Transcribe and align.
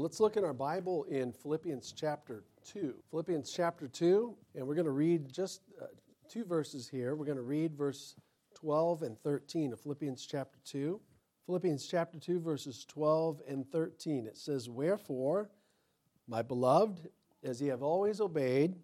Let's 0.00 0.18
look 0.18 0.38
in 0.38 0.44
our 0.44 0.54
Bible 0.54 1.04
in 1.10 1.30
Philippians 1.30 1.92
chapter 1.94 2.42
2. 2.64 2.94
Philippians 3.10 3.52
chapter 3.52 3.86
2, 3.86 4.34
and 4.54 4.66
we're 4.66 4.74
going 4.74 4.86
to 4.86 4.92
read 4.92 5.30
just 5.30 5.60
uh, 5.78 5.88
two 6.26 6.42
verses 6.46 6.88
here. 6.88 7.14
We're 7.14 7.26
going 7.26 7.36
to 7.36 7.42
read 7.42 7.76
verse 7.76 8.16
12 8.54 9.02
and 9.02 9.18
13 9.20 9.74
of 9.74 9.80
Philippians 9.80 10.24
chapter 10.24 10.58
2. 10.64 10.98
Philippians 11.44 11.86
chapter 11.86 12.18
2, 12.18 12.40
verses 12.40 12.86
12 12.88 13.42
and 13.46 13.70
13. 13.70 14.26
It 14.26 14.38
says, 14.38 14.70
Wherefore, 14.70 15.50
my 16.26 16.40
beloved, 16.40 17.10
as 17.44 17.60
ye 17.60 17.68
have 17.68 17.82
always 17.82 18.22
obeyed, 18.22 18.76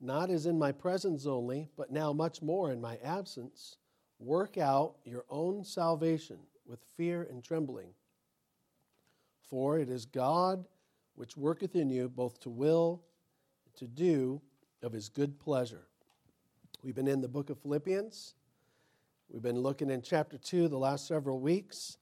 not 0.00 0.28
as 0.28 0.46
in 0.46 0.58
my 0.58 0.72
presence 0.72 1.24
only, 1.24 1.68
but 1.76 1.92
now 1.92 2.12
much 2.12 2.42
more 2.42 2.72
in 2.72 2.80
my 2.80 2.96
absence, 2.96 3.76
work 4.18 4.58
out 4.58 4.96
your 5.04 5.24
own 5.30 5.62
salvation 5.62 6.38
with 6.66 6.80
fear 6.96 7.28
and 7.30 7.44
trembling. 7.44 7.90
For 9.52 9.78
it 9.78 9.90
is 9.90 10.06
God 10.06 10.64
which 11.14 11.36
worketh 11.36 11.76
in 11.76 11.90
you 11.90 12.08
both 12.08 12.40
to 12.40 12.48
will 12.48 13.02
and 13.66 13.74
to 13.74 13.86
do 13.86 14.40
of 14.82 14.94
his 14.94 15.10
good 15.10 15.38
pleasure. 15.38 15.82
We've 16.82 16.94
been 16.94 17.06
in 17.06 17.20
the 17.20 17.28
book 17.28 17.50
of 17.50 17.58
Philippians. 17.58 18.32
We've 19.28 19.42
been 19.42 19.58
looking 19.58 19.90
in 19.90 20.00
chapter 20.00 20.38
2 20.38 20.68
the 20.68 20.78
last 20.78 21.06
several 21.06 21.38
weeks. 21.38 21.98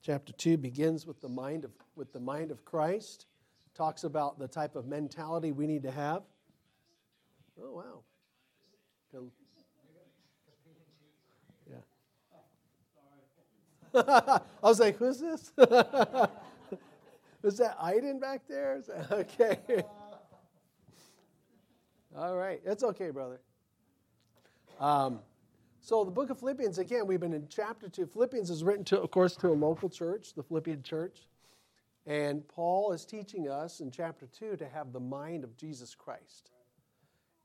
Chapter 0.00 0.32
2 0.32 0.58
begins 0.58 1.08
with 1.08 1.20
the 1.20 1.28
mind 1.28 1.64
of, 1.64 1.72
with 1.96 2.12
the 2.12 2.20
mind 2.20 2.52
of 2.52 2.64
Christ, 2.64 3.26
talks 3.74 4.04
about 4.04 4.38
the 4.38 4.46
type 4.46 4.76
of 4.76 4.86
mentality 4.86 5.50
we 5.50 5.66
need 5.66 5.82
to 5.82 5.90
have. 5.90 6.22
Oh, 7.60 7.72
wow. 7.72 8.04
Yeah. 11.68 11.78
I 14.62 14.68
was 14.68 14.78
like, 14.78 14.98
who's 14.98 15.18
this? 15.18 15.52
Is 17.46 17.58
that 17.58 17.76
Iden 17.80 18.18
back 18.18 18.42
there? 18.48 18.82
That, 18.88 19.12
okay. 19.12 19.84
All 22.16 22.36
right. 22.36 22.60
It's 22.64 22.82
okay, 22.82 23.10
brother. 23.10 23.40
Um, 24.80 25.20
so 25.80 26.04
the 26.04 26.10
book 26.10 26.30
of 26.30 26.40
Philippians, 26.40 26.78
again, 26.78 27.06
we've 27.06 27.20
been 27.20 27.32
in 27.32 27.46
chapter 27.48 27.88
2. 27.88 28.06
Philippians 28.06 28.50
is 28.50 28.64
written, 28.64 28.84
to, 28.86 29.00
of 29.00 29.12
course, 29.12 29.36
to 29.36 29.48
a 29.48 29.54
local 29.54 29.88
church, 29.88 30.34
the 30.34 30.42
Philippian 30.42 30.82
church. 30.82 31.28
And 32.04 32.46
Paul 32.48 32.90
is 32.90 33.04
teaching 33.04 33.48
us 33.48 33.78
in 33.78 33.92
chapter 33.92 34.26
2 34.26 34.56
to 34.56 34.68
have 34.68 34.92
the 34.92 34.98
mind 34.98 35.44
of 35.44 35.56
Jesus 35.56 35.94
Christ. 35.94 36.50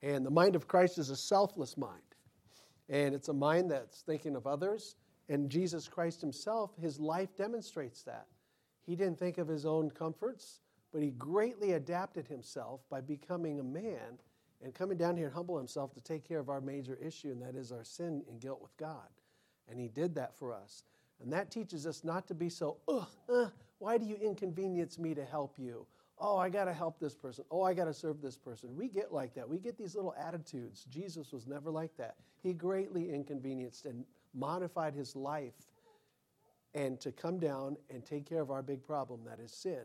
And 0.01 0.25
the 0.25 0.31
mind 0.31 0.55
of 0.55 0.67
Christ 0.67 0.97
is 0.97 1.11
a 1.11 1.15
selfless 1.15 1.77
mind. 1.77 2.01
And 2.89 3.13
it's 3.13 3.29
a 3.29 3.33
mind 3.33 3.69
that's 3.69 4.01
thinking 4.01 4.35
of 4.35 4.47
others. 4.47 4.95
And 5.29 5.47
Jesus 5.47 5.87
Christ 5.87 6.21
himself, 6.21 6.71
his 6.81 6.99
life 6.99 7.37
demonstrates 7.37 8.01
that. 8.03 8.25
He 8.85 8.95
didn't 8.95 9.19
think 9.19 9.37
of 9.37 9.47
his 9.47 9.65
own 9.65 9.91
comforts, 9.91 10.61
but 10.91 11.01
he 11.01 11.11
greatly 11.11 11.73
adapted 11.73 12.27
himself 12.27 12.81
by 12.89 13.01
becoming 13.01 13.59
a 13.59 13.63
man 13.63 14.19
and 14.63 14.73
coming 14.73 14.97
down 14.97 15.17
here 15.17 15.27
and 15.27 15.35
humble 15.35 15.57
himself 15.57 15.93
to 15.93 16.01
take 16.01 16.27
care 16.27 16.39
of 16.39 16.49
our 16.49 16.61
major 16.61 16.97
issue, 17.01 17.29
and 17.29 17.41
that 17.41 17.55
is 17.55 17.71
our 17.71 17.83
sin 17.83 18.23
and 18.29 18.39
guilt 18.39 18.61
with 18.61 18.75
God. 18.77 19.07
And 19.69 19.79
he 19.79 19.87
did 19.87 20.15
that 20.15 20.35
for 20.35 20.53
us. 20.53 20.83
And 21.21 21.31
that 21.33 21.51
teaches 21.51 21.85
us 21.85 22.03
not 22.03 22.27
to 22.27 22.33
be 22.33 22.49
so, 22.49 22.77
ugh, 22.87 23.07
uh, 23.29 23.47
why 23.79 23.97
do 23.97 24.05
you 24.05 24.15
inconvenience 24.15 24.99
me 24.99 25.13
to 25.15 25.25
help 25.25 25.57
you? 25.57 25.85
Oh, 26.19 26.37
I 26.37 26.49
got 26.49 26.65
to 26.65 26.73
help 26.73 26.99
this 26.99 27.15
person. 27.15 27.45
Oh, 27.49 27.63
I 27.63 27.73
got 27.73 27.85
to 27.85 27.93
serve 27.93 28.21
this 28.21 28.37
person. 28.37 28.75
We 28.75 28.87
get 28.87 29.11
like 29.11 29.33
that. 29.33 29.47
We 29.47 29.57
get 29.57 29.77
these 29.77 29.95
little 29.95 30.13
attitudes. 30.19 30.85
Jesus 30.89 31.31
was 31.31 31.47
never 31.47 31.71
like 31.71 31.95
that. 31.97 32.15
He 32.43 32.53
greatly 32.53 33.11
inconvenienced 33.11 33.85
and 33.85 34.05
modified 34.33 34.93
his 34.93 35.15
life 35.15 35.53
and 36.73 36.99
to 37.01 37.11
come 37.11 37.39
down 37.39 37.77
and 37.89 38.05
take 38.05 38.25
care 38.25 38.41
of 38.41 38.51
our 38.51 38.61
big 38.61 38.85
problem 38.85 39.21
that 39.25 39.39
is 39.39 39.51
sin. 39.51 39.83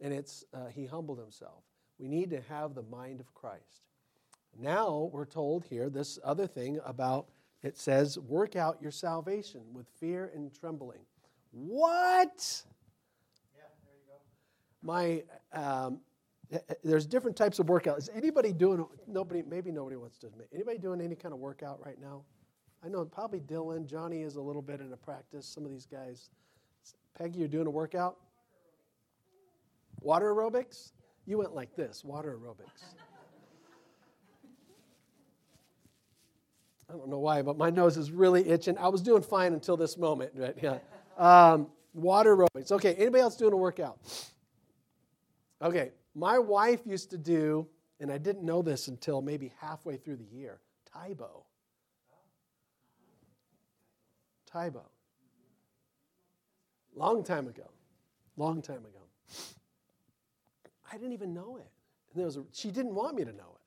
And 0.00 0.12
it's 0.12 0.44
uh, 0.52 0.66
he 0.66 0.86
humbled 0.86 1.18
himself. 1.18 1.62
We 1.98 2.08
need 2.08 2.30
to 2.30 2.40
have 2.42 2.74
the 2.74 2.82
mind 2.82 3.20
of 3.20 3.32
Christ. 3.34 3.82
Now 4.58 5.10
we're 5.12 5.26
told 5.26 5.64
here 5.64 5.88
this 5.88 6.18
other 6.24 6.46
thing 6.46 6.80
about 6.84 7.26
it 7.64 7.78
says, 7.78 8.18
work 8.18 8.56
out 8.56 8.76
your 8.82 8.90
salvation 8.90 9.62
with 9.72 9.86
fear 9.98 10.30
and 10.34 10.52
trembling. 10.52 11.00
What? 11.50 12.62
Yeah, 13.56 13.62
there 13.86 13.94
you 13.94 14.04
go. 14.06 14.20
My, 14.82 15.22
um, 15.58 16.00
eh, 16.52 16.58
eh, 16.68 16.74
there's 16.84 17.06
different 17.06 17.38
types 17.38 17.58
of 17.58 17.70
workout. 17.70 17.96
Is 17.96 18.10
anybody 18.14 18.52
doing, 18.52 18.84
nobody, 19.08 19.42
maybe 19.42 19.72
nobody 19.72 19.96
wants 19.96 20.18
to 20.18 20.26
admit, 20.26 20.48
anybody 20.52 20.76
doing 20.76 21.00
any 21.00 21.14
kind 21.14 21.32
of 21.32 21.40
workout 21.40 21.80
right 21.82 21.98
now? 21.98 22.24
I 22.84 22.88
know 22.88 23.04
probably 23.04 23.40
Dylan, 23.40 23.86
Johnny 23.86 24.22
is 24.22 24.36
a 24.36 24.42
little 24.42 24.60
bit 24.60 24.80
in 24.80 24.92
a 24.92 24.96
practice. 24.96 25.46
Some 25.46 25.64
of 25.64 25.70
these 25.70 25.86
guys. 25.86 26.28
Peggy, 27.16 27.38
you're 27.38 27.48
doing 27.48 27.66
a 27.66 27.70
workout? 27.70 28.16
Water 30.00 30.34
aerobics? 30.34 30.92
You 31.26 31.38
went 31.38 31.54
like 31.54 31.74
this 31.76 32.04
water 32.04 32.36
aerobics. 32.36 32.82
I 36.90 36.92
don't 36.92 37.08
know 37.08 37.20
why, 37.20 37.40
but 37.40 37.56
my 37.56 37.70
nose 37.70 37.96
is 37.96 38.10
really 38.10 38.46
itching. 38.48 38.76
I 38.76 38.88
was 38.88 39.00
doing 39.00 39.22
fine 39.22 39.54
until 39.54 39.76
this 39.76 39.96
moment, 39.96 40.32
right? 40.34 40.56
Yeah. 40.60 40.78
Um, 41.16 41.68
water 41.94 42.36
aerobics. 42.36 42.70
Okay, 42.70 42.94
anybody 42.94 43.22
else 43.22 43.36
doing 43.36 43.54
a 43.54 43.56
workout? 43.56 43.98
Okay, 45.62 45.92
my 46.14 46.38
wife 46.38 46.80
used 46.84 47.10
to 47.10 47.18
do, 47.18 47.66
and 48.00 48.12
I 48.12 48.18
didn't 48.18 48.44
know 48.44 48.60
this 48.60 48.88
until 48.88 49.22
maybe 49.22 49.52
halfway 49.58 49.96
through 49.96 50.16
the 50.16 50.26
year, 50.36 50.60
Tae 50.92 51.14
Bo. 54.54 54.58
Tae 54.58 54.70
Bo. 54.70 54.82
Long 56.96 57.24
time 57.24 57.48
ago. 57.48 57.68
Long 58.36 58.62
time 58.62 58.84
ago. 58.84 59.04
I 60.92 60.96
didn't 60.96 61.12
even 61.12 61.34
know 61.34 61.56
it. 61.56 61.70
And 62.12 62.20
there 62.20 62.26
was 62.26 62.36
a, 62.36 62.44
she 62.52 62.70
didn't 62.70 62.94
want 62.94 63.16
me 63.16 63.24
to 63.24 63.32
know 63.32 63.56
it. 63.56 63.60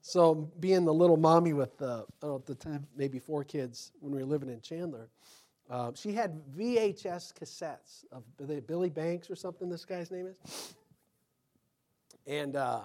So, 0.00 0.50
being 0.58 0.86
the 0.86 0.94
little 0.94 1.18
mommy 1.18 1.52
with, 1.52 1.82
oh, 1.82 2.06
at 2.22 2.46
the 2.46 2.54
time, 2.54 2.86
maybe 2.96 3.18
four 3.18 3.44
kids 3.44 3.92
when 4.00 4.12
we 4.12 4.20
were 4.20 4.26
living 4.26 4.48
in 4.48 4.62
Chandler, 4.62 5.10
uh, 5.68 5.92
she 5.94 6.14
had 6.14 6.40
VHS 6.56 7.34
cassettes 7.34 8.04
of 8.10 8.24
Billy 8.66 8.88
Banks 8.88 9.30
or 9.30 9.36
something, 9.36 9.68
this 9.68 9.84
guy's 9.84 10.10
name 10.10 10.28
is. 10.28 10.74
And 12.26 12.56
uh, 12.56 12.80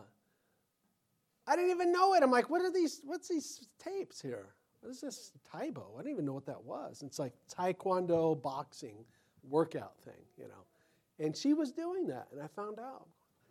I 1.48 1.56
didn't 1.56 1.72
even 1.72 1.94
know 1.94 2.14
it. 2.14 2.24
I'm 2.24 2.32
like, 2.32 2.50
what 2.50 2.62
are 2.62 2.74
these, 2.74 3.00
what's 3.06 3.30
these 3.30 3.68
tapes 3.80 4.22
here? 4.22 4.48
What 4.84 4.92
is 4.92 5.00
this 5.00 5.32
Tae 5.50 5.70
Bo? 5.70 5.96
I 5.98 6.02
don't 6.02 6.12
even 6.12 6.26
know 6.26 6.34
what 6.34 6.46
that 6.46 6.62
was. 6.62 7.04
It's 7.06 7.18
like 7.18 7.32
Taekwondo 7.50 8.42
boxing 8.42 9.06
workout 9.50 9.98
thing, 10.04 10.26
you 10.38 10.44
know. 10.44 11.26
And 11.26 11.36
she 11.36 11.54
was 11.54 11.72
doing 11.72 12.08
that, 12.08 12.28
and 12.34 12.42
I 12.42 12.48
found 12.48 12.80
out. 12.80 13.08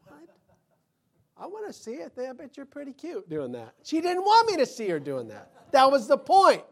What? 0.06 0.18
I 1.38 1.46
want 1.46 1.66
to 1.66 1.72
see 1.72 1.92
it. 1.92 2.12
I 2.18 2.32
bet 2.32 2.58
you're 2.58 2.66
pretty 2.66 2.92
cute 2.92 3.30
doing 3.30 3.52
that. 3.52 3.72
She 3.82 4.02
didn't 4.02 4.24
want 4.24 4.50
me 4.50 4.58
to 4.58 4.66
see 4.66 4.88
her 4.88 5.00
doing 5.00 5.28
that. 5.28 5.50
That 5.72 5.90
was 5.90 6.06
the 6.06 6.18
point. 6.18 6.64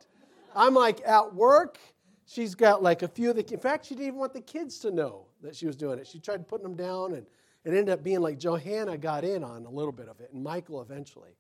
I'm 0.55 0.75
like 0.75 1.01
at 1.07 1.35
work. 1.35 1.79
She's 2.27 2.55
got 2.55 2.83
like 2.83 3.03
a 3.03 3.09
few 3.09 3.31
of 3.31 3.37
the. 3.37 3.53
In 3.53 3.61
fact, 3.61 3.87
she 3.87 3.95
didn't 3.95 4.09
even 4.09 4.19
want 4.19 4.35
the 4.35 4.43
kids 4.43 4.79
to 4.81 4.91
know 4.91 5.25
that 5.43 5.57
she 5.57 5.67
was 5.67 5.77
doing 5.77 5.99
it. 5.99 6.07
She 6.07 6.19
tried 6.19 6.47
putting 6.47 6.65
them 6.65 6.77
down, 6.77 7.15
and 7.15 7.25
it 7.65 7.71
ended 7.71 7.89
up 7.89 8.05
being 8.05 8.21
like 8.21 8.39
Johanna 8.39 8.99
got 8.99 9.25
in 9.25 9.43
on 9.43 9.65
a 9.65 9.71
little 9.71 9.93
bit 9.93 10.09
of 10.09 10.21
it, 10.21 10.31
and 10.35 10.45
Michael 10.45 10.83
eventually. 10.83 11.31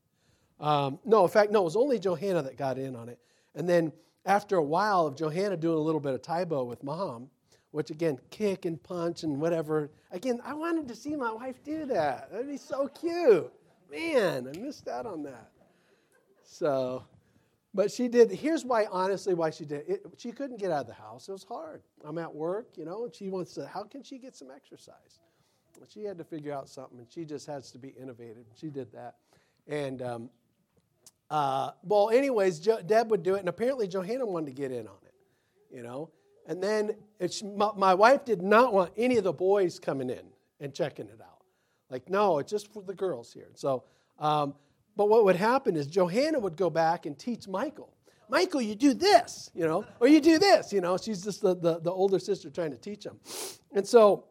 Um, 0.60 0.98
no, 1.04 1.24
in 1.24 1.30
fact, 1.30 1.50
no, 1.50 1.62
it 1.62 1.64
was 1.64 1.76
only 1.76 1.98
Johanna 1.98 2.42
that 2.42 2.56
got 2.56 2.78
in 2.78 2.94
on 2.94 3.08
it. 3.08 3.18
And 3.54 3.68
then 3.68 3.92
after 4.26 4.56
a 4.56 4.62
while 4.62 5.06
of 5.06 5.16
Johanna 5.16 5.56
doing 5.56 5.78
a 5.78 5.80
little 5.80 6.00
bit 6.00 6.14
of 6.14 6.22
Tae 6.22 6.44
Bo 6.44 6.64
with 6.64 6.84
mom, 6.84 7.30
which 7.70 7.90
again, 7.90 8.18
kick 8.30 8.64
and 8.64 8.82
punch 8.82 9.22
and 9.22 9.40
whatever. 9.40 9.90
Again, 10.10 10.40
I 10.44 10.54
wanted 10.54 10.88
to 10.88 10.94
see 10.94 11.14
my 11.16 11.32
wife 11.32 11.62
do 11.64 11.86
that. 11.86 12.30
That'd 12.30 12.48
be 12.48 12.56
so 12.56 12.88
cute. 12.88 13.50
Man, 13.90 14.48
I 14.48 14.58
missed 14.58 14.88
out 14.88 15.06
on 15.06 15.22
that. 15.22 15.50
So, 16.44 17.04
but 17.72 17.90
she 17.90 18.08
did. 18.08 18.30
Here's 18.30 18.64
why, 18.64 18.86
honestly, 18.90 19.34
why 19.34 19.50
she 19.50 19.64
did 19.64 19.84
it. 19.88 20.02
She 20.18 20.32
couldn't 20.32 20.58
get 20.58 20.72
out 20.72 20.82
of 20.82 20.86
the 20.88 20.94
house. 20.94 21.28
It 21.28 21.32
was 21.32 21.44
hard. 21.44 21.82
I'm 22.04 22.18
at 22.18 22.34
work, 22.34 22.70
you 22.76 22.84
know, 22.84 23.04
and 23.04 23.14
she 23.14 23.28
wants 23.28 23.54
to, 23.54 23.66
how 23.66 23.84
can 23.84 24.02
she 24.02 24.18
get 24.18 24.34
some 24.34 24.48
exercise? 24.54 25.20
She 25.88 26.02
had 26.04 26.18
to 26.18 26.24
figure 26.24 26.52
out 26.52 26.68
something, 26.68 26.98
and 26.98 27.06
she 27.10 27.24
just 27.24 27.46
has 27.46 27.70
to 27.70 27.78
be 27.78 27.94
innovative. 28.00 28.44
She 28.54 28.68
did 28.68 28.92
that. 28.92 29.14
And 29.66 30.02
um, 30.02 30.30
uh, 31.30 31.70
well, 31.84 32.10
anyways, 32.10 32.58
jo- 32.58 32.82
Deb 32.82 33.10
would 33.10 33.22
do 33.22 33.36
it, 33.36 33.40
and 33.40 33.48
apparently 33.48 33.86
Johanna 33.86 34.26
wanted 34.26 34.46
to 34.46 34.52
get 34.52 34.72
in 34.72 34.88
on 34.88 34.98
it, 35.04 35.14
you 35.74 35.82
know. 35.82 36.10
And 36.46 36.60
then 36.60 36.96
my, 37.56 37.70
my, 37.76 37.94
wife 37.94 38.24
did 38.24 38.42
not 38.42 38.72
want 38.72 38.92
any 38.96 39.16
of 39.16 39.24
the 39.24 39.32
boys 39.32 39.78
coming 39.78 40.10
in 40.10 40.22
and 40.58 40.74
checking 40.74 41.06
it 41.06 41.20
out. 41.22 41.44
Like, 41.88 42.08
no, 42.08 42.38
it's 42.38 42.50
just 42.50 42.72
for 42.72 42.82
the 42.82 42.94
girls 42.94 43.32
here. 43.32 43.50
So, 43.54 43.84
um, 44.18 44.54
but 44.96 45.08
what 45.08 45.24
would 45.24 45.36
happen 45.36 45.76
is 45.76 45.86
Johanna 45.86 46.40
would 46.40 46.56
go 46.56 46.68
back 46.68 47.06
and 47.06 47.16
teach 47.16 47.46
Michael. 47.46 47.94
Michael, 48.28 48.62
you 48.62 48.74
do 48.74 48.94
this, 48.94 49.50
you 49.54 49.66
know, 49.66 49.84
or 50.00 50.08
you 50.08 50.20
do 50.20 50.38
this, 50.38 50.72
you 50.72 50.80
know. 50.80 50.96
She's 50.96 51.22
just 51.22 51.42
the, 51.42 51.54
the, 51.54 51.80
the 51.80 51.90
older 51.90 52.18
sister 52.18 52.50
trying 52.50 52.70
to 52.70 52.76
teach 52.76 53.04
him. 53.04 53.18
And 53.72 53.86
so 53.86 54.24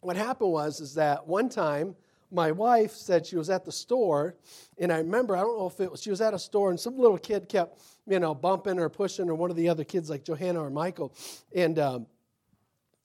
what 0.00 0.16
happened 0.16 0.50
was 0.50 0.80
is 0.80 0.94
that 0.94 1.26
one 1.26 1.48
time 1.48 1.96
my 2.32 2.50
wife 2.50 2.92
said 2.92 3.26
she 3.26 3.36
was 3.36 3.50
at 3.50 3.64
the 3.64 3.72
store, 3.72 4.34
and 4.78 4.92
I 4.92 4.98
remember, 4.98 5.36
I 5.36 5.40
don't 5.40 5.58
know 5.58 5.66
if 5.66 5.78
it 5.80 5.90
was, 5.90 6.02
she 6.02 6.10
was 6.10 6.20
at 6.20 6.34
a 6.34 6.38
store, 6.38 6.70
and 6.70 6.80
some 6.80 6.98
little 6.98 7.18
kid 7.18 7.48
kept, 7.48 7.80
you 8.06 8.18
know, 8.18 8.34
bumping 8.34 8.78
or 8.78 8.88
pushing, 8.88 9.28
or 9.28 9.34
one 9.34 9.50
of 9.50 9.56
the 9.56 9.68
other 9.68 9.84
kids, 9.84 10.08
like 10.08 10.24
Johanna 10.24 10.60
or 10.60 10.70
Michael. 10.70 11.14
And, 11.54 11.78
um, 11.78 12.06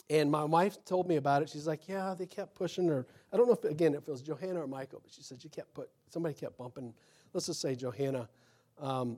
And 0.09 0.31
my 0.31 0.45
wife 0.45 0.77
told 0.85 1.07
me 1.09 1.17
about 1.17 1.41
it. 1.41 1.49
She's 1.49 1.67
like, 1.67 1.89
yeah, 1.89 2.15
they 2.17 2.25
kept 2.25 2.55
pushing 2.55 2.87
her. 2.87 3.05
I 3.33 3.35
don't 3.35 3.47
know 3.47 3.53
if, 3.61 3.65
again, 3.65 3.93
if 3.93 4.07
it 4.07 4.11
was 4.11 4.21
Johanna 4.21 4.63
or 4.63 4.67
Michael, 4.67 5.01
but 5.03 5.11
she 5.11 5.21
said 5.21 5.41
she 5.41 5.49
kept 5.49 5.73
put, 5.73 5.89
somebody 6.09 6.33
kept 6.33 6.57
bumping, 6.57 6.93
let's 7.33 7.47
just 7.47 7.59
say 7.59 7.75
Johanna. 7.75 8.29
Um, 8.79 9.17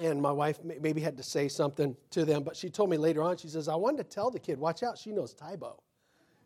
and 0.00 0.22
my 0.22 0.32
wife 0.32 0.60
maybe 0.64 1.00
had 1.02 1.16
to 1.18 1.22
say 1.22 1.48
something 1.48 1.94
to 2.12 2.24
them, 2.24 2.42
but 2.42 2.56
she 2.56 2.70
told 2.70 2.88
me 2.88 2.96
later 2.96 3.20
on, 3.22 3.36
she 3.36 3.48
says, 3.48 3.68
I 3.68 3.74
wanted 3.74 3.98
to 3.98 4.04
tell 4.04 4.30
the 4.30 4.38
kid, 4.38 4.58
watch 4.58 4.82
out, 4.82 4.96
she 4.96 5.12
knows 5.12 5.34
Tae 5.34 5.56
Bo. 5.56 5.82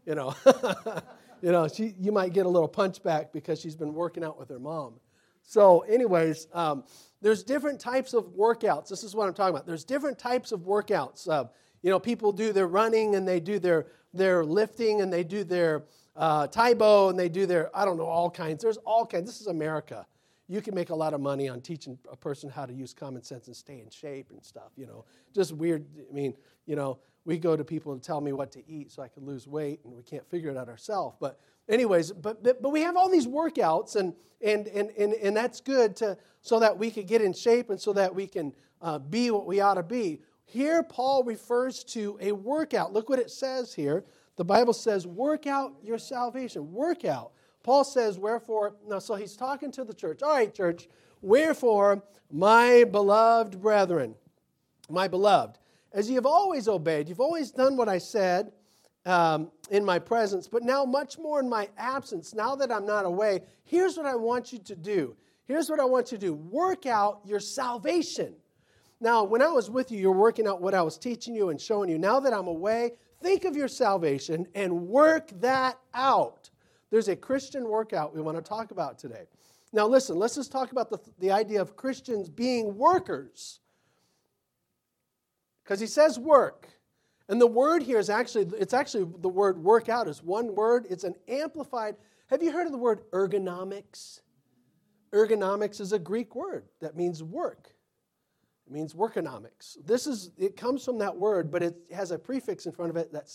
You 0.06 0.16
know, 0.16 0.34
you 1.42 1.50
know, 1.50 1.68
she, 1.68 1.94
you 1.98 2.12
might 2.12 2.32
get 2.32 2.46
a 2.46 2.48
little 2.48 2.68
punchback 2.68 3.32
because 3.32 3.60
she's 3.60 3.76
been 3.76 3.92
working 3.92 4.24
out 4.24 4.38
with 4.38 4.48
her 4.48 4.60
mom. 4.60 4.94
So, 5.42 5.80
anyways, 5.80 6.46
um, 6.54 6.84
there's 7.20 7.42
different 7.42 7.80
types 7.80 8.14
of 8.14 8.24
workouts. 8.36 8.88
This 8.88 9.02
is 9.02 9.14
what 9.14 9.26
I'm 9.26 9.34
talking 9.34 9.54
about. 9.54 9.66
There's 9.66 9.84
different 9.84 10.18
types 10.18 10.52
of 10.52 10.60
workouts. 10.60 11.28
Uh, 11.28 11.44
you 11.82 11.90
know, 11.90 11.98
people 11.98 12.30
do 12.30 12.52
their 12.52 12.68
running 12.68 13.16
and 13.16 13.26
they 13.26 13.40
do 13.40 13.58
their, 13.58 13.86
their 14.14 14.44
lifting 14.44 15.00
and 15.00 15.12
they 15.12 15.24
do 15.24 15.42
their 15.42 15.82
uh, 16.14 16.46
Tae 16.46 16.74
Bo 16.74 17.08
and 17.08 17.18
they 17.18 17.28
do 17.28 17.44
their, 17.44 17.76
I 17.76 17.84
don't 17.84 17.96
know, 17.96 18.06
all 18.06 18.30
kinds. 18.30 18.62
There's 18.62 18.76
all 18.78 19.04
kinds. 19.04 19.26
This 19.26 19.40
is 19.40 19.48
America. 19.48 20.06
You 20.48 20.60
can 20.60 20.74
make 20.74 20.90
a 20.90 20.94
lot 20.94 21.12
of 21.12 21.20
money 21.20 21.48
on 21.48 21.60
teaching 21.60 21.98
a 22.10 22.16
person 22.16 22.50
how 22.50 22.66
to 22.66 22.72
use 22.72 22.94
common 22.94 23.22
sense 23.22 23.48
and 23.48 23.56
stay 23.56 23.80
in 23.80 23.90
shape 23.90 24.30
and 24.30 24.44
stuff, 24.44 24.70
you 24.76 24.86
know. 24.86 25.04
Just 25.34 25.52
weird. 25.52 25.86
I 26.08 26.12
mean, 26.12 26.34
you 26.66 26.76
know, 26.76 26.98
we 27.24 27.38
go 27.38 27.56
to 27.56 27.64
people 27.64 27.92
and 27.92 28.02
tell 28.02 28.20
me 28.20 28.32
what 28.32 28.50
to 28.52 28.68
eat 28.68 28.90
so 28.90 29.02
I 29.02 29.08
can 29.08 29.24
lose 29.24 29.46
weight 29.46 29.80
and 29.84 29.94
we 29.94 30.02
can't 30.02 30.28
figure 30.28 30.50
it 30.50 30.56
out 30.56 30.68
ourselves. 30.68 31.16
But 31.20 31.38
anyways, 31.68 32.12
but, 32.12 32.42
but, 32.42 32.70
we 32.70 32.82
have 32.82 32.96
all 32.96 33.08
these 33.08 33.26
workouts 33.26 33.96
and, 33.96 34.14
and, 34.40 34.66
and, 34.68 34.90
and, 34.98 35.12
and 35.14 35.36
that's 35.36 35.60
good 35.60 35.94
to, 35.96 36.16
so 36.40 36.58
that 36.58 36.76
we 36.76 36.90
can 36.90 37.06
get 37.06 37.22
in 37.22 37.32
shape 37.32 37.70
and 37.70 37.80
so 37.80 37.92
that 37.92 38.14
we 38.14 38.26
can 38.26 38.52
uh, 38.80 38.98
be 38.98 39.30
what 39.30 39.46
we 39.46 39.60
ought 39.60 39.74
to 39.74 39.82
be. 39.82 40.20
Here, 40.44 40.82
Paul 40.82 41.22
refers 41.22 41.84
to 41.84 42.18
a 42.20 42.32
workout. 42.32 42.92
Look 42.92 43.08
what 43.08 43.18
it 43.18 43.30
says 43.30 43.72
here. 43.72 44.04
The 44.36 44.44
Bible 44.44 44.72
says, 44.72 45.06
work 45.06 45.46
out 45.46 45.74
your 45.82 45.98
salvation. 45.98 46.72
Work 46.72 47.04
out. 47.04 47.32
Paul 47.62 47.84
says, 47.84 48.18
wherefore, 48.18 48.74
now, 48.88 48.98
so 48.98 49.14
he's 49.14 49.36
talking 49.36 49.70
to 49.72 49.84
the 49.84 49.94
church. 49.94 50.22
All 50.22 50.34
right, 50.34 50.52
church, 50.52 50.88
wherefore, 51.20 52.02
my 52.30 52.84
beloved 52.84 53.60
brethren, 53.60 54.16
my 54.90 55.06
beloved, 55.06 55.58
as 55.94 56.08
you 56.08 56.14
have 56.16 56.26
always 56.26 56.68
obeyed, 56.68 57.08
you've 57.08 57.20
always 57.20 57.50
done 57.50 57.76
what 57.76 57.88
I 57.88 57.98
said 57.98 58.52
um, 59.04 59.50
in 59.70 59.84
my 59.84 59.98
presence, 59.98 60.48
but 60.48 60.62
now 60.62 60.84
much 60.84 61.18
more 61.18 61.40
in 61.40 61.48
my 61.48 61.68
absence, 61.76 62.34
now 62.34 62.54
that 62.56 62.70
I'm 62.70 62.86
not 62.86 63.04
away, 63.04 63.40
here's 63.64 63.96
what 63.96 64.06
I 64.06 64.14
want 64.14 64.52
you 64.52 64.58
to 64.60 64.76
do. 64.76 65.16
Here's 65.44 65.68
what 65.68 65.80
I 65.80 65.84
want 65.84 66.12
you 66.12 66.18
to 66.18 66.26
do 66.26 66.34
work 66.34 66.86
out 66.86 67.20
your 67.24 67.40
salvation 67.40 68.34
now, 69.02 69.24
when 69.24 69.42
I 69.42 69.48
was 69.48 69.68
with 69.68 69.90
you, 69.90 69.98
you're 69.98 70.12
working 70.12 70.46
out 70.46 70.62
what 70.62 70.74
I 70.74 70.82
was 70.82 70.96
teaching 70.96 71.34
you 71.34 71.48
and 71.48 71.60
showing 71.60 71.90
you. 71.90 71.98
Now 71.98 72.20
that 72.20 72.32
I'm 72.32 72.46
away, 72.46 72.92
think 73.20 73.44
of 73.44 73.56
your 73.56 73.66
salvation 73.66 74.46
and 74.54 74.86
work 74.86 75.28
that 75.40 75.76
out. 75.92 76.50
There's 76.88 77.08
a 77.08 77.16
Christian 77.16 77.68
workout 77.68 78.14
we 78.14 78.22
want 78.22 78.36
to 78.36 78.42
talk 78.42 78.70
about 78.70 79.00
today. 79.00 79.24
Now, 79.72 79.88
listen, 79.88 80.20
let's 80.20 80.36
just 80.36 80.52
talk 80.52 80.70
about 80.70 80.88
the, 80.88 81.00
the 81.18 81.32
idea 81.32 81.60
of 81.60 81.74
Christians 81.74 82.28
being 82.28 82.76
workers. 82.76 83.58
Because 85.62 85.80
he 85.80 85.86
says 85.86 86.18
work. 86.18 86.68
And 87.28 87.40
the 87.40 87.46
word 87.46 87.82
here 87.82 87.98
is 87.98 88.10
actually, 88.10 88.50
it's 88.58 88.74
actually 88.74 89.10
the 89.20 89.28
word 89.28 89.58
work 89.58 89.88
out 89.88 90.08
is 90.08 90.22
one 90.22 90.54
word. 90.54 90.86
It's 90.90 91.04
an 91.04 91.14
amplified. 91.28 91.96
Have 92.28 92.42
you 92.42 92.52
heard 92.52 92.66
of 92.66 92.72
the 92.72 92.78
word 92.78 93.02
ergonomics? 93.12 94.20
Ergonomics 95.12 95.80
is 95.80 95.92
a 95.92 95.98
Greek 95.98 96.34
word 96.34 96.64
that 96.80 96.96
means 96.96 97.22
work. 97.22 97.68
It 98.66 98.72
means 98.72 98.94
workonomics. 98.94 99.76
This 99.84 100.06
is 100.06 100.30
it 100.38 100.56
comes 100.56 100.84
from 100.84 100.98
that 100.98 101.16
word, 101.16 101.50
but 101.50 101.62
it 101.62 101.76
has 101.92 102.10
a 102.10 102.18
prefix 102.18 102.66
in 102.66 102.72
front 102.72 102.90
of 102.90 102.96
it 102.96 103.12
that 103.12 103.28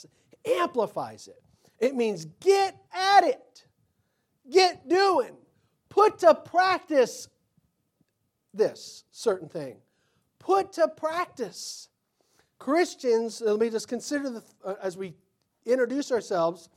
amplifies 0.45 1.27
it. 1.27 1.41
It 1.79 1.95
means 1.95 2.25
get 2.39 2.75
at 2.93 3.23
it. 3.23 3.65
Get 4.49 4.87
doing. 4.87 5.35
Put 5.89 6.19
to 6.19 6.33
practice 6.33 7.27
this 8.53 9.03
certain 9.11 9.49
thing. 9.49 9.77
Put 10.39 10.73
to 10.73 10.87
practice. 10.87 11.89
Christians, 12.59 13.41
let 13.41 13.59
me 13.59 13.69
just 13.69 13.87
consider 13.87 14.29
the, 14.29 14.43
uh, 14.63 14.75
as 14.81 14.97
we 14.97 15.15
introduce 15.65 16.11
ourselves, 16.11 16.69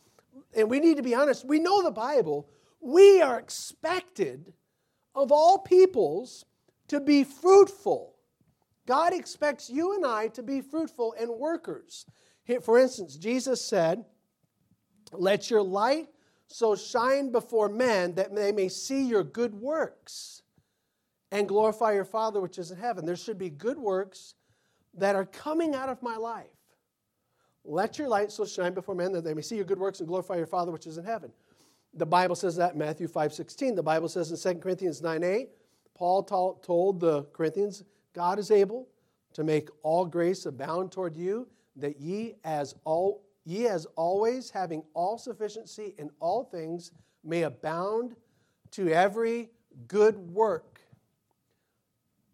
and 0.55 0.69
we 0.69 0.81
need 0.81 0.97
to 0.97 1.03
be 1.03 1.15
honest, 1.15 1.45
we 1.45 1.59
know 1.59 1.83
the 1.83 1.91
Bible. 1.91 2.49
We 2.81 3.21
are 3.21 3.39
expected 3.39 4.53
of 5.15 5.33
all 5.33 5.59
peoples 5.59 6.45
to 6.89 7.01
be 7.01 7.25
fruitful 7.25 8.17
God 8.91 9.13
expects 9.13 9.71
you 9.71 9.95
and 9.95 10.05
I 10.05 10.27
to 10.29 10.43
be 10.43 10.61
fruitful 10.61 11.15
and 11.17 11.31
workers. 11.31 12.07
For 12.61 12.77
instance, 12.77 13.15
Jesus 13.15 13.65
said, 13.65 14.05
Let 15.13 15.49
your 15.49 15.63
light 15.63 16.09
so 16.49 16.75
shine 16.75 17.31
before 17.31 17.69
men 17.69 18.17
that 18.17 18.35
they 18.35 18.51
may 18.51 18.69
see 18.69 19.07
your 19.07 19.23
good 19.23 19.55
works 19.55 20.43
and 21.31 21.47
glorify 21.47 21.93
your 21.93 22.05
Father 22.05 22.41
which 22.41 22.59
is 22.59 22.73
in 22.73 22.79
heaven. 22.79 23.07
There 23.07 23.15
should 23.15 23.39
be 23.39 23.49
good 23.49 23.79
works 23.79 24.35
that 24.95 25.15
are 25.17 25.25
coming 25.25 25.75
out 25.75 25.89
of 25.89 26.03
my 26.03 26.17
life. 26.17 26.47
Let 27.65 27.99
your 27.99 28.09
light 28.09 28.33
so 28.33 28.45
shine 28.45 28.75
before 28.75 28.95
men 28.95 29.13
that 29.13 29.25
they 29.25 29.35
may 29.35 29.43
see 29.43 29.57
your 29.57 29.65
good 29.65 29.79
works 29.79 30.01
and 30.01 30.09
glorify 30.09 30.37
your 30.37 30.47
Father 30.47 30.73
which 30.73 30.87
is 30.87 30.99
in 30.99 31.05
heaven. 31.05 31.31
The 31.95 32.07
Bible 32.07 32.37
says 32.37 32.57
that 32.57 32.73
in 32.73 32.79
Matthew 32.79 33.09
5 33.09 33.33
16. 33.35 33.75
The 33.75 33.83
Bible 33.83 34.09
says 34.09 34.31
in 34.31 34.55
2 34.55 34.61
Corinthians 34.61 35.03
9 35.03 35.23
8, 35.23 35.49
Paul 35.95 36.23
told 36.63 37.01
the 37.01 37.25
Corinthians, 37.33 37.85
God 38.15 38.39
is 38.39 38.51
able 38.51 38.89
to 39.35 39.45
make 39.45 39.69
all 39.83 40.07
grace 40.07 40.47
abound 40.47 40.93
toward 40.93 41.17
you, 41.17 41.47
that 41.77 42.01
ye 42.01 42.37
as 42.45 42.75
all 42.85 43.23
ye 43.45 43.67
as 43.67 43.87
always 43.97 44.51
having 44.51 44.83
all 44.95 45.19
sufficiency 45.19 45.95
in 45.99 46.11
all 46.21 46.45
things 46.45 46.93
may 47.25 47.43
abound 47.43 48.15
to 48.71 48.89
every 48.89 49.51
good 49.89 50.17
work. 50.31 50.70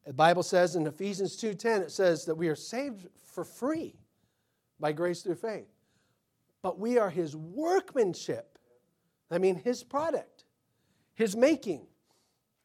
The 0.07 0.13
Bible 0.13 0.45
says 0.45 0.77
in 0.77 0.87
Ephesians 0.87 1.37
2:10 1.37 1.83
it 1.83 1.91
says 1.91 2.25
that 2.27 2.37
we 2.37 2.49
are 2.49 2.55
saved 2.55 3.09
for 3.25 3.45
free 3.45 3.99
by 4.79 4.93
grace 4.93 5.23
through 5.23 5.35
faith. 5.35 5.69
But 6.63 6.79
we 6.79 6.97
are 6.99 7.11
his 7.11 7.35
workmanship. 7.35 8.59
I 9.31 9.39
mean 9.39 9.57
his 9.57 9.83
product, 9.83 10.45
his 11.15 11.37
making, 11.37 11.89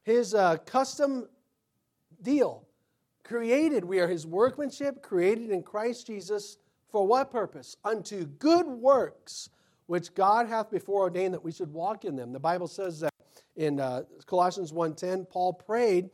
his 0.04 0.36
uh, 0.36 0.58
custom 0.58 1.28
deal 2.22 2.68
created, 3.24 3.86
we 3.86 4.00
are 4.00 4.08
his 4.08 4.28
workmanship, 4.28 5.02
created 5.02 5.50
in 5.50 5.64
Christ 5.64 6.08
Jesus 6.08 6.58
for 6.90 7.08
what 7.08 7.32
purpose? 7.32 7.78
Unto 7.84 8.26
good 8.26 8.68
works, 8.68 9.50
which 9.88 10.14
God 10.14 10.48
hath 10.48 10.70
before 10.70 11.04
ordained 11.04 11.34
that 11.34 11.44
we 11.44 11.52
should 11.52 11.72
walk 11.72 12.06
in 12.06 12.16
them. 12.16 12.34
The 12.34 12.40
Bible 12.40 12.68
says 12.68 13.00
that 13.00 13.14
in 13.56 13.80
uh, 13.80 14.04
Colossians 14.26 14.72
1.10, 14.72 15.30
Paul 15.30 15.54
prayed 15.54 16.10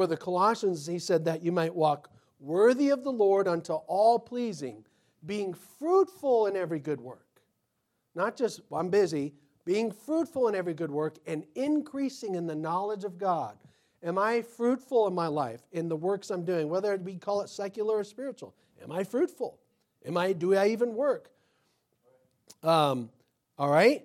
for 0.00 0.06
the 0.06 0.16
Colossians, 0.16 0.86
he 0.86 0.98
said 0.98 1.26
that 1.26 1.42
you 1.42 1.52
might 1.52 1.74
walk 1.74 2.08
worthy 2.38 2.88
of 2.88 3.04
the 3.04 3.12
Lord 3.12 3.46
unto 3.46 3.74
all 3.74 4.18
pleasing, 4.18 4.82
being 5.26 5.52
fruitful 5.52 6.46
in 6.46 6.56
every 6.56 6.78
good 6.78 7.02
work. 7.02 7.42
Not 8.14 8.34
just, 8.34 8.62
well, 8.70 8.80
I'm 8.80 8.88
busy, 8.88 9.34
being 9.66 9.92
fruitful 9.92 10.48
in 10.48 10.54
every 10.54 10.72
good 10.72 10.90
work 10.90 11.18
and 11.26 11.44
increasing 11.54 12.34
in 12.34 12.46
the 12.46 12.54
knowledge 12.54 13.04
of 13.04 13.18
God 13.18 13.58
Am 14.02 14.18
I 14.18 14.40
fruitful 14.40 15.06
in 15.08 15.14
my 15.14 15.26
life 15.26 15.60
in 15.72 15.88
the 15.88 15.96
works 15.96 16.30
I'm 16.30 16.44
doing, 16.44 16.68
whether 16.68 16.96
we 16.96 17.16
call 17.16 17.42
it 17.42 17.50
secular 17.50 17.98
or 17.98 18.04
spiritual? 18.04 18.54
Am 18.82 18.90
I 18.90 19.04
fruitful? 19.04 19.58
Am 20.06 20.16
I? 20.16 20.32
Do 20.32 20.54
I 20.54 20.68
even 20.68 20.94
work? 20.94 21.30
Um, 22.62 23.10
all 23.58 23.68
right, 23.68 24.02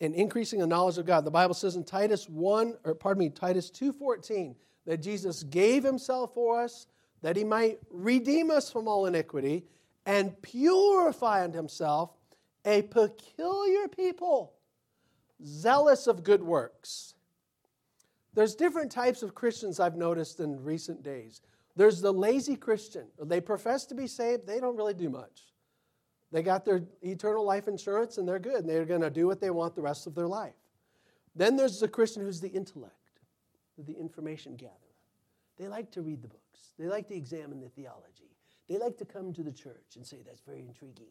and 0.00 0.12
increasing 0.14 0.58
the 0.58 0.66
knowledge 0.66 0.98
of 0.98 1.06
God. 1.06 1.24
The 1.24 1.30
Bible 1.30 1.54
says 1.54 1.76
in 1.76 1.84
Titus 1.84 2.28
one, 2.28 2.76
or 2.82 2.96
pardon 2.96 3.20
me, 3.20 3.30
Titus 3.30 3.70
two 3.70 3.92
fourteen, 3.92 4.56
that 4.88 5.02
Jesus 5.02 5.42
gave 5.42 5.84
Himself 5.84 6.32
for 6.32 6.62
us 6.62 6.86
that 7.20 7.36
He 7.36 7.44
might 7.44 7.78
redeem 7.90 8.50
us 8.50 8.72
from 8.72 8.88
all 8.88 9.04
iniquity 9.04 9.64
and 10.06 10.40
purify 10.40 11.44
unto 11.44 11.58
Himself 11.58 12.10
a 12.64 12.82
peculiar 12.82 13.86
people, 13.86 14.54
zealous 15.44 16.06
of 16.06 16.24
good 16.24 16.42
works. 16.42 17.14
There's 18.32 18.54
different 18.54 18.90
types 18.90 19.22
of 19.22 19.34
Christians 19.34 19.78
I've 19.78 19.96
noticed 19.96 20.40
in 20.40 20.64
recent 20.64 21.02
days. 21.02 21.42
There's 21.76 22.00
the 22.00 22.12
lazy 22.12 22.56
Christian. 22.56 23.08
They 23.22 23.42
profess 23.42 23.84
to 23.86 23.94
be 23.94 24.06
saved, 24.06 24.46
they 24.46 24.58
don't 24.58 24.76
really 24.76 24.94
do 24.94 25.10
much. 25.10 25.42
They 26.32 26.42
got 26.42 26.64
their 26.64 26.82
eternal 27.02 27.44
life 27.44 27.68
insurance 27.68 28.16
and 28.16 28.26
they're 28.26 28.38
good. 28.38 28.60
And 28.60 28.68
they're 28.68 28.84
going 28.84 29.02
to 29.02 29.10
do 29.10 29.26
what 29.26 29.40
they 29.40 29.50
want 29.50 29.74
the 29.74 29.82
rest 29.82 30.06
of 30.06 30.14
their 30.14 30.26
life. 30.26 30.54
Then 31.34 31.56
there's 31.56 31.80
the 31.80 31.88
Christian 31.88 32.22
who's 32.22 32.40
the 32.40 32.48
intellect, 32.48 32.94
the 33.82 33.92
information 33.92 34.56
gatherer. 34.56 34.76
They 35.58 35.68
like 35.68 35.90
to 35.92 36.02
read 36.02 36.22
the 36.22 36.28
books, 36.28 36.72
they 36.78 36.86
like 36.86 37.08
to 37.08 37.14
examine 37.14 37.60
the 37.60 37.68
theology, 37.68 38.30
they 38.68 38.78
like 38.78 38.96
to 38.98 39.04
come 39.04 39.32
to 39.32 39.42
the 39.42 39.52
church 39.52 39.96
and 39.96 40.06
say, 40.06 40.18
that's 40.24 40.42
very 40.42 40.60
intriguing. 40.60 41.06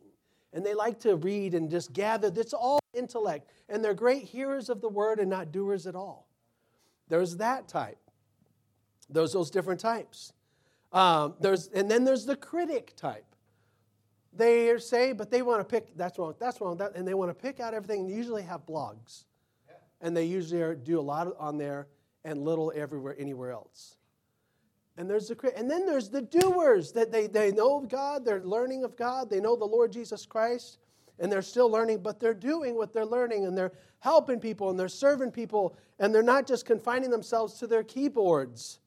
And 0.54 0.66
they 0.66 0.74
like 0.74 1.00
to 1.02 1.18
read 1.18 1.54
and 1.54 1.70
just 1.70 1.92
gather. 1.92 2.30
That's 2.30 2.54
all 2.54 2.80
intellect. 2.94 3.50
And 3.68 3.84
they're 3.84 3.94
great 3.94 4.24
hearers 4.24 4.70
of 4.70 4.80
the 4.80 4.88
word 4.88 5.20
and 5.20 5.30
not 5.30 5.52
doers 5.52 5.86
at 5.86 5.96
all. 5.96 6.30
There's 7.10 7.36
that 7.38 7.68
type. 7.68 8.00
There's 9.10 9.34
those 9.34 9.52
different 9.52 9.82
types. 9.82 10.32
Um, 10.94 11.36
there's, 11.42 11.68
and 11.68 11.92
then 11.92 12.06
there's 12.06 12.26
the 12.26 12.38
critic 12.38 12.94
type. 12.96 13.26
they 14.34 14.78
say, 14.78 15.12
but 15.12 15.30
they 15.30 15.42
want 15.42 15.60
to 15.60 15.66
pick, 15.66 15.96
that's 15.98 16.18
wrong, 16.18 16.36
that's 16.40 16.62
wrong, 16.62 16.78
that, 16.78 16.96
and 16.96 17.08
they 17.08 17.14
want 17.14 17.30
to 17.30 17.36
pick 17.36 17.60
out 17.60 17.74
everything. 17.74 18.02
And 18.02 18.10
usually 18.10 18.44
have 18.44 18.66
blogs. 18.66 19.26
And 20.00 20.16
they 20.16 20.26
usually 20.26 20.62
are, 20.62 20.76
do 20.76 21.00
a 21.00 21.02
lot 21.02 21.36
on 21.40 21.58
there 21.58 21.88
and 22.28 22.44
little 22.44 22.74
everywhere, 22.76 23.16
anywhere 23.18 23.52
else. 23.52 23.96
And 24.98 25.10
there's 25.10 25.30
the 25.30 25.54
and 25.58 25.72
then 25.72 25.86
there's 25.86 26.10
the 26.10 26.22
doers 26.22 26.92
that 26.92 27.12
they, 27.12 27.28
they 27.28 27.52
know 27.52 27.80
God, 27.80 28.26
they're 28.26 28.44
learning 28.44 28.84
of 28.84 28.98
God, 28.98 29.30
they 29.30 29.40
know 29.40 29.56
the 29.56 29.66
Lord 29.66 29.92
Jesus 29.92 30.26
Christ, 30.26 30.80
and 31.20 31.32
they're 31.32 31.42
still 31.42 31.70
learning, 31.70 32.00
but 32.00 32.20
they're 32.20 32.34
doing 32.34 32.76
what 32.76 32.94
they're 32.94 33.06
learning 33.06 33.46
and 33.46 33.58
they're 33.58 33.72
helping 34.00 34.40
people 34.40 34.70
and 34.70 34.80
they're 34.80 34.90
serving 34.90 35.32
people, 35.32 35.78
and 36.00 36.14
they're 36.14 36.22
not 36.22 36.46
just 36.46 36.66
confining 36.66 37.10
themselves 37.10 37.54
to 37.60 37.68
their 37.68 37.84
keyboards 37.84 38.80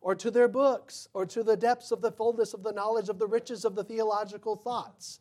or 0.00 0.14
to 0.14 0.30
their 0.30 0.48
books 0.48 1.08
or 1.14 1.26
to 1.26 1.42
the 1.42 1.56
depths 1.56 1.90
of 1.90 2.00
the 2.00 2.12
fullness 2.12 2.54
of 2.54 2.62
the 2.62 2.72
knowledge 2.72 3.08
of 3.08 3.18
the 3.18 3.26
riches 3.26 3.64
of 3.64 3.74
the 3.74 3.82
theological 3.82 4.54
thoughts. 4.54 5.18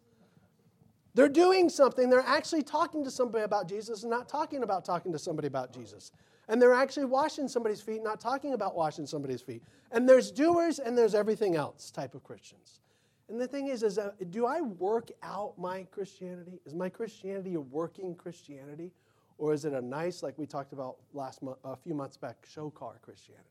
They're 1.16 1.30
doing 1.30 1.70
something. 1.70 2.10
They're 2.10 2.22
actually 2.22 2.64
talking 2.64 3.04
to 3.04 3.12
somebody 3.12 3.46
about 3.46 3.70
Jesus 3.70 4.04
and 4.04 4.10
not 4.10 4.28
talking 4.28 4.64
about 4.64 4.84
talking 4.84 5.12
to 5.14 5.20
somebody 5.20 5.48
about 5.48 5.74
Jesus. 5.74 6.12
And 6.48 6.62
they're 6.62 6.74
actually 6.74 7.06
washing 7.06 7.48
somebody's 7.48 7.82
feet, 7.82 8.04
not 8.04 8.20
talking 8.20 8.54
about 8.54 8.76
washing 8.76 9.06
somebody's 9.06 9.42
feet. 9.42 9.64
And 9.92 10.08
there's 10.08 10.32
doers 10.32 10.80
and 10.80 10.98
there's 10.98 11.16
everything 11.16 11.56
else 11.56 11.90
type 11.90 12.16
of 12.16 12.24
Christians. 12.24 12.82
And 13.30 13.40
the 13.40 13.48
thing 13.48 13.68
is, 13.68 13.84
is 13.84 13.98
uh, 13.98 14.12
do 14.30 14.46
I 14.46 14.62
work 14.62 15.10
out 15.24 15.58
my 15.58 15.84
Christianity? 15.92 16.60
Is 16.66 16.74
my 16.74 16.90
Christianity 16.90 17.54
a 17.56 17.62
working 17.62 18.14
Christianity? 18.16 18.92
Or 19.38 19.54
is 19.54 19.66
it 19.66 19.74
a 19.74 19.82
nice, 19.82 20.22
like 20.22 20.38
we 20.38 20.46
talked 20.46 20.74
about 20.74 20.98
last 21.14 21.40
a 21.64 21.76
few 21.76 21.94
months 21.94 22.18
back, 22.18 22.38
show 22.48 22.70
car 22.70 23.00
Christianity? 23.02 23.48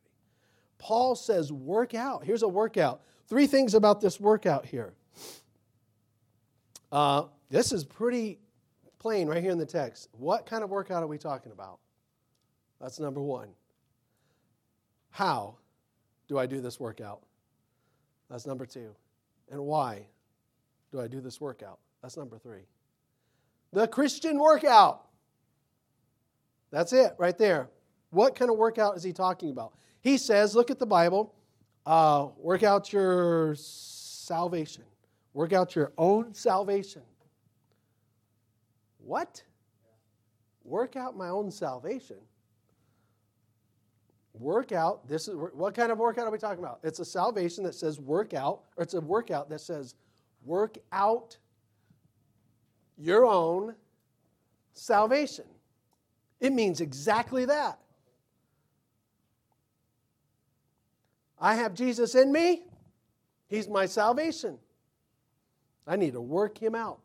Paul 0.78 1.14
says, 1.14 1.52
work 1.52 1.94
out. 1.94 2.24
Here's 2.24 2.42
a 2.42 2.48
workout. 2.48 3.02
Three 3.28 3.46
things 3.46 3.74
about 3.74 4.00
this 4.00 4.20
workout 4.20 4.66
here. 4.66 4.94
Uh, 6.90 7.24
this 7.50 7.72
is 7.72 7.84
pretty 7.84 8.38
plain 8.98 9.28
right 9.28 9.42
here 9.42 9.52
in 9.52 9.58
the 9.58 9.66
text. 9.66 10.08
What 10.12 10.44
kind 10.46 10.62
of 10.62 10.70
workout 10.70 11.02
are 11.02 11.06
we 11.06 11.18
talking 11.18 11.52
about? 11.52 11.78
That's 12.82 12.98
number 12.98 13.22
one. 13.22 13.48
How 15.10 15.54
do 16.26 16.36
I 16.36 16.46
do 16.46 16.60
this 16.60 16.80
workout? 16.80 17.22
That's 18.28 18.44
number 18.44 18.66
two. 18.66 18.90
And 19.50 19.60
why 19.60 20.06
do 20.90 21.00
I 21.00 21.06
do 21.06 21.20
this 21.20 21.40
workout? 21.40 21.78
That's 22.02 22.16
number 22.16 22.38
three. 22.38 22.66
The 23.72 23.86
Christian 23.86 24.38
workout. 24.38 25.04
That's 26.72 26.92
it 26.92 27.12
right 27.18 27.38
there. 27.38 27.68
What 28.10 28.34
kind 28.34 28.50
of 28.50 28.58
workout 28.58 28.96
is 28.96 29.04
he 29.04 29.12
talking 29.12 29.50
about? 29.50 29.74
He 30.00 30.18
says, 30.18 30.56
look 30.56 30.70
at 30.70 30.80
the 30.80 30.86
Bible, 30.86 31.34
uh, 31.86 32.28
work 32.36 32.64
out 32.64 32.92
your 32.92 33.54
salvation, 33.54 34.82
work 35.34 35.52
out 35.52 35.76
your 35.76 35.92
own 35.96 36.34
salvation. 36.34 37.02
What? 38.98 39.42
Work 40.64 40.96
out 40.96 41.16
my 41.16 41.28
own 41.28 41.50
salvation. 41.50 42.16
Work 44.34 44.72
out, 44.72 45.08
this 45.08 45.28
is 45.28 45.36
what 45.36 45.74
kind 45.74 45.92
of 45.92 45.98
workout 45.98 46.26
are 46.26 46.30
we 46.30 46.38
talking 46.38 46.64
about? 46.64 46.80
It's 46.82 47.00
a 47.00 47.04
salvation 47.04 47.64
that 47.64 47.74
says 47.74 48.00
work 48.00 48.32
out, 48.32 48.62
or 48.76 48.82
it's 48.82 48.94
a 48.94 49.00
workout 49.00 49.50
that 49.50 49.60
says 49.60 49.94
work 50.44 50.78
out 50.90 51.36
your 52.96 53.26
own 53.26 53.74
salvation. 54.72 55.44
It 56.40 56.52
means 56.52 56.80
exactly 56.80 57.44
that. 57.44 57.78
I 61.38 61.54
have 61.56 61.74
Jesus 61.74 62.14
in 62.14 62.32
me, 62.32 62.62
He's 63.48 63.68
my 63.68 63.84
salvation. 63.84 64.58
I 65.86 65.96
need 65.96 66.14
to 66.14 66.20
work 66.20 66.56
Him 66.56 66.74
out. 66.74 67.00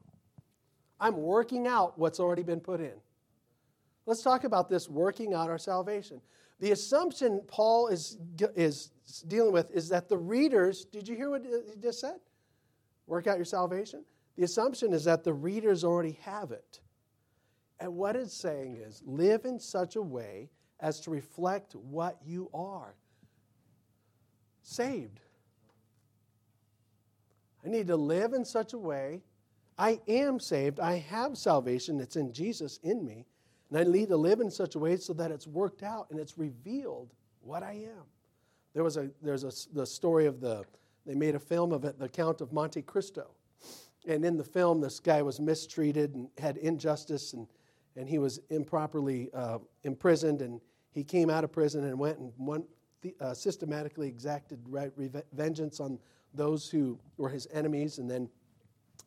I'm 0.99 1.17
working 1.17 1.67
out 1.67 1.97
what's 1.99 2.19
already 2.19 2.43
been 2.43 2.61
put 2.61 2.79
in. 2.79 2.93
Let's 4.05 4.21
talk 4.21 4.45
about 4.45 4.69
this 4.69 4.87
working 4.87 5.33
out 5.33 5.49
our 5.49 5.57
salvation. 5.57 6.21
The 6.59 6.71
assumption 6.71 7.41
Paul 7.47 7.87
is, 7.87 8.17
is 8.55 8.91
dealing 9.27 9.51
with 9.51 9.69
is 9.71 9.89
that 9.89 10.09
the 10.09 10.17
readers, 10.17 10.85
did 10.85 11.07
you 11.07 11.15
hear 11.15 11.29
what 11.29 11.45
he 11.45 11.79
just 11.79 11.99
said? 11.99 12.17
Work 13.05 13.27
out 13.27 13.37
your 13.37 13.45
salvation? 13.45 14.03
The 14.35 14.43
assumption 14.43 14.93
is 14.93 15.05
that 15.05 15.23
the 15.23 15.33
readers 15.33 15.83
already 15.83 16.19
have 16.23 16.51
it. 16.51 16.81
And 17.79 17.95
what 17.95 18.15
it's 18.15 18.33
saying 18.33 18.77
is 18.77 19.03
live 19.05 19.45
in 19.45 19.59
such 19.59 19.95
a 19.95 20.01
way 20.01 20.49
as 20.79 20.99
to 21.01 21.11
reflect 21.11 21.75
what 21.75 22.17
you 22.25 22.49
are 22.53 22.95
saved. 24.63 25.19
I 27.65 27.69
need 27.69 27.87
to 27.87 27.95
live 27.95 28.33
in 28.33 28.45
such 28.45 28.73
a 28.73 28.77
way. 28.77 29.21
I 29.77 29.99
am 30.07 30.39
saved. 30.39 30.79
I 30.79 30.97
have 30.97 31.37
salvation. 31.37 31.99
It's 31.99 32.15
in 32.15 32.33
Jesus 32.33 32.79
in 32.83 33.05
me. 33.05 33.25
And 33.69 33.79
I 33.79 33.83
need 33.83 34.09
to 34.09 34.17
live 34.17 34.39
in 34.39 34.49
such 34.49 34.75
a 34.75 34.79
way 34.79 34.97
so 34.97 35.13
that 35.13 35.31
it's 35.31 35.47
worked 35.47 35.83
out 35.83 36.07
and 36.09 36.19
it's 36.19 36.37
revealed 36.37 37.13
what 37.41 37.63
I 37.63 37.73
am. 37.73 38.03
There 38.73 38.83
was 38.83 38.97
a 38.97 39.09
there's 39.21 39.43
a 39.43 39.51
the 39.73 39.85
story 39.85 40.25
of 40.25 40.39
the 40.39 40.63
they 41.07 41.15
made 41.15 41.35
a 41.35 41.39
film 41.39 41.71
of 41.71 41.85
it, 41.85 41.97
the 41.97 42.09
Count 42.09 42.41
of 42.41 42.51
Monte 42.51 42.81
Cristo. 42.81 43.31
And 44.05 44.23
in 44.25 44.37
the 44.37 44.43
film, 44.43 44.81
this 44.81 44.99
guy 44.99 45.21
was 45.21 45.39
mistreated 45.39 46.13
and 46.13 46.29
had 46.37 46.57
injustice, 46.57 47.33
and, 47.33 47.47
and 47.95 48.07
he 48.07 48.19
was 48.19 48.41
improperly 48.49 49.29
uh, 49.33 49.59
imprisoned. 49.83 50.41
And 50.41 50.59
he 50.91 51.03
came 51.03 51.29
out 51.29 51.45
of 51.45 51.51
prison 51.51 51.85
and 51.85 51.97
went 51.97 52.19
and 52.19 52.33
won, 52.37 52.65
uh, 53.21 53.33
systematically 53.33 54.09
exacted 54.09 54.59
vengeance 55.33 55.79
on 55.79 55.97
those 56.33 56.69
who 56.69 56.99
were 57.15 57.29
his 57.29 57.47
enemies 57.53 57.99
and 57.99 58.11
then 58.11 58.29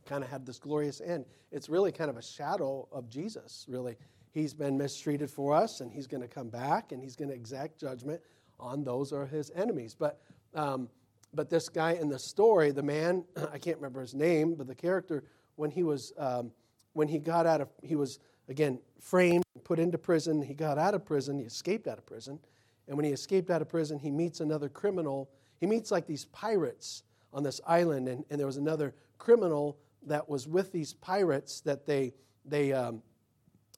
kind 0.06 0.24
of 0.24 0.30
had 0.30 0.46
this 0.46 0.58
glorious 0.58 1.02
end. 1.02 1.26
It's 1.52 1.68
really 1.68 1.92
kind 1.92 2.08
of 2.08 2.16
a 2.16 2.22
shadow 2.22 2.88
of 2.90 3.10
Jesus, 3.10 3.66
really. 3.68 3.96
He's 4.32 4.54
been 4.54 4.78
mistreated 4.78 5.30
for 5.30 5.54
us, 5.54 5.80
and 5.80 5.92
he's 5.92 6.06
going 6.06 6.22
to 6.22 6.28
come 6.28 6.48
back 6.48 6.92
and 6.92 7.02
he's 7.02 7.16
going 7.16 7.30
to 7.30 7.34
exact 7.34 7.78
judgment 7.78 8.20
on 8.58 8.84
those 8.84 9.12
are 9.12 9.26
his 9.26 9.50
enemies. 9.54 9.96
But, 9.98 10.20
um, 10.54 10.88
but 11.34 11.50
this 11.50 11.68
guy 11.68 11.92
in 11.92 12.08
the 12.08 12.18
story, 12.18 12.70
the 12.70 12.82
man, 12.82 13.24
I 13.52 13.58
can't 13.58 13.76
remember 13.76 14.00
his 14.00 14.14
name, 14.14 14.54
but 14.54 14.66
the 14.66 14.74
character, 14.74 15.24
when 15.56 15.70
he 15.70 15.82
was, 15.82 16.12
um, 16.18 16.52
when 16.92 17.08
he 17.08 17.18
got 17.18 17.46
out 17.46 17.60
of, 17.60 17.68
he 17.82 17.96
was, 17.96 18.18
again, 18.48 18.78
framed, 19.00 19.44
put 19.64 19.78
into 19.78 19.98
prison. 19.98 20.42
He 20.42 20.54
got 20.54 20.78
out 20.78 20.94
of 20.94 21.04
prison, 21.04 21.38
he 21.38 21.44
escaped 21.44 21.88
out 21.88 21.98
of 21.98 22.06
prison. 22.06 22.38
And 22.86 22.96
when 22.96 23.04
he 23.04 23.12
escaped 23.12 23.50
out 23.50 23.62
of 23.62 23.68
prison, 23.68 23.98
he 23.98 24.10
meets 24.10 24.40
another 24.40 24.68
criminal. 24.68 25.30
He 25.58 25.66
meets 25.66 25.90
like 25.90 26.06
these 26.06 26.24
pirates 26.26 27.04
on 27.32 27.42
this 27.42 27.60
island, 27.66 28.08
and, 28.08 28.24
and 28.30 28.38
there 28.38 28.46
was 28.46 28.56
another 28.56 28.94
criminal 29.18 29.78
that 30.06 30.28
was 30.28 30.48
with 30.48 30.72
these 30.72 30.94
pirates 30.94 31.60
that 31.60 31.86
they 31.86 32.12
they 32.44 32.72
um, 32.72 33.02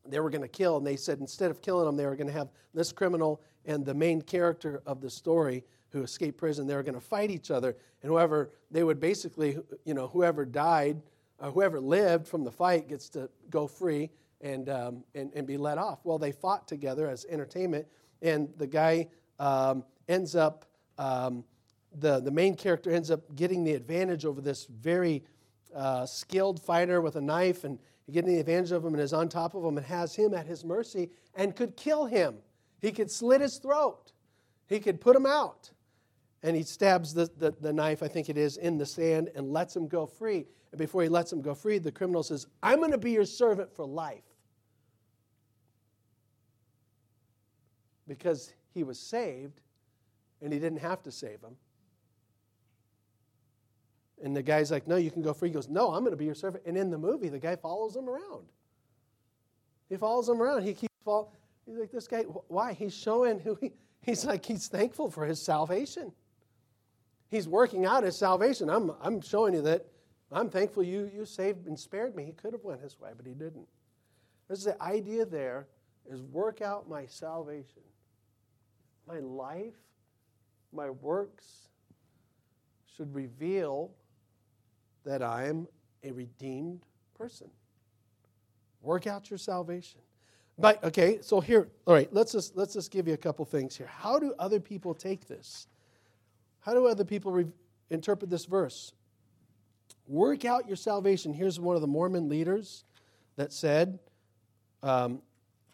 they 0.06 0.20
were 0.20 0.30
going 0.30 0.42
to 0.42 0.48
kill, 0.48 0.76
and 0.76 0.86
they 0.86 0.96
said 0.96 1.20
instead 1.20 1.50
of 1.50 1.62
killing 1.62 1.86
them, 1.86 1.96
they 1.96 2.06
were 2.06 2.16
going 2.16 2.26
to 2.26 2.32
have 2.32 2.48
this 2.74 2.92
criminal 2.92 3.40
and 3.64 3.84
the 3.84 3.94
main 3.94 4.20
character 4.20 4.82
of 4.86 5.00
the 5.00 5.10
story 5.10 5.64
who 5.90 6.02
escaped 6.02 6.38
prison. 6.38 6.66
They 6.66 6.74
were 6.74 6.82
going 6.82 6.94
to 6.94 7.00
fight 7.00 7.30
each 7.30 7.50
other, 7.50 7.76
and 8.02 8.10
whoever 8.10 8.50
they 8.70 8.82
would 8.82 8.98
basically, 8.98 9.58
you 9.84 9.94
know, 9.94 10.08
whoever 10.08 10.44
died, 10.44 11.02
uh, 11.38 11.50
whoever 11.50 11.80
lived 11.80 12.26
from 12.26 12.44
the 12.44 12.50
fight 12.50 12.88
gets 12.88 13.08
to 13.10 13.28
go 13.50 13.66
free 13.66 14.10
and, 14.40 14.68
um, 14.68 15.04
and 15.14 15.30
and 15.34 15.46
be 15.46 15.56
let 15.56 15.78
off. 15.78 16.00
Well, 16.04 16.18
they 16.18 16.32
fought 16.32 16.66
together 16.66 17.08
as 17.08 17.24
entertainment, 17.28 17.86
and 18.22 18.48
the 18.56 18.66
guy 18.66 19.08
um, 19.38 19.84
ends 20.08 20.34
up, 20.34 20.64
um, 20.98 21.44
the, 21.98 22.20
the 22.20 22.30
main 22.30 22.54
character 22.54 22.90
ends 22.90 23.10
up 23.10 23.20
getting 23.36 23.64
the 23.64 23.74
advantage 23.74 24.24
over 24.24 24.40
this 24.40 24.66
very 24.66 25.22
uh, 25.74 26.06
skilled 26.06 26.60
fighter 26.60 27.00
with 27.00 27.16
a 27.16 27.20
knife 27.20 27.64
and 27.64 27.78
getting 28.10 28.34
the 28.34 28.40
advantage 28.40 28.72
of 28.72 28.84
him 28.84 28.94
and 28.94 29.02
is 29.02 29.12
on 29.12 29.28
top 29.28 29.54
of 29.54 29.64
him 29.64 29.76
and 29.76 29.86
has 29.86 30.14
him 30.14 30.34
at 30.34 30.46
his 30.46 30.64
mercy 30.64 31.10
and 31.34 31.56
could 31.56 31.76
kill 31.76 32.06
him. 32.06 32.36
He 32.80 32.92
could 32.92 33.10
slit 33.10 33.40
his 33.40 33.58
throat. 33.58 34.12
He 34.66 34.80
could 34.80 35.00
put 35.00 35.16
him 35.16 35.26
out. 35.26 35.70
And 36.42 36.56
he 36.56 36.62
stabs 36.62 37.14
the, 37.14 37.30
the, 37.38 37.54
the, 37.60 37.72
knife, 37.72 38.02
I 38.02 38.08
think 38.08 38.28
it 38.28 38.36
is, 38.36 38.56
in 38.56 38.76
the 38.76 38.86
sand 38.86 39.30
and 39.36 39.52
lets 39.52 39.76
him 39.76 39.86
go 39.86 40.06
free. 40.06 40.46
And 40.72 40.78
before 40.78 41.02
he 41.02 41.08
lets 41.08 41.32
him 41.32 41.40
go 41.40 41.54
free, 41.54 41.78
the 41.78 41.92
criminal 41.92 42.22
says, 42.22 42.46
I'm 42.62 42.78
going 42.78 42.90
to 42.90 42.98
be 42.98 43.12
your 43.12 43.24
servant 43.24 43.72
for 43.72 43.86
life. 43.86 44.24
Because 48.08 48.52
he 48.74 48.82
was 48.82 48.98
saved 48.98 49.60
and 50.40 50.52
he 50.52 50.58
didn't 50.58 50.80
have 50.80 51.02
to 51.04 51.12
save 51.12 51.40
him. 51.40 51.56
And 54.22 54.34
the 54.34 54.42
guy's 54.42 54.70
like, 54.70 54.86
No, 54.86 54.96
you 54.96 55.10
can 55.10 55.22
go 55.22 55.34
free. 55.34 55.48
He 55.48 55.54
goes, 55.54 55.68
No, 55.68 55.92
I'm 55.92 56.00
going 56.00 56.12
to 56.12 56.16
be 56.16 56.24
your 56.24 56.34
servant. 56.34 56.64
And 56.66 56.76
in 56.76 56.90
the 56.90 56.98
movie, 56.98 57.28
the 57.28 57.38
guy 57.38 57.56
follows 57.56 57.96
him 57.96 58.08
around. 58.08 58.46
He 59.88 59.96
follows 59.96 60.28
him 60.28 60.40
around. 60.40 60.62
He 60.62 60.74
keeps 60.74 60.94
following. 61.04 61.28
He's 61.66 61.76
like, 61.76 61.90
This 61.90 62.08
guy, 62.08 62.22
why? 62.22 62.72
He's 62.72 62.96
showing 62.96 63.40
who 63.40 63.56
he, 63.60 63.72
he's 64.00 64.24
like, 64.24 64.44
he's 64.44 64.68
thankful 64.68 65.10
for 65.10 65.26
his 65.26 65.42
salvation. 65.44 66.12
He's 67.30 67.48
working 67.48 67.86
out 67.86 68.04
his 68.04 68.16
salvation. 68.16 68.68
I'm, 68.68 68.92
I'm 69.00 69.20
showing 69.20 69.54
you 69.54 69.62
that 69.62 69.86
I'm 70.30 70.50
thankful 70.50 70.82
you, 70.82 71.10
you 71.14 71.24
saved 71.24 71.66
and 71.66 71.78
spared 71.78 72.14
me. 72.14 72.24
He 72.24 72.32
could 72.32 72.52
have 72.52 72.64
went 72.64 72.80
his 72.80 72.98
way, 73.00 73.10
but 73.16 73.26
he 73.26 73.32
didn't. 73.32 73.66
There's 74.48 74.64
the 74.64 74.80
idea 74.82 75.24
there 75.24 75.66
is 76.10 76.22
work 76.22 76.60
out 76.60 76.88
my 76.88 77.06
salvation 77.06 77.82
my 79.06 79.18
life, 79.18 79.74
my 80.72 80.90
works 80.90 81.68
should 82.96 83.14
reveal 83.14 83.90
that 85.04 85.22
I 85.22 85.46
am 85.46 85.66
a 86.04 86.12
redeemed 86.12 86.84
person. 87.16 87.50
Work 88.82 89.06
out 89.06 89.30
your 89.30 89.38
salvation. 89.38 90.00
But 90.58 90.82
okay, 90.84 91.18
so 91.22 91.40
here, 91.40 91.68
all 91.86 91.94
right, 91.94 92.12
let's 92.12 92.32
just 92.32 92.56
let's 92.56 92.74
just 92.74 92.90
give 92.90 93.08
you 93.08 93.14
a 93.14 93.18
couple 93.18 93.44
things 93.44 93.76
here. 93.76 93.86
How 93.86 94.18
do 94.18 94.34
other 94.38 94.60
people 94.60 94.94
take 94.94 95.26
this? 95.26 95.66
How 96.60 96.74
do 96.74 96.86
other 96.86 97.04
people 97.04 97.32
re- 97.32 97.46
interpret 97.90 98.30
this 98.30 98.44
verse? 98.44 98.92
Work 100.06 100.44
out 100.44 100.66
your 100.66 100.76
salvation. 100.76 101.32
Here's 101.32 101.58
one 101.58 101.74
of 101.74 101.80
the 101.80 101.88
Mormon 101.88 102.28
leaders 102.28 102.84
that 103.36 103.52
said, 103.52 103.98
um, 104.82 105.22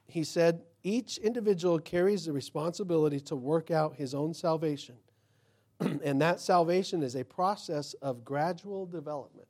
he 0.06 0.22
said, 0.22 0.62
each 0.82 1.18
individual 1.18 1.78
carries 1.78 2.24
the 2.24 2.32
responsibility 2.32 3.20
to 3.20 3.36
work 3.36 3.70
out 3.70 3.96
his 3.96 4.14
own 4.14 4.32
salvation. 4.32 4.94
and 5.80 6.20
that 6.20 6.40
salvation 6.40 7.02
is 7.02 7.14
a 7.14 7.24
process 7.24 7.94
of 7.94 8.24
gradual 8.24 8.86
development. 8.86 9.46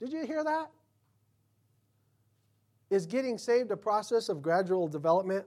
Did 0.00 0.12
you 0.12 0.26
hear 0.26 0.44
that? 0.44 0.70
Is 2.90 3.06
getting 3.06 3.38
saved 3.38 3.70
a 3.70 3.76
process 3.76 4.28
of 4.28 4.42
gradual 4.42 4.88
development? 4.88 5.44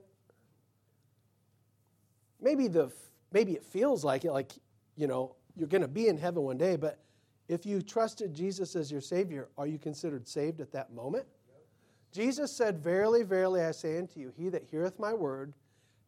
Maybe 2.40 2.68
the 2.68 2.90
maybe 3.32 3.52
it 3.52 3.64
feels 3.64 4.04
like 4.04 4.24
it 4.24 4.32
like, 4.32 4.52
you 4.96 5.06
know, 5.06 5.36
you're 5.56 5.68
going 5.68 5.82
to 5.82 5.88
be 5.88 6.08
in 6.08 6.18
heaven 6.18 6.42
one 6.42 6.58
day, 6.58 6.76
but 6.76 6.98
if 7.48 7.66
you 7.66 7.82
trusted 7.82 8.34
Jesus 8.34 8.76
as 8.76 8.90
your 8.90 9.00
savior, 9.00 9.48
are 9.58 9.66
you 9.66 9.78
considered 9.78 10.28
saved 10.28 10.60
at 10.60 10.72
that 10.72 10.92
moment? 10.92 11.26
Jesus 12.12 12.56
said, 12.56 12.78
Verily, 12.78 13.22
verily, 13.22 13.62
I 13.62 13.70
say 13.70 13.98
unto 13.98 14.20
you, 14.20 14.32
he 14.36 14.48
that 14.48 14.64
heareth 14.70 14.98
my 14.98 15.12
word 15.12 15.52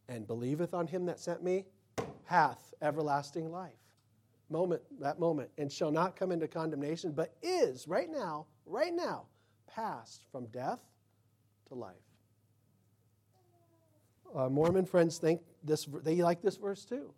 and 0.08 0.26
believeth 0.26 0.74
on 0.74 0.86
him 0.86 1.06
that 1.06 1.20
sent 1.20 1.42
me 1.42 1.64
hath 2.24 2.74
everlasting 2.80 3.50
life. 3.50 3.72
Moment, 4.50 4.82
that 5.00 5.18
moment, 5.18 5.50
and 5.58 5.72
shall 5.72 5.90
not 5.90 6.16
come 6.16 6.30
into 6.30 6.46
condemnation, 6.46 7.12
but 7.12 7.34
is 7.42 7.88
right 7.88 8.10
now, 8.10 8.46
right 8.66 8.92
now, 8.94 9.24
passed 9.66 10.24
from 10.30 10.46
death 10.46 10.80
to 11.68 11.74
life. 11.74 11.94
Our 14.34 14.50
Mormon 14.50 14.86
friends 14.86 15.18
think 15.18 15.40
this, 15.62 15.86
they 16.02 16.16
like 16.16 16.42
this 16.42 16.56
verse 16.56 16.84
too. 16.84 17.12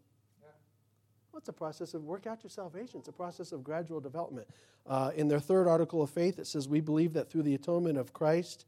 Well, 1.33 1.39
it's 1.39 1.49
a 1.49 1.53
process 1.53 1.95
of 1.95 2.05
work 2.05 2.29
out 2.29 2.45
your 2.45 2.51
salvation. 2.51 3.01
It's 3.01 3.09
a 3.09 3.13
process 3.13 3.51
of 3.51 3.65
gradual 3.65 4.01
development. 4.01 4.47
Uh, 4.87 5.11
in 5.17 5.27
their 5.27 5.41
third 5.41 5.67
article 5.67 6.01
of 6.01 6.11
faith, 6.11 6.39
it 6.39 6.47
says, 6.47 6.69
We 6.69 6.81
believe 6.81 7.13
that 7.15 7.29
through 7.29 7.43
the 7.43 7.55
atonement 7.55 7.99
of 7.99 8.13
Christ, 8.13 8.67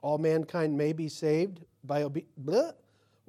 all 0.00 0.18
mankind 0.18 0.76
may 0.76 0.92
be 0.92 1.08
saved 1.08 1.64
by 1.82 2.04
obe- 2.04 2.26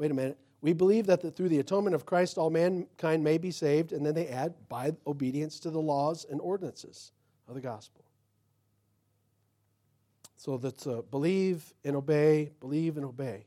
Wait 0.02 0.10
a 0.10 0.16
minute. 0.16 0.40
We 0.62 0.74
believe 0.74 1.06
that 1.06 1.22
the, 1.22 1.30
through 1.30 1.50
the 1.50 1.60
atonement 1.60 1.94
of 1.94 2.08
Christ, 2.08 2.40
all 2.40 2.50
mankind 2.50 3.24
may 3.24 3.38
be 3.38 3.52
saved, 3.52 3.94
and 3.94 4.04
then 4.04 4.16
they 4.16 4.30
add, 4.30 4.56
by 4.68 4.96
obedience 5.06 5.60
to 5.60 5.70
the 5.70 5.78
laws 5.80 6.26
and 6.28 6.42
ordinances 6.42 7.12
of 7.48 7.54
the 7.54 7.62
gospel. 7.62 8.04
So 10.38 10.58
that's 10.58 10.88
uh, 10.88 11.04
believe 11.12 11.72
and 11.86 11.96
obey, 11.96 12.52
believe 12.60 12.98
and 12.98 13.06
obey. 13.06 13.46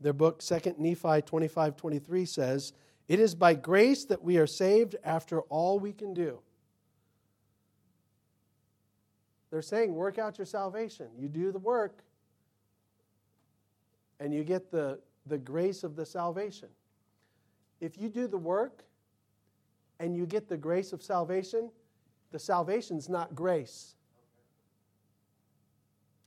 Their 0.00 0.14
book, 0.14 0.40
2nd 0.40 0.78
Nephi 0.78 1.20
25 1.20 1.76
23, 1.76 2.24
says, 2.24 2.72
It 3.06 3.20
is 3.20 3.34
by 3.34 3.52
grace 3.52 4.06
that 4.06 4.22
we 4.22 4.38
are 4.38 4.46
saved 4.46 4.96
after 5.04 5.42
all 5.42 5.78
we 5.78 5.92
can 5.92 6.14
do. 6.14 6.38
They're 9.50 9.60
saying, 9.60 9.94
work 9.94 10.18
out 10.18 10.38
your 10.38 10.46
salvation. 10.46 11.08
You 11.18 11.28
do 11.28 11.52
the 11.52 11.58
work, 11.58 11.98
and 14.18 14.32
you 14.32 14.42
get 14.42 14.70
the, 14.70 14.98
the 15.26 15.38
grace 15.38 15.84
of 15.84 15.96
the 15.96 16.06
salvation. 16.06 16.68
If 17.80 17.98
you 17.98 18.08
do 18.08 18.26
the 18.26 18.38
work 18.38 18.84
and 19.98 20.16
you 20.16 20.26
get 20.26 20.48
the 20.48 20.56
grace 20.56 20.92
of 20.92 21.02
salvation, 21.02 21.70
the 22.30 22.38
salvation's 22.38 23.08
not 23.08 23.34
grace. 23.34 23.94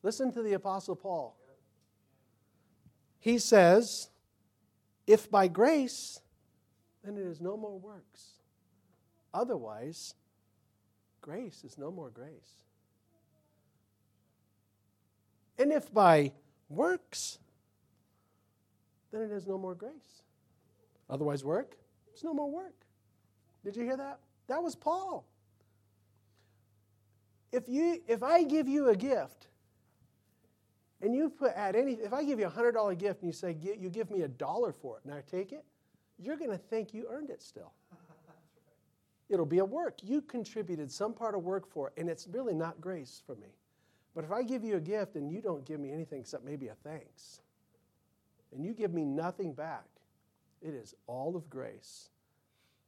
Listen 0.04 0.32
to 0.34 0.44
the 0.44 0.54
Apostle 0.54 0.96
Paul. 0.96 1.36
He 3.20 3.40
says, 3.40 4.10
If 5.08 5.32
by 5.32 5.48
grace, 5.48 6.20
then 7.04 7.18
it 7.18 7.26
is 7.26 7.42
no 7.42 7.58
more 7.58 7.80
works. 7.80 8.34
Otherwise, 9.34 10.14
grace 11.22 11.64
is 11.64 11.78
no 11.78 11.92
more 11.92 12.10
grace. 12.10 12.64
And 15.58 15.72
if 15.72 15.92
by 15.94 16.34
works, 16.70 17.40
then 19.16 19.24
it 19.24 19.32
is 19.32 19.48
no 19.48 19.58
more 19.58 19.76
grace. 19.76 20.24
Otherwise, 21.10 21.44
work, 21.44 21.78
it's 22.12 22.24
no 22.24 22.34
more 22.34 22.50
work. 22.50 22.76
Did 23.64 23.76
you 23.76 23.84
hear 23.84 23.98
that? 23.98 24.20
That 24.48 24.62
was 24.62 24.76
Paul. 24.76 25.26
If 27.52 27.70
you 27.70 28.02
if 28.08 28.22
I 28.22 28.44
give 28.44 28.68
you 28.68 28.90
a 28.90 28.96
gift 28.96 29.48
and 31.02 31.16
you 31.16 31.30
put 31.30 31.54
at 31.54 31.76
any 31.76 31.94
if 31.94 32.14
I 32.14 32.24
give 32.24 32.40
you 32.40 32.48
a 32.48 32.50
hundred 32.50 32.74
dollar 32.74 32.96
gift 32.96 33.22
and 33.22 33.30
you 33.30 33.34
say 33.34 33.56
you 33.62 33.90
give 33.90 34.12
me 34.12 34.24
a 34.24 34.28
dollar 34.28 34.74
for 34.74 34.98
it 34.98 35.06
and 35.06 35.14
I 35.14 35.22
take 35.22 35.54
it, 35.54 35.64
you're 36.20 36.38
going 36.38 36.52
to 36.52 36.58
think 36.58 36.94
you 36.94 37.08
earned 37.10 37.30
it 37.30 37.42
still. 37.42 37.72
It'll 39.30 39.46
be 39.46 39.60
a 39.60 39.66
work. 39.66 40.00
You 40.04 40.22
contributed 40.22 40.92
some 40.92 41.14
part 41.14 41.34
of 41.34 41.44
work 41.44 41.68
for 41.68 41.88
it, 41.88 41.94
and 41.98 42.10
it's 42.10 42.28
really 42.28 42.54
not 42.54 42.82
grace 42.82 43.22
for 43.26 43.36
me. 43.36 43.56
But 44.14 44.24
if 44.24 44.32
I 44.32 44.44
give 44.44 44.64
you 44.64 44.76
a 44.76 44.82
gift 44.82 45.16
and 45.16 45.32
you 45.32 45.42
don't 45.42 45.66
give 45.66 45.80
me 45.80 45.92
anything 45.92 46.22
except 46.22 46.46
maybe 46.46 46.68
a 46.68 46.76
thanks, 46.84 47.42
and 48.56 48.66
you 48.66 48.74
give 48.74 48.94
me 48.94 49.04
nothing 49.04 49.54
back, 49.54 49.86
it 50.62 50.74
is 50.74 50.96
all 51.08 51.36
of 51.36 51.50
grace. 51.50 52.10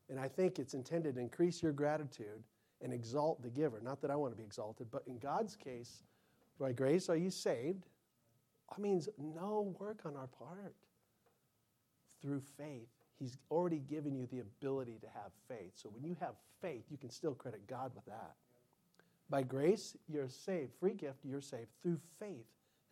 And 0.09 0.19
I 0.19 0.27
think 0.27 0.57
it's 0.57 0.73
intended 0.73 1.15
to 1.15 1.21
increase 1.21 1.61
your 1.61 1.73
gratitude 1.73 2.43
and 2.81 2.93
exalt 2.93 3.41
the 3.41 3.49
giver. 3.49 3.81
Not 3.81 4.01
that 4.01 4.09
I 4.09 4.15
want 4.15 4.31
to 4.31 4.37
be 4.37 4.43
exalted, 4.43 4.87
but 4.89 5.03
in 5.07 5.17
God's 5.19 5.55
case, 5.55 6.03
by 6.59 6.71
grace 6.71 7.09
are 7.09 7.17
you 7.17 7.29
saved? 7.29 7.85
That 8.69 8.79
means 8.79 9.09
no 9.17 9.75
work 9.79 10.01
on 10.05 10.15
our 10.15 10.27
part. 10.27 10.73
Through 12.21 12.41
faith. 12.57 12.87
He's 13.19 13.37
already 13.51 13.79
given 13.79 14.15
you 14.15 14.27
the 14.27 14.39
ability 14.39 14.97
to 15.01 15.07
have 15.07 15.31
faith. 15.47 15.71
So 15.75 15.89
when 15.89 16.03
you 16.03 16.15
have 16.19 16.35
faith, 16.61 16.83
you 16.89 16.97
can 16.97 17.09
still 17.09 17.33
credit 17.33 17.67
God 17.67 17.91
with 17.93 18.05
that. 18.05 18.35
By 19.29 19.43
grace, 19.43 19.95
you're 20.07 20.29
saved. 20.29 20.71
Free 20.79 20.93
gift, 20.93 21.19
you're 21.23 21.41
saved 21.41 21.67
through 21.81 21.99
faith, 22.19 22.45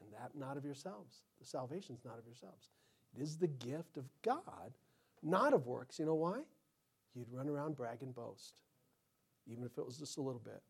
and 0.05 0.13
that 0.13 0.37
not 0.37 0.57
of 0.57 0.65
yourselves. 0.65 1.23
The 1.39 1.45
salvation 1.45 1.95
is 1.95 2.05
not 2.05 2.17
of 2.17 2.25
yourselves. 2.25 2.69
It 3.15 3.21
is 3.21 3.37
the 3.37 3.47
gift 3.47 3.97
of 3.97 4.05
God, 4.21 4.73
not 5.23 5.53
of 5.53 5.67
works. 5.67 5.99
You 5.99 6.05
know 6.05 6.15
why? 6.15 6.41
You'd 7.15 7.31
run 7.31 7.47
around, 7.47 7.75
brag, 7.75 8.01
and 8.01 8.13
boast, 8.13 8.55
even 9.47 9.63
if 9.63 9.77
it 9.77 9.85
was 9.85 9.97
just 9.97 10.17
a 10.17 10.21
little 10.21 10.41
bit. 10.43 10.61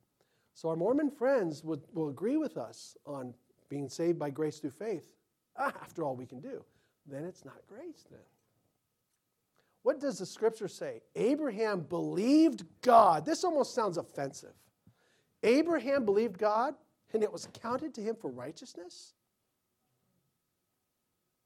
So 0.54 0.70
our 0.70 0.76
Mormon 0.76 1.10
friends 1.10 1.64
would, 1.64 1.82
will 1.94 2.10
agree 2.10 2.38
with 2.38 2.58
us 2.58 2.96
on 3.06 3.34
being 3.68 3.90
saved 3.90 4.20
by 4.20 4.30
grace 4.30 4.60
through 4.60 4.72
faith. 4.72 5.12
Ah, 5.58 5.74
after 5.82 6.04
all 6.04 6.16
we 6.16 6.26
can 6.26 6.40
do. 6.40 6.64
Then 7.08 7.24
it's 7.26 7.46
not 7.46 7.58
grace, 7.68 8.06
then. 8.10 8.20
What 9.84 10.00
does 10.00 10.20
the 10.20 10.26
scripture 10.26 10.68
say? 10.68 11.02
Abraham 11.16 11.82
believed 11.82 12.64
God. 12.82 13.26
This 13.26 13.44
almost 13.44 13.76
sounds 13.76 13.98
offensive. 13.98 14.54
Abraham 15.44 16.06
believed 16.06 16.38
God, 16.38 16.74
and 17.14 17.22
it 17.22 17.32
was 17.32 17.48
counted 17.62 17.94
to 17.96 18.02
him 18.02 18.16
for 18.16 18.32
righteousness. 18.32 19.14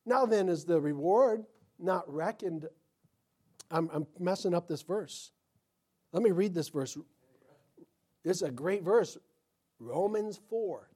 Now, 0.10 0.26
then, 0.26 0.50
is 0.50 0.65
the 0.65 0.82
reward 0.82 1.45
not 1.78 2.12
reckoned? 2.12 2.67
I'm, 3.69 3.91
I'm 3.93 4.08
messing 4.19 4.56
up 4.56 4.67
this 4.67 4.82
verse. 4.82 5.30
Let 6.12 6.24
me 6.24 6.32
read 6.32 6.56
this 6.56 6.69
verse. 6.69 6.98
This 8.24 8.38
is 8.38 8.41
a 8.41 8.50
great 8.50 8.82
verse 8.82 9.19
Romans 9.78 10.39
4. 10.50 10.89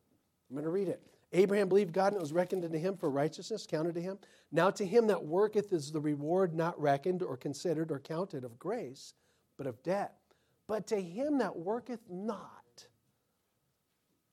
I'm 0.50 0.56
going 0.56 0.64
to 0.64 0.72
read 0.72 0.88
it. 0.88 1.00
Abraham 1.32 1.70
believed 1.70 1.94
God 1.94 2.08
and 2.08 2.16
it 2.16 2.22
was 2.22 2.34
reckoned 2.34 2.66
unto 2.66 2.80
him 2.80 2.98
for 2.98 3.12
righteousness, 3.12 3.68
counted 3.70 3.94
to 3.94 4.02
him. 4.02 4.18
Now 4.52 4.72
to 4.72 4.84
him 4.84 5.06
that 5.06 5.24
worketh 5.24 5.72
is 5.74 5.92
the 5.92 6.02
reward 6.02 6.56
not 6.56 6.80
reckoned 6.82 7.22
or 7.22 7.38
considered 7.38 7.92
or 7.92 8.00
counted 8.00 8.44
of 8.44 8.58
grace, 8.58 9.14
but 9.60 9.68
of 9.68 9.82
debt. 9.84 10.16
But 10.68 10.88
to 10.88 11.00
him 11.00 11.38
that 11.38 11.56
worketh 11.56 12.02
not, 12.10 12.88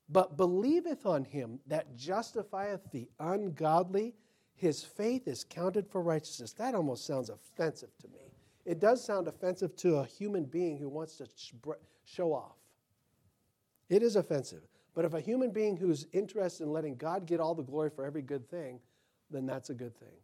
but 0.09 0.39
believeth 0.39 1.05
on 1.05 1.25
him 1.25 1.61
that 1.67 1.97
justifieth 1.97 2.91
the 2.91 3.11
ungodly, 3.19 4.15
his 4.61 4.85
faith 4.85 5.27
is 5.27 5.43
counted 5.49 5.89
for 5.89 6.03
righteousness. 6.03 6.53
That 6.53 6.75
almost 6.75 7.07
sounds 7.07 7.31
offensive 7.31 7.97
to 8.03 8.09
me. 8.09 8.35
It 8.67 8.79
does 8.79 9.03
sound 9.03 9.27
offensive 9.27 9.75
to 9.77 9.97
a 9.97 10.05
human 10.05 10.45
being 10.45 10.77
who 10.77 10.91
wants 10.91 11.17
to 11.17 11.27
show 12.05 12.35
off. 12.35 12.59
It 13.89 14.03
is 14.03 14.17
offensive. 14.17 14.61
But 14.95 15.07
if 15.07 15.15
a 15.15 15.21
human 15.21 15.51
being 15.51 15.79
who's 15.79 16.07
interested 16.13 16.65
in 16.65 16.73
letting 16.73 16.97
God 16.97 17.25
get 17.25 17.41
all 17.41 17.55
the 17.55 17.63
glory 17.63 17.89
for 17.89 18.05
every 18.05 18.21
good 18.21 18.51
thing, 18.51 18.81
then 19.31 19.47
that's 19.47 19.71
a 19.71 19.75
good 19.75 19.99
thing. 19.99 20.19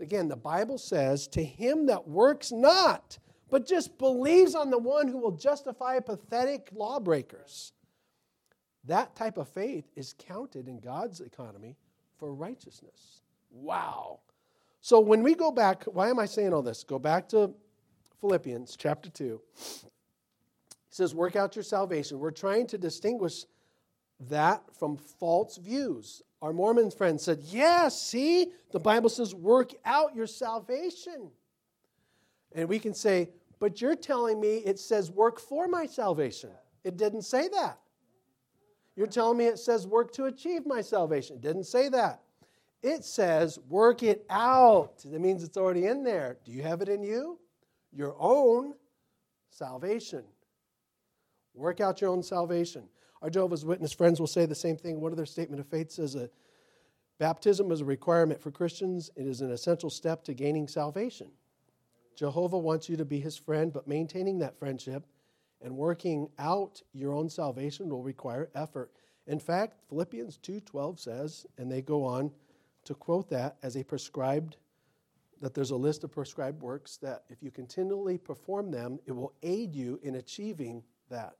Again, 0.00 0.26
the 0.26 0.36
Bible 0.36 0.78
says, 0.78 1.28
To 1.28 1.44
him 1.44 1.84
that 1.86 2.08
works 2.08 2.50
not, 2.50 3.18
but 3.50 3.66
just 3.66 3.98
believes 3.98 4.54
on 4.54 4.70
the 4.70 4.78
one 4.78 5.06
who 5.06 5.18
will 5.18 5.36
justify 5.36 6.00
pathetic 6.00 6.70
lawbreakers. 6.72 7.72
That 8.84 9.14
type 9.14 9.36
of 9.36 9.50
faith 9.50 9.84
is 9.96 10.14
counted 10.18 10.66
in 10.66 10.80
God's 10.80 11.20
economy 11.20 11.76
for 12.16 12.32
righteousness. 12.32 13.20
Wow. 13.52 14.20
So 14.80 14.98
when 14.98 15.22
we 15.22 15.34
go 15.34 15.52
back, 15.52 15.84
why 15.84 16.08
am 16.08 16.18
I 16.18 16.26
saying 16.26 16.52
all 16.52 16.62
this? 16.62 16.82
Go 16.82 16.98
back 16.98 17.28
to 17.28 17.52
Philippians 18.20 18.76
chapter 18.76 19.08
2. 19.10 19.40
He 19.54 19.94
says, 20.90 21.14
work 21.14 21.36
out 21.36 21.54
your 21.54 21.62
salvation. 21.62 22.18
We're 22.18 22.32
trying 22.32 22.66
to 22.68 22.78
distinguish 22.78 23.44
that 24.28 24.62
from 24.78 24.96
false 24.96 25.56
views. 25.56 26.22
Our 26.40 26.52
Mormon 26.52 26.90
friend 26.90 27.20
said, 27.20 27.40
Yeah, 27.44 27.88
see, 27.88 28.48
the 28.72 28.80
Bible 28.80 29.08
says, 29.08 29.34
work 29.34 29.72
out 29.84 30.16
your 30.16 30.26
salvation. 30.26 31.30
And 32.52 32.68
we 32.68 32.78
can 32.78 32.94
say, 32.94 33.30
But 33.60 33.80
you're 33.80 33.94
telling 33.94 34.40
me 34.40 34.56
it 34.56 34.78
says, 34.78 35.10
work 35.10 35.38
for 35.38 35.68
my 35.68 35.86
salvation. 35.86 36.50
It 36.82 36.96
didn't 36.96 37.22
say 37.22 37.48
that. 37.48 37.78
You're 38.96 39.06
telling 39.06 39.38
me 39.38 39.46
it 39.46 39.58
says, 39.58 39.86
work 39.86 40.12
to 40.14 40.24
achieve 40.24 40.66
my 40.66 40.82
salvation. 40.82 41.36
It 41.36 41.42
didn't 41.42 41.64
say 41.64 41.88
that. 41.90 42.20
It 42.82 43.04
says, 43.04 43.58
work 43.68 44.02
it 44.02 44.26
out. 44.28 44.98
That 45.04 45.20
means 45.20 45.44
it's 45.44 45.56
already 45.56 45.86
in 45.86 46.02
there. 46.02 46.38
Do 46.44 46.50
you 46.50 46.62
have 46.62 46.82
it 46.82 46.88
in 46.88 47.02
you? 47.02 47.38
Your 47.92 48.16
own 48.18 48.74
salvation. 49.50 50.24
Work 51.54 51.80
out 51.80 52.00
your 52.00 52.10
own 52.10 52.22
salvation. 52.22 52.88
Our 53.20 53.30
Jehovah's 53.30 53.64
Witness 53.64 53.92
friends 53.92 54.18
will 54.18 54.26
say 54.26 54.46
the 54.46 54.54
same 54.54 54.76
thing. 54.76 55.00
One 55.00 55.12
of 55.12 55.16
their 55.16 55.26
statement 55.26 55.60
of 55.60 55.66
faith 55.68 55.92
says 55.92 56.14
that 56.14 56.32
baptism 57.18 57.70
is 57.70 57.82
a 57.82 57.84
requirement 57.84 58.40
for 58.40 58.50
Christians. 58.50 59.10
It 59.14 59.26
is 59.26 59.42
an 59.42 59.52
essential 59.52 59.90
step 59.90 60.24
to 60.24 60.34
gaining 60.34 60.66
salvation. 60.66 61.30
Jehovah 62.16 62.58
wants 62.58 62.88
you 62.88 62.96
to 62.96 63.04
be 63.04 63.20
his 63.20 63.36
friend, 63.36 63.72
but 63.72 63.86
maintaining 63.86 64.40
that 64.40 64.58
friendship 64.58 65.06
and 65.60 65.76
working 65.76 66.28
out 66.38 66.82
your 66.92 67.12
own 67.12 67.30
salvation 67.30 67.88
will 67.88 68.02
require 68.02 68.50
effort. 68.56 68.90
In 69.28 69.38
fact, 69.38 69.78
Philippians 69.88 70.38
2:12 70.38 70.98
says, 70.98 71.46
and 71.58 71.70
they 71.70 71.80
go 71.80 72.04
on 72.04 72.32
to 72.84 72.94
quote 72.94 73.28
that 73.30 73.56
as 73.62 73.76
a 73.76 73.82
prescribed 73.82 74.56
that 75.40 75.54
there's 75.54 75.72
a 75.72 75.76
list 75.76 76.04
of 76.04 76.12
prescribed 76.12 76.62
works 76.62 76.96
that 76.98 77.24
if 77.28 77.42
you 77.42 77.50
continually 77.50 78.16
perform 78.16 78.70
them, 78.70 79.00
it 79.06 79.12
will 79.12 79.32
aid 79.42 79.74
you 79.74 79.98
in 80.04 80.14
achieving 80.14 80.84
that. 81.10 81.36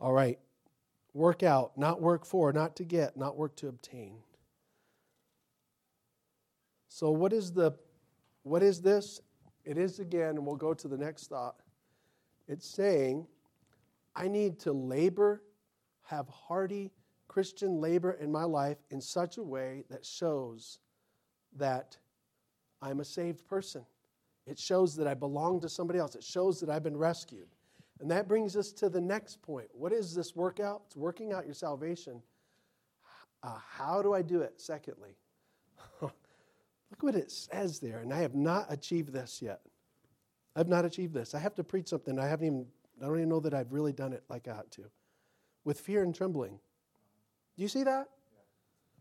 All 0.00 0.12
right. 0.12 0.38
Work 1.12 1.42
out, 1.42 1.76
not 1.76 2.00
work 2.00 2.24
for, 2.24 2.52
not 2.52 2.74
to 2.76 2.84
get, 2.84 3.16
not 3.16 3.36
work 3.36 3.54
to 3.56 3.68
obtain. 3.68 4.16
So 6.88 7.10
what 7.10 7.32
is 7.32 7.52
the 7.52 7.72
what 8.44 8.62
is 8.62 8.80
this? 8.80 9.20
It 9.64 9.76
is 9.76 9.98
again, 9.98 10.36
and 10.36 10.46
we'll 10.46 10.56
go 10.56 10.72
to 10.72 10.88
the 10.88 10.96
next 10.96 11.26
thought. 11.26 11.56
It's 12.46 12.66
saying, 12.66 13.26
I 14.16 14.26
need 14.26 14.58
to 14.60 14.72
labor, 14.72 15.42
have 16.06 16.26
hearty 16.28 16.92
Christian 17.38 17.80
labor 17.80 18.18
in 18.20 18.32
my 18.32 18.42
life 18.42 18.78
in 18.90 19.00
such 19.00 19.38
a 19.38 19.42
way 19.44 19.84
that 19.90 20.04
shows 20.04 20.80
that 21.54 21.96
I'm 22.82 22.98
a 22.98 23.04
saved 23.04 23.46
person. 23.46 23.86
It 24.44 24.58
shows 24.58 24.96
that 24.96 25.06
I 25.06 25.14
belong 25.14 25.60
to 25.60 25.68
somebody 25.68 26.00
else. 26.00 26.16
It 26.16 26.24
shows 26.24 26.58
that 26.58 26.68
I've 26.68 26.82
been 26.82 26.96
rescued. 26.96 27.46
And 28.00 28.10
that 28.10 28.26
brings 28.26 28.56
us 28.56 28.72
to 28.72 28.88
the 28.88 29.00
next 29.00 29.40
point. 29.40 29.68
What 29.72 29.92
is 29.92 30.16
this 30.16 30.34
workout? 30.34 30.82
It's 30.86 30.96
working 30.96 31.32
out 31.32 31.44
your 31.44 31.54
salvation. 31.54 32.20
Uh, 33.44 33.58
how 33.70 34.02
do 34.02 34.12
I 34.14 34.22
do 34.22 34.40
it? 34.40 34.54
Secondly, 34.60 35.14
look 36.02 36.12
what 36.98 37.14
it 37.14 37.30
says 37.30 37.78
there. 37.78 38.00
And 38.00 38.12
I 38.12 38.18
have 38.18 38.34
not 38.34 38.66
achieved 38.68 39.12
this 39.12 39.40
yet. 39.40 39.60
I've 40.56 40.66
not 40.66 40.84
achieved 40.84 41.14
this. 41.14 41.36
I 41.36 41.38
have 41.38 41.54
to 41.54 41.62
preach 41.62 41.86
something. 41.86 42.18
I 42.18 42.26
haven't 42.26 42.46
even, 42.48 42.66
I 43.00 43.04
don't 43.04 43.18
even 43.18 43.28
know 43.28 43.38
that 43.38 43.54
I've 43.54 43.72
really 43.72 43.92
done 43.92 44.12
it 44.12 44.24
like 44.28 44.48
I 44.48 44.54
ought 44.54 44.72
to. 44.72 44.86
With 45.62 45.78
fear 45.78 46.02
and 46.02 46.12
trembling. 46.12 46.58
Do 47.58 47.62
you 47.62 47.68
see 47.68 47.82
that? 47.82 48.06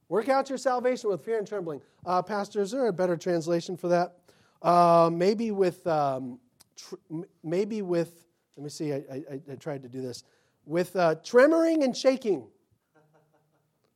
Work 0.09 0.29
out 0.29 0.49
your 0.49 0.57
salvation 0.57 1.11
with 1.11 1.23
fear 1.23 1.37
and 1.37 1.47
trembling. 1.47 1.79
Uh, 2.03 2.23
Pastor, 2.23 2.59
is 2.59 2.71
there 2.71 2.87
a 2.87 2.93
better 2.93 3.15
translation 3.15 3.77
for 3.77 3.89
that? 3.89 4.17
Uh, 4.63 5.11
maybe 5.13 5.51
with, 5.51 5.85
um, 5.85 6.39
tr- 6.75 6.95
maybe 7.43 7.83
with, 7.83 8.25
let 8.55 8.63
me 8.63 8.69
see, 8.71 8.93
I, 8.93 9.03
I, 9.31 9.41
I 9.51 9.55
tried 9.59 9.83
to 9.83 9.89
do 9.89 10.01
this. 10.01 10.23
With 10.65 10.95
uh, 10.95 11.15
tremoring 11.23 11.83
and 11.83 11.95
shaking. 11.95 12.47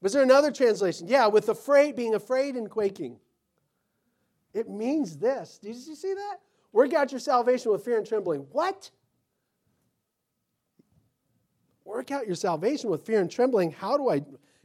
Was 0.01 0.13
there 0.13 0.21
another 0.21 0.51
translation? 0.51 1.07
Yeah, 1.07 1.25
with 1.25 1.49
afraid, 1.49 1.95
being 1.95 2.13
afraid 2.13 2.55
and 2.55 2.69
quaking. 2.69 3.17
It 4.53 4.69
means 4.69 5.17
this. 5.17 5.57
Did 5.57 5.75
you 5.75 5.95
see 5.95 6.13
that? 6.13 6.37
Work 6.71 6.93
out 6.93 7.11
your 7.11 7.19
salvation 7.19 7.71
with 7.71 7.83
fear 7.83 7.97
and 7.97 8.05
trembling. 8.05 8.45
What? 8.51 8.91
Work 11.83 12.11
out 12.11 12.27
your 12.27 12.35
salvation 12.35 12.91
with 12.91 13.05
fear 13.05 13.21
and 13.21 13.29
trembling. 13.29 13.71
How 13.71 13.97
do 13.97 14.09
I? 14.09 14.21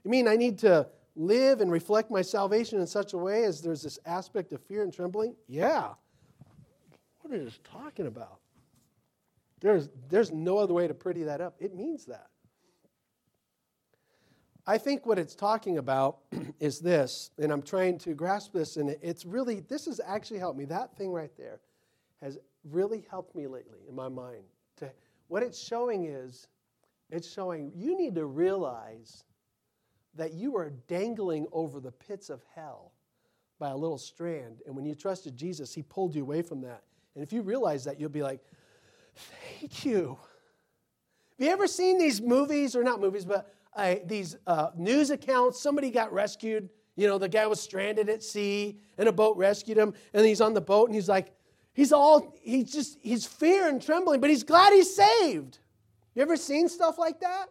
You 0.07 0.11
mean 0.11 0.29
I 0.29 0.37
need 0.37 0.59
to 0.59 0.87
live 1.17 1.61
and 1.61 1.69
reflect 1.69 2.13
my 2.13 2.23
salvation 2.23 2.79
in 2.79 2.87
such 2.87 3.13
a 3.13 3.19
way 3.19 3.43
as 3.43 3.61
there's 3.61 3.83
this 3.83 3.99
aspect 4.07 4.53
of 4.53 4.63
fear 4.63 4.85
and 4.85 4.93
trembling? 4.93 5.35
Yeah. 5.49 5.95
What 7.23 7.35
are 7.35 7.37
you 7.37 7.51
talking 7.65 8.07
about? 8.07 8.39
There's, 9.61 9.89
there's 10.09 10.31
no 10.31 10.59
other 10.59 10.75
way 10.75 10.87
to 10.87 10.95
pretty 10.95 11.25
that 11.25 11.41
up. 11.41 11.57
It 11.59 11.75
means 11.75 12.05
that. 12.05 12.29
I 14.65 14.79
think 14.79 15.07
what 15.07 15.19
it's 15.19 15.35
talking 15.35 15.79
about 15.79 16.19
is 16.61 16.79
this, 16.79 17.33
and 17.41 17.51
I'm 17.51 17.63
trying 17.63 17.99
to 17.99 18.15
grasp 18.15 18.53
this, 18.53 18.77
and 18.77 18.91
it's 19.03 19.25
really, 19.27 19.59
this 19.59 19.87
has 19.87 20.01
actually 20.07 20.39
helped 20.39 20.57
me. 20.57 20.67
That 20.67 20.97
thing 20.97 21.11
right 21.11 21.37
there 21.37 21.59
has 22.23 22.39
really 22.63 23.05
helped 23.11 23.35
me 23.35 23.49
lately 23.49 23.81
in 23.89 23.97
my 23.97 24.09
mind. 24.09 24.45
To, 24.77 24.89
what 25.27 25.43
it's 25.43 25.61
showing 25.61 26.05
is, 26.05 26.47
it's 27.11 27.29
showing 27.29 27.73
you 27.75 27.99
need 27.99 28.15
to 28.15 28.27
realize 28.27 29.25
that 30.17 30.33
you 30.35 30.57
are 30.57 30.71
dangling 30.89 31.47
over 31.53 31.81
the 31.81 31.93
pits 31.93 32.31
of 32.31 32.43
hell 32.55 32.93
by 33.59 33.71
a 33.71 33.77
little 33.77 33.99
strand. 33.99 34.61
And 34.67 34.75
when 34.75 34.85
you 34.85 34.95
trusted 34.95 35.37
Jesus, 35.37 35.75
He 35.75 35.83
pulled 35.83 36.15
you 36.15 36.23
away 36.23 36.43
from 36.43 36.61
that. 36.63 36.83
And 37.15 37.23
if 37.23 37.33
you 37.33 37.43
realize 37.43 37.85
that, 37.85 37.99
you'll 37.99 38.11
be 38.11 38.23
like, 38.23 38.41
thank 39.15 39.85
you. 39.85 40.19
Have 41.39 41.47
you 41.47 41.53
ever 41.53 41.67
seen 41.67 41.99
these 41.99 42.21
movies, 42.21 42.77
or 42.77 42.83
not 42.83 43.01
movies, 43.01 43.25
but 43.25 43.55
uh, 43.75 43.97
these 44.05 44.37
uh, 44.47 44.71
news 44.77 45.11
accounts? 45.11 45.61
Somebody 45.61 45.91
got 45.91 46.13
rescued. 46.13 46.69
You 46.97 47.07
know, 47.07 47.19
the 47.19 47.29
guy 47.29 47.47
was 47.47 47.61
stranded 47.61 48.09
at 48.09 48.23
sea, 48.23 48.81
and 48.97 49.09
a 49.09 49.13
boat 49.13 49.37
rescued 49.37 49.77
him, 49.77 49.93
and 50.15 50.25
he's 50.25 50.41
on 50.41 50.55
the 50.55 50.63
boat, 50.63 50.89
and 50.89 50.95
he's 50.95 51.11
like, 51.11 51.33
he's 51.75 51.93
all, 51.93 52.35
he's 52.41 52.73
just, 52.73 52.99
he's 53.03 53.27
fear 53.27 53.69
and 53.69 53.83
trembling, 53.83 54.21
but 54.21 54.31
he's 54.31 54.45
glad 54.45 54.73
he's 54.73 54.97
saved. 54.97 55.59
You 56.15 56.23
ever 56.23 56.39
seen 56.39 56.71
stuff 56.71 56.99
like 56.99 57.21
that? 57.21 57.49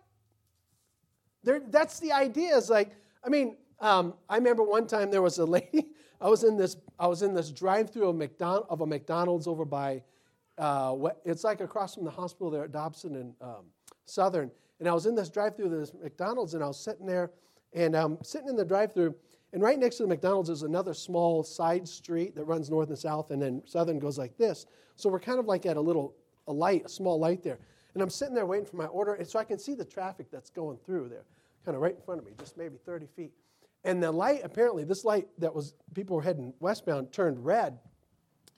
There, 1.46 1.62
that's 1.70 2.00
the 2.00 2.12
idea. 2.12 2.58
Is 2.58 2.70
like, 2.70 2.92
I 3.24 3.30
mean, 3.30 3.56
um, 3.80 4.16
I 4.28 4.36
remember 4.36 4.64
one 4.64 4.88
time 4.88 5.12
there 5.12 5.22
was 5.22 5.38
a 5.38 5.46
lady. 5.58 5.88
I 6.20 6.28
was 6.28 6.44
in 6.44 6.58
this. 6.58 6.76
I 7.00 7.08
was 7.08 7.22
in 7.22 7.34
this 7.34 7.52
drive-through 7.52 8.10
of, 8.10 8.42
of 8.42 8.82
a 8.82 8.86
McDonald's 8.86 9.48
over 9.48 9.64
by. 9.64 10.04
Uh, 10.58 10.96
it's 11.26 11.44
like 11.44 11.62
across 11.62 11.96
from 11.96 12.06
the 12.06 12.12
hospital 12.12 12.50
there 12.50 12.64
at 12.64 12.72
Dobson 12.72 13.16
and 13.16 13.34
um, 13.42 13.66
Southern. 14.06 14.50
And 14.80 14.90
I 14.90 14.94
was 14.94 15.06
in 15.06 15.16
this 15.16 15.30
drive-through 15.30 15.66
of 15.66 15.72
this 15.72 15.94
McDonald's, 16.02 16.54
and 16.54 16.64
I 16.64 16.68
was 16.68 16.80
sitting 16.80 17.06
there, 17.06 17.32
and 17.74 17.96
I'm 17.96 18.14
um, 18.14 18.18
sitting 18.24 18.50
in 18.50 18.56
the 18.56 18.66
drive-through, 18.66 19.16
and 19.54 19.62
right 19.62 19.78
next 19.78 19.98
to 19.98 20.04
the 20.04 20.10
McDonald's 20.10 20.50
is 20.50 20.64
another 20.64 20.94
small 20.94 21.44
side 21.44 21.88
street 21.88 22.36
that 22.36 22.46
runs 22.46 22.70
north 22.70 22.90
and 22.90 22.98
south, 22.98 23.32
and 23.32 23.42
then 23.42 23.62
Southern 23.66 24.00
goes 24.00 24.18
like 24.18 24.38
this. 24.38 24.66
So 24.96 25.10
we're 25.10 25.20
kind 25.20 25.40
of 25.40 25.46
like 25.46 25.66
at 25.66 25.78
a 25.78 25.82
little 25.82 26.16
a 26.48 26.54
light, 26.54 26.86
a 26.86 26.90
small 26.90 27.20
light 27.20 27.44
there. 27.44 27.60
And 27.96 28.04
I'm 28.04 28.10
sitting 28.12 28.36
there 28.36 28.46
waiting 28.46 28.66
for 28.66 28.76
my 28.76 28.86
order, 28.86 29.16
and 29.16 29.28
so 29.28 29.40
I 29.40 29.44
can 29.44 29.58
see 29.58 29.74
the 29.74 29.86
traffic 29.86 30.28
that's 30.30 30.52
going 30.52 30.78
through 30.86 31.10
there 31.10 31.26
kind 31.66 31.76
of 31.76 31.82
right 31.82 31.96
in 31.96 32.02
front 32.02 32.20
of 32.20 32.26
me, 32.26 32.34
just 32.40 32.58
maybe 32.58 32.78
30 32.86 33.08
feet. 33.08 33.32
And 33.84 34.02
the 34.02 34.12
light, 34.12 34.42
apparently, 34.44 34.84
this 34.84 35.04
light 35.04 35.28
that 35.40 35.54
was, 35.54 35.74
people 35.94 36.16
were 36.16 36.22
heading 36.22 36.54
westbound 36.60 37.12
turned 37.12 37.44
red, 37.44 37.80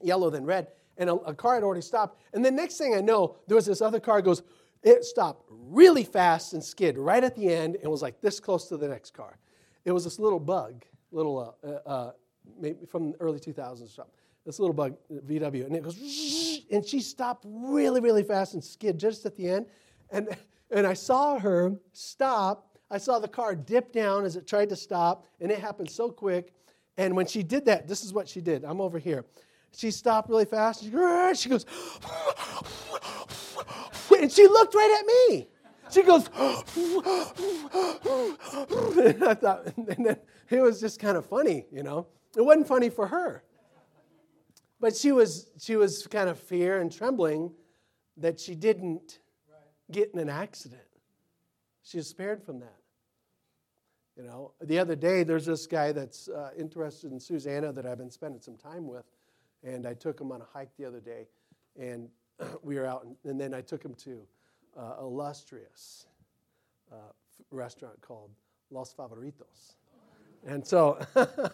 yellow 0.01 0.29
then 0.29 0.43
red, 0.43 0.67
and 0.97 1.09
a, 1.09 1.13
a 1.13 1.33
car 1.33 1.55
had 1.55 1.63
already 1.63 1.81
stopped. 1.81 2.21
And 2.33 2.43
the 2.43 2.51
next 2.51 2.77
thing 2.77 2.95
I 2.95 3.01
know, 3.01 3.37
there 3.47 3.55
was 3.55 3.65
this 3.65 3.81
other 3.81 3.99
car 3.99 4.21
goes, 4.21 4.43
it 4.83 5.03
stopped 5.03 5.45
really 5.49 6.03
fast 6.03 6.53
and 6.53 6.63
skid 6.63 6.97
right 6.97 7.23
at 7.23 7.35
the 7.35 7.53
end 7.53 7.77
and 7.81 7.91
was 7.91 8.01
like 8.01 8.21
this 8.21 8.39
close 8.39 8.67
to 8.69 8.77
the 8.77 8.87
next 8.87 9.13
car. 9.13 9.37
It 9.85 9.91
was 9.91 10.03
this 10.03 10.19
little 10.19 10.39
bug, 10.39 10.85
little, 11.11 11.55
uh, 11.63 11.67
uh, 11.67 11.89
uh 11.89 12.11
maybe 12.59 12.85
from 12.85 13.11
the 13.11 13.17
early 13.19 13.39
2000s 13.39 13.83
or 13.83 13.87
something. 13.87 14.13
This 14.45 14.59
little 14.59 14.73
bug, 14.73 14.95
VW, 15.11 15.65
and 15.65 15.75
it 15.75 15.83
goes, 15.83 15.97
and 16.71 16.85
she 16.85 16.99
stopped 16.99 17.45
really, 17.47 18.01
really 18.01 18.23
fast 18.23 18.53
and 18.53 18.63
skid 18.63 18.97
just 18.97 19.25
at 19.25 19.35
the 19.35 19.49
end. 19.49 19.65
And, 20.09 20.35
and 20.71 20.87
I 20.87 20.93
saw 20.93 21.39
her 21.39 21.79
stop 21.93 22.67
I 22.89 22.97
saw 22.97 23.19
the 23.19 23.27
car 23.27 23.53
dip 23.53 23.91
down 23.91 24.23
as 24.23 24.37
it 24.37 24.47
tried 24.47 24.69
to 24.69 24.75
stop, 24.75 25.25
and 25.41 25.51
it 25.51 25.59
happened 25.59 25.89
so 25.89 26.09
quick. 26.09 26.53
And 26.97 27.15
when 27.15 27.27
she 27.27 27.43
did 27.43 27.65
that, 27.65 27.87
this 27.87 28.03
is 28.03 28.13
what 28.13 28.27
she 28.27 28.41
did. 28.41 28.63
I'm 28.63 28.81
over 28.81 28.97
here. 28.97 29.25
She 29.75 29.91
stopped 29.91 30.29
really 30.29 30.45
fast. 30.45 30.83
She 30.83 30.89
she 31.35 31.49
goes 31.49 31.65
and 34.19 34.31
she 34.31 34.47
looked 34.47 34.73
right 34.73 34.97
at 34.99 35.05
me. 35.05 35.47
She 35.89 36.03
goes, 36.03 36.27
and 38.97 39.23
I 39.23 39.33
thought, 39.33 39.67
and 39.77 39.87
then 39.87 40.17
it 40.49 40.61
was 40.61 40.81
just 40.81 40.99
kind 40.99 41.15
of 41.15 41.25
funny, 41.25 41.65
you 41.71 41.83
know. 41.83 42.07
It 42.35 42.41
wasn't 42.41 42.67
funny 42.67 42.89
for 42.89 43.07
her, 43.07 43.43
but 44.79 44.95
she 44.95 45.11
was 45.11 45.49
she 45.59 45.75
was 45.75 46.07
kind 46.07 46.29
of 46.29 46.39
fear 46.39 46.79
and 46.81 46.91
trembling 46.91 47.51
that 48.17 48.39
she 48.39 48.55
didn't 48.55 49.19
get 49.91 50.11
in 50.13 50.19
an 50.19 50.29
accident. 50.29 50.81
She 51.83 51.97
was 51.97 52.07
spared 52.07 52.43
from 52.43 52.59
that. 52.59 52.75
You 54.17 54.23
know, 54.23 54.53
the 54.61 54.79
other 54.79 54.95
day, 54.95 55.23
there's 55.23 55.45
this 55.45 55.67
guy 55.67 55.91
that's 55.91 56.27
uh, 56.27 56.49
interested 56.57 57.11
in 57.11 57.19
Susanna 57.19 57.71
that 57.71 57.85
I've 57.85 57.99
been 57.99 58.09
spending 58.09 58.41
some 58.41 58.57
time 58.57 58.87
with, 58.87 59.05
and 59.63 59.85
I 59.85 59.93
took 59.93 60.19
him 60.19 60.31
on 60.31 60.41
a 60.41 60.47
hike 60.51 60.75
the 60.77 60.85
other 60.85 60.99
day, 60.99 61.27
and 61.79 62.09
we 62.63 62.75
were 62.75 62.85
out, 62.85 63.05
and, 63.05 63.15
and 63.25 63.39
then 63.39 63.53
I 63.53 63.61
took 63.61 63.83
him 63.83 63.93
to 63.93 64.21
uh, 64.75 64.95
illustrious 65.01 66.07
uh, 66.91 66.95
f- 66.95 67.45
restaurant 67.51 68.01
called 68.01 68.31
Los 68.71 68.93
Favoritos. 68.93 69.75
And 70.45 70.65
so, 70.65 70.99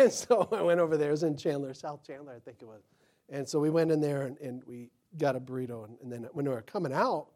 and 0.04 0.12
so 0.12 0.48
I 0.50 0.62
went 0.62 0.80
over 0.80 0.96
there. 0.96 1.08
It 1.08 1.12
was 1.12 1.22
in 1.22 1.36
Chandler, 1.36 1.74
South 1.74 2.06
Chandler, 2.06 2.32
I 2.34 2.40
think 2.40 2.58
it 2.62 2.64
was. 2.64 2.82
And 3.28 3.46
so 3.48 3.60
we 3.60 3.70
went 3.70 3.92
in 3.92 4.00
there 4.00 4.22
and, 4.22 4.38
and 4.38 4.62
we 4.66 4.90
got 5.18 5.36
a 5.36 5.40
burrito. 5.40 5.84
And, 5.84 5.98
and, 6.02 6.10
then 6.10 6.28
when 6.32 6.46
we 6.46 6.50
were 6.50 6.62
coming 6.62 6.92
out, 6.92 7.28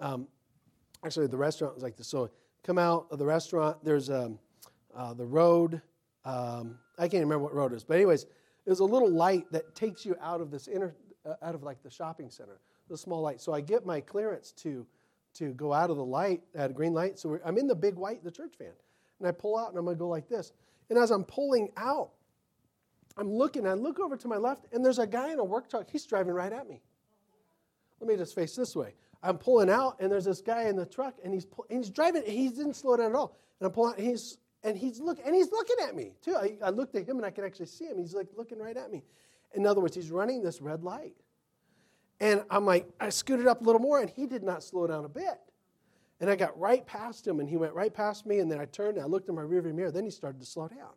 um, 0.00 0.26
actually 1.04 1.26
the 1.26 1.36
restaurant 1.36 1.74
was 1.74 1.82
like 1.82 1.96
this. 1.96 2.08
So 2.08 2.30
come 2.62 2.78
out 2.78 3.06
of 3.10 3.18
the 3.18 3.26
restaurant. 3.26 3.84
There's 3.84 4.08
um, 4.08 4.38
uh, 4.94 5.12
the 5.12 5.26
road. 5.26 5.82
Um, 6.24 6.78
I 6.98 7.02
can't 7.02 7.22
remember 7.22 7.44
what 7.44 7.54
road 7.54 7.72
it 7.72 7.76
is, 7.76 7.84
but 7.84 7.96
anyways, 7.96 8.26
there's 8.64 8.80
a 8.80 8.84
little 8.84 9.10
light 9.10 9.44
that 9.52 9.74
takes 9.74 10.04
you 10.04 10.16
out 10.20 10.40
of 10.40 10.50
this 10.50 10.66
inner, 10.66 10.96
uh, 11.24 11.34
out 11.42 11.54
of 11.54 11.62
like 11.62 11.82
the 11.82 11.90
shopping 11.90 12.30
center. 12.30 12.60
The 12.88 12.96
small 12.96 13.20
light. 13.20 13.40
So 13.40 13.52
I 13.52 13.60
get 13.60 13.84
my 13.84 14.00
clearance 14.00 14.52
to 14.62 14.86
to 15.34 15.52
go 15.52 15.72
out 15.72 15.90
of 15.90 15.96
the 15.96 16.04
light 16.04 16.40
at 16.54 16.70
a 16.70 16.72
green 16.72 16.94
light. 16.94 17.18
So 17.18 17.38
I'm 17.44 17.58
in 17.58 17.66
the 17.66 17.74
big 17.74 17.96
white, 17.96 18.24
the 18.24 18.30
church 18.30 18.54
van, 18.58 18.72
and 19.18 19.28
I 19.28 19.32
pull 19.32 19.58
out 19.58 19.68
and 19.68 19.78
I'm 19.78 19.84
going 19.84 19.96
to 19.96 19.98
go 19.98 20.08
like 20.08 20.28
this. 20.28 20.52
And 20.88 20.98
as 20.98 21.10
I'm 21.10 21.24
pulling 21.24 21.70
out, 21.76 22.10
I'm 23.16 23.32
looking. 23.32 23.66
I 23.66 23.72
look 23.72 23.98
over 23.98 24.16
to 24.16 24.28
my 24.28 24.36
left, 24.36 24.66
and 24.72 24.84
there's 24.84 24.98
a 24.98 25.06
guy 25.06 25.32
in 25.32 25.38
a 25.38 25.44
work 25.44 25.68
truck. 25.70 25.88
He's 25.90 26.04
driving 26.04 26.34
right 26.34 26.52
at 26.52 26.68
me. 26.68 26.82
Let 28.00 28.08
me 28.08 28.16
just 28.16 28.34
face 28.34 28.54
this 28.54 28.76
way. 28.76 28.94
I'm 29.22 29.38
pulling 29.38 29.70
out, 29.70 29.96
and 30.00 30.12
there's 30.12 30.26
this 30.26 30.42
guy 30.42 30.64
in 30.64 30.76
the 30.76 30.84
truck, 30.84 31.14
and 31.24 31.32
he's 31.32 31.46
pull, 31.46 31.66
and 31.70 31.78
he's 31.78 31.90
driving. 31.90 32.22
He 32.26 32.48
didn't 32.48 32.74
slow 32.74 32.96
down 32.96 33.06
at 33.06 33.14
all. 33.14 33.36
And 33.58 33.66
I'm 33.66 33.72
pulling 33.72 33.92
out, 33.92 33.98
and 33.98 34.06
he's 34.06 34.38
and 34.62 34.76
he's 34.76 35.00
look 35.00 35.18
and 35.24 35.34
he's 35.34 35.50
looking 35.50 35.76
at 35.82 35.94
me 35.94 36.12
too. 36.22 36.36
I, 36.36 36.58
I 36.62 36.70
looked 36.70 36.94
at 36.94 37.08
him, 37.08 37.16
and 37.16 37.24
I 37.24 37.30
can 37.30 37.44
actually 37.44 37.66
see 37.66 37.86
him. 37.86 37.98
He's 37.98 38.14
like 38.14 38.28
looking 38.36 38.58
right 38.58 38.76
at 38.76 38.90
me. 38.90 39.02
In 39.54 39.66
other 39.66 39.80
words, 39.80 39.96
he's 39.96 40.10
running 40.10 40.42
this 40.42 40.60
red 40.60 40.84
light. 40.84 41.14
And 42.20 42.44
I'm 42.50 42.64
like, 42.64 42.88
I 43.00 43.10
scooted 43.10 43.46
up 43.46 43.60
a 43.60 43.64
little 43.64 43.80
more, 43.80 44.00
and 44.00 44.10
he 44.10 44.26
did 44.26 44.42
not 44.42 44.62
slow 44.62 44.86
down 44.86 45.04
a 45.04 45.08
bit. 45.08 45.38
And 46.20 46.30
I 46.30 46.36
got 46.36 46.58
right 46.58 46.86
past 46.86 47.26
him, 47.26 47.40
and 47.40 47.48
he 47.48 47.56
went 47.56 47.74
right 47.74 47.92
past 47.92 48.24
me, 48.24 48.38
and 48.38 48.50
then 48.50 48.58
I 48.58 48.64
turned 48.64 48.96
and 48.96 49.04
I 49.04 49.08
looked 49.08 49.28
in 49.28 49.34
my 49.34 49.42
rearview 49.42 49.74
mirror. 49.74 49.90
Then 49.90 50.04
he 50.04 50.10
started 50.10 50.40
to 50.40 50.46
slow 50.46 50.68
down. 50.68 50.94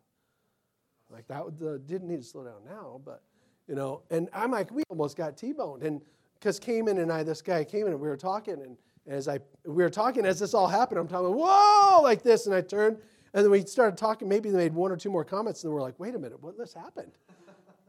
Like 1.10 1.28
that 1.28 1.42
uh, 1.42 1.78
didn't 1.86 2.08
need 2.08 2.22
to 2.22 2.28
slow 2.28 2.44
down 2.44 2.64
now, 2.66 3.02
but 3.04 3.22
you 3.68 3.76
know. 3.76 4.04
And 4.12 4.30
I'm 4.34 4.52
like, 4.52 4.72
we 4.72 4.84
almost 4.90 5.18
got 5.18 5.38
T-boned, 5.38 5.84
and 5.84 6.02
because 6.36 6.60
Cayman 6.60 7.00
and 7.00 7.12
I, 7.12 7.24
this 7.24 7.42
guy 7.42 7.64
came 7.64 7.88
in, 7.88 7.94
and 7.94 8.00
we 8.00 8.08
were 8.08 8.18
talking, 8.18 8.62
and 8.62 8.78
as 9.08 9.28
I 9.28 9.40
we 9.66 9.84
were 9.84 9.90
talking 9.90 10.26
as 10.26 10.40
this 10.40 10.54
all 10.54 10.68
happened, 10.68 11.00
I'm 11.00 11.08
talking, 11.08 11.36
whoa, 11.36 12.02
like 12.02 12.22
this, 12.22 12.46
and 12.46 12.56
I 12.56 12.62
turned, 12.62 12.98
and 13.34 13.44
then 13.44 13.52
we 13.52 13.66
started 13.66 13.98
talking. 13.98 14.30
Maybe 14.30 14.50
they 14.52 14.58
made 14.58 14.74
one 14.74 14.92
or 14.92 14.98
two 14.98 15.10
more 15.10 15.26
comments, 15.26 15.64
and 15.64 15.74
we're 15.74 15.82
like, 15.82 16.00
wait 16.00 16.16
a 16.16 16.20
minute, 16.20 16.42
what 16.42 16.58
this 16.58 16.74
happened? 16.74 17.12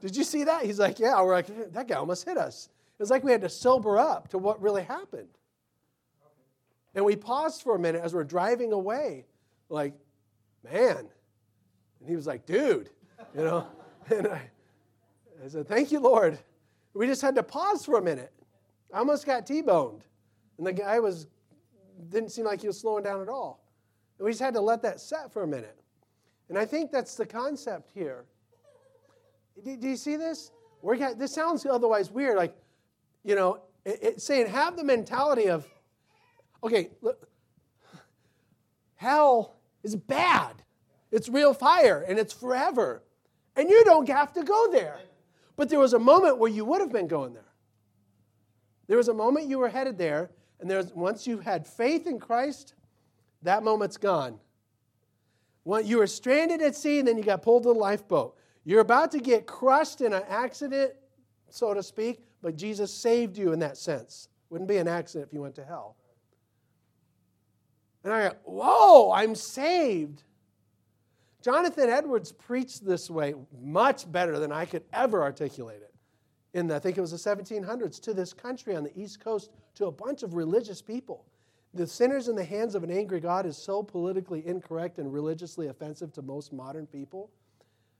Did 0.00 0.16
you 0.16 0.24
see 0.24 0.44
that? 0.44 0.64
He's 0.64 0.78
like, 0.78 0.98
yeah. 0.98 1.20
We're 1.22 1.34
like, 1.34 1.72
that 1.72 1.86
guy 1.86 1.96
almost 1.96 2.24
hit 2.24 2.38
us. 2.38 2.70
It 2.98 3.02
was 3.02 3.10
like 3.10 3.22
we 3.22 3.32
had 3.32 3.42
to 3.42 3.50
sober 3.50 3.98
up 3.98 4.28
to 4.28 4.38
what 4.38 4.60
really 4.62 4.82
happened. 4.82 5.28
And 6.94 7.04
we 7.04 7.16
paused 7.16 7.62
for 7.62 7.76
a 7.76 7.78
minute 7.78 8.02
as 8.02 8.14
we're 8.14 8.24
driving 8.24 8.72
away, 8.72 9.26
like, 9.68 9.94
man. 10.64 11.08
And 12.00 12.08
he 12.08 12.16
was 12.16 12.26
like, 12.26 12.46
dude, 12.46 12.90
you 13.34 13.44
know. 13.44 13.66
And 14.08 14.26
I, 14.26 14.50
I 15.44 15.48
said, 15.48 15.68
thank 15.68 15.92
you, 15.92 16.00
Lord. 16.00 16.36
We 16.94 17.06
just 17.06 17.22
had 17.22 17.36
to 17.36 17.44
pause 17.44 17.84
for 17.84 17.96
a 17.96 18.02
minute. 18.02 18.32
I 18.92 18.98
almost 18.98 19.24
got 19.24 19.46
T-boned. 19.46 20.02
And 20.58 20.66
the 20.66 20.72
guy 20.72 20.98
was 20.98 21.28
didn't 22.08 22.30
seem 22.30 22.44
like 22.44 22.60
he 22.60 22.66
was 22.66 22.78
slowing 22.78 23.04
down 23.04 23.20
at 23.20 23.28
all. 23.28 23.62
And 24.18 24.24
we 24.24 24.30
just 24.30 24.40
had 24.40 24.54
to 24.54 24.60
let 24.60 24.82
that 24.82 25.00
set 25.00 25.32
for 25.32 25.42
a 25.42 25.46
minute. 25.46 25.78
And 26.48 26.58
I 26.58 26.64
think 26.64 26.90
that's 26.90 27.14
the 27.14 27.26
concept 27.26 27.90
here. 27.94 28.24
Do, 29.64 29.76
do 29.76 29.88
you 29.88 29.96
see 29.96 30.16
this? 30.16 30.50
We're, 30.82 31.14
this 31.14 31.32
sounds 31.32 31.64
otherwise 31.66 32.10
weird. 32.10 32.36
Like, 32.36 32.56
you 33.22 33.34
know, 33.34 33.60
it, 33.84 33.98
it's 34.02 34.24
saying 34.24 34.48
have 34.48 34.76
the 34.76 34.84
mentality 34.84 35.48
of, 35.48 35.66
okay, 36.62 36.90
look, 37.00 37.28
hell 38.96 39.56
is 39.82 39.96
bad. 39.96 40.62
It's 41.10 41.28
real 41.28 41.54
fire 41.54 42.04
and 42.06 42.18
it's 42.18 42.32
forever. 42.32 43.02
And 43.56 43.68
you 43.68 43.84
don't 43.84 44.08
have 44.08 44.32
to 44.34 44.42
go 44.42 44.70
there. 44.70 44.98
But 45.56 45.68
there 45.68 45.78
was 45.78 45.92
a 45.92 45.98
moment 45.98 46.38
where 46.38 46.50
you 46.50 46.64
would 46.64 46.80
have 46.80 46.92
been 46.92 47.08
going 47.08 47.34
there. 47.34 47.44
There 48.86 48.96
was 48.96 49.08
a 49.08 49.14
moment 49.14 49.46
you 49.46 49.58
were 49.58 49.68
headed 49.68 49.98
there, 49.98 50.30
and 50.58 50.70
there's 50.70 50.92
once 50.92 51.26
you 51.26 51.38
had 51.38 51.66
faith 51.66 52.06
in 52.06 52.18
Christ, 52.18 52.74
that 53.42 53.62
moment's 53.62 53.96
gone. 53.96 54.40
When 55.62 55.86
you 55.86 55.98
were 55.98 56.06
stranded 56.06 56.60
at 56.62 56.74
sea, 56.74 56.98
and 56.98 57.06
then 57.06 57.16
you 57.16 57.22
got 57.22 57.42
pulled 57.42 57.64
to 57.64 57.72
the 57.72 57.78
lifeboat. 57.78 58.36
You're 58.64 58.80
about 58.80 59.12
to 59.12 59.18
get 59.18 59.46
crushed 59.46 60.00
in 60.00 60.12
an 60.12 60.22
accident, 60.28 60.92
so 61.50 61.72
to 61.74 61.82
speak, 61.82 62.24
but 62.42 62.56
Jesus 62.56 62.92
saved 62.92 63.36
you 63.36 63.52
in 63.52 63.58
that 63.60 63.76
sense. 63.76 64.28
Wouldn't 64.48 64.68
be 64.68 64.78
an 64.78 64.88
accident 64.88 65.28
if 65.28 65.34
you 65.34 65.40
went 65.40 65.54
to 65.56 65.64
hell. 65.64 65.96
And 68.04 68.12
I 68.12 68.28
go, 68.28 68.34
whoa, 68.44 69.12
I'm 69.12 69.34
saved. 69.34 70.22
Jonathan 71.42 71.88
Edwards 71.88 72.32
preached 72.32 72.84
this 72.84 73.10
way 73.10 73.34
much 73.62 74.10
better 74.10 74.38
than 74.38 74.52
I 74.52 74.64
could 74.64 74.84
ever 74.92 75.22
articulate 75.22 75.80
it. 75.82 75.94
In, 76.52 76.70
I 76.70 76.78
think 76.78 76.98
it 76.98 77.00
was 77.00 77.12
the 77.12 77.16
1700s, 77.16 78.00
to 78.02 78.12
this 78.12 78.32
country 78.32 78.74
on 78.74 78.84
the 78.84 78.98
East 78.98 79.20
Coast, 79.20 79.50
to 79.76 79.86
a 79.86 79.92
bunch 79.92 80.22
of 80.22 80.34
religious 80.34 80.82
people. 80.82 81.24
The 81.72 81.86
sinners 81.86 82.28
in 82.28 82.34
the 82.34 82.44
hands 82.44 82.74
of 82.74 82.82
an 82.82 82.90
angry 82.90 83.20
God 83.20 83.46
is 83.46 83.56
so 83.56 83.82
politically 83.82 84.44
incorrect 84.46 84.98
and 84.98 85.12
religiously 85.12 85.68
offensive 85.68 86.12
to 86.14 86.22
most 86.22 86.52
modern 86.52 86.86
people. 86.86 87.30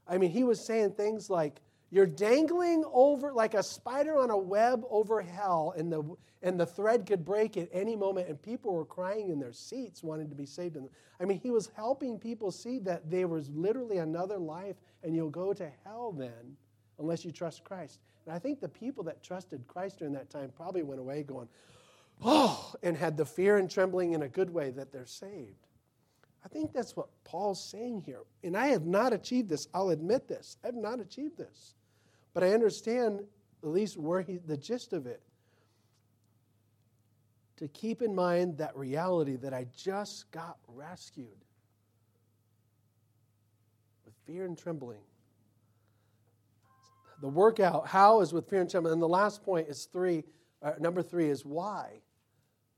I 0.09 0.19
mean, 0.19 0.31
he 0.31 0.43
was 0.43 0.63
saying 0.63 0.93
things 0.93 1.31
like, 1.31 1.61
you're 1.91 2.07
dangling 2.07 2.85
over 2.93 3.33
like 3.33 3.55
a 3.55 3.63
spider 3.63 4.17
on 4.19 4.31
a 4.31 4.37
web 4.37 4.85
over 4.91 5.21
hell, 5.21 5.75
and 5.77 5.93
the, 5.93 6.03
and 6.43 6.59
the 6.59 6.67
thread 6.67 7.05
could 7.07 7.25
break 7.25 7.57
at 7.57 7.69
any 7.73 7.97
moment, 7.97 8.29
and 8.29 8.41
people 8.41 8.73
were 8.73 8.85
crying 8.85 9.31
in 9.31 9.41
their 9.41 9.53
seats 9.53 10.03
wanting 10.03 10.29
to 10.29 10.37
be 10.37 10.47
saved. 10.47 10.77
I 11.21 11.25
mean, 11.25 11.41
he 11.41 11.51
was 11.51 11.71
helping 11.75 12.19
people 12.19 12.51
see 12.51 12.79
that 12.81 13.11
there 13.11 13.29
was 13.29 13.51
literally 13.51 13.99
another 13.99 14.39
life, 14.39 14.77
and 15.03 15.15
you'll 15.15 15.31
go 15.31 15.53
to 15.53 15.71
hell 15.85 16.13
then 16.13 16.57
unless 16.99 17.25
you 17.25 17.33
trust 17.33 17.65
Christ. 17.65 17.99
And 18.27 18.35
I 18.35 18.39
think 18.39 18.61
the 18.61 18.69
people 18.69 19.03
that 19.05 19.23
trusted 19.23 19.67
Christ 19.67 19.99
during 19.99 20.15
that 20.15 20.31
time 20.31 20.53
probably 20.57 20.83
went 20.83 21.01
away 21.01 21.23
going, 21.23 21.49
oh, 22.23 22.75
and 22.83 22.97
had 22.97 23.17
the 23.17 23.25
fear 23.25 23.57
and 23.57 23.71
trembling 23.71 24.13
in 24.13 24.23
a 24.23 24.29
good 24.29 24.51
way 24.51 24.71
that 24.71 24.93
they're 24.93 25.07
saved. 25.07 25.67
I 26.45 26.49
think 26.49 26.73
that's 26.73 26.97
what 26.97 27.09
Paul's 27.25 27.63
saying 27.63 28.03
here. 28.07 28.21
And 28.45 28.57
I 28.57 28.69
have 28.69 28.87
not 28.87 29.13
achieved 29.13 29.49
this. 29.49 29.67
I'll 29.75 29.91
admit 29.91 30.29
this. 30.29 30.57
I 30.63 30.69
have 30.69 30.77
not 30.77 31.01
achieved 31.01 31.37
this. 31.37 31.75
But 32.33 32.45
I 32.45 32.53
understand 32.53 33.21
at 33.63 33.69
least 33.69 33.97
where 33.97 34.23
he, 34.23 34.39
the 34.39 34.57
gist 34.57 34.93
of 34.93 35.07
it. 35.07 35.23
To 37.57 37.69
keep 37.69 38.01
in 38.01 38.15
mind 38.15 38.57
that 38.59 38.75
reality 38.75 39.37
that 39.37 39.53
I 39.53 39.67
just 39.77 40.31
got 40.31 40.57
rescued 40.67 41.27
with 44.05 44.15
fear 44.27 44.47
and 44.47 44.57
trembling. 44.57 45.03
The 47.21 47.29
workout, 47.29 47.87
how 47.87 48.23
is 48.23 48.33
with 48.33 48.49
fear 48.49 48.63
and 48.63 48.71
trembling. 48.71 48.95
And 48.95 49.03
the 49.03 49.09
last 49.09 49.43
point 49.43 49.69
is 49.69 49.85
three, 49.93 50.25
uh, 50.63 50.73
number 50.81 51.03
three 51.03 51.29
is 51.29 51.45
why. 51.45 52.01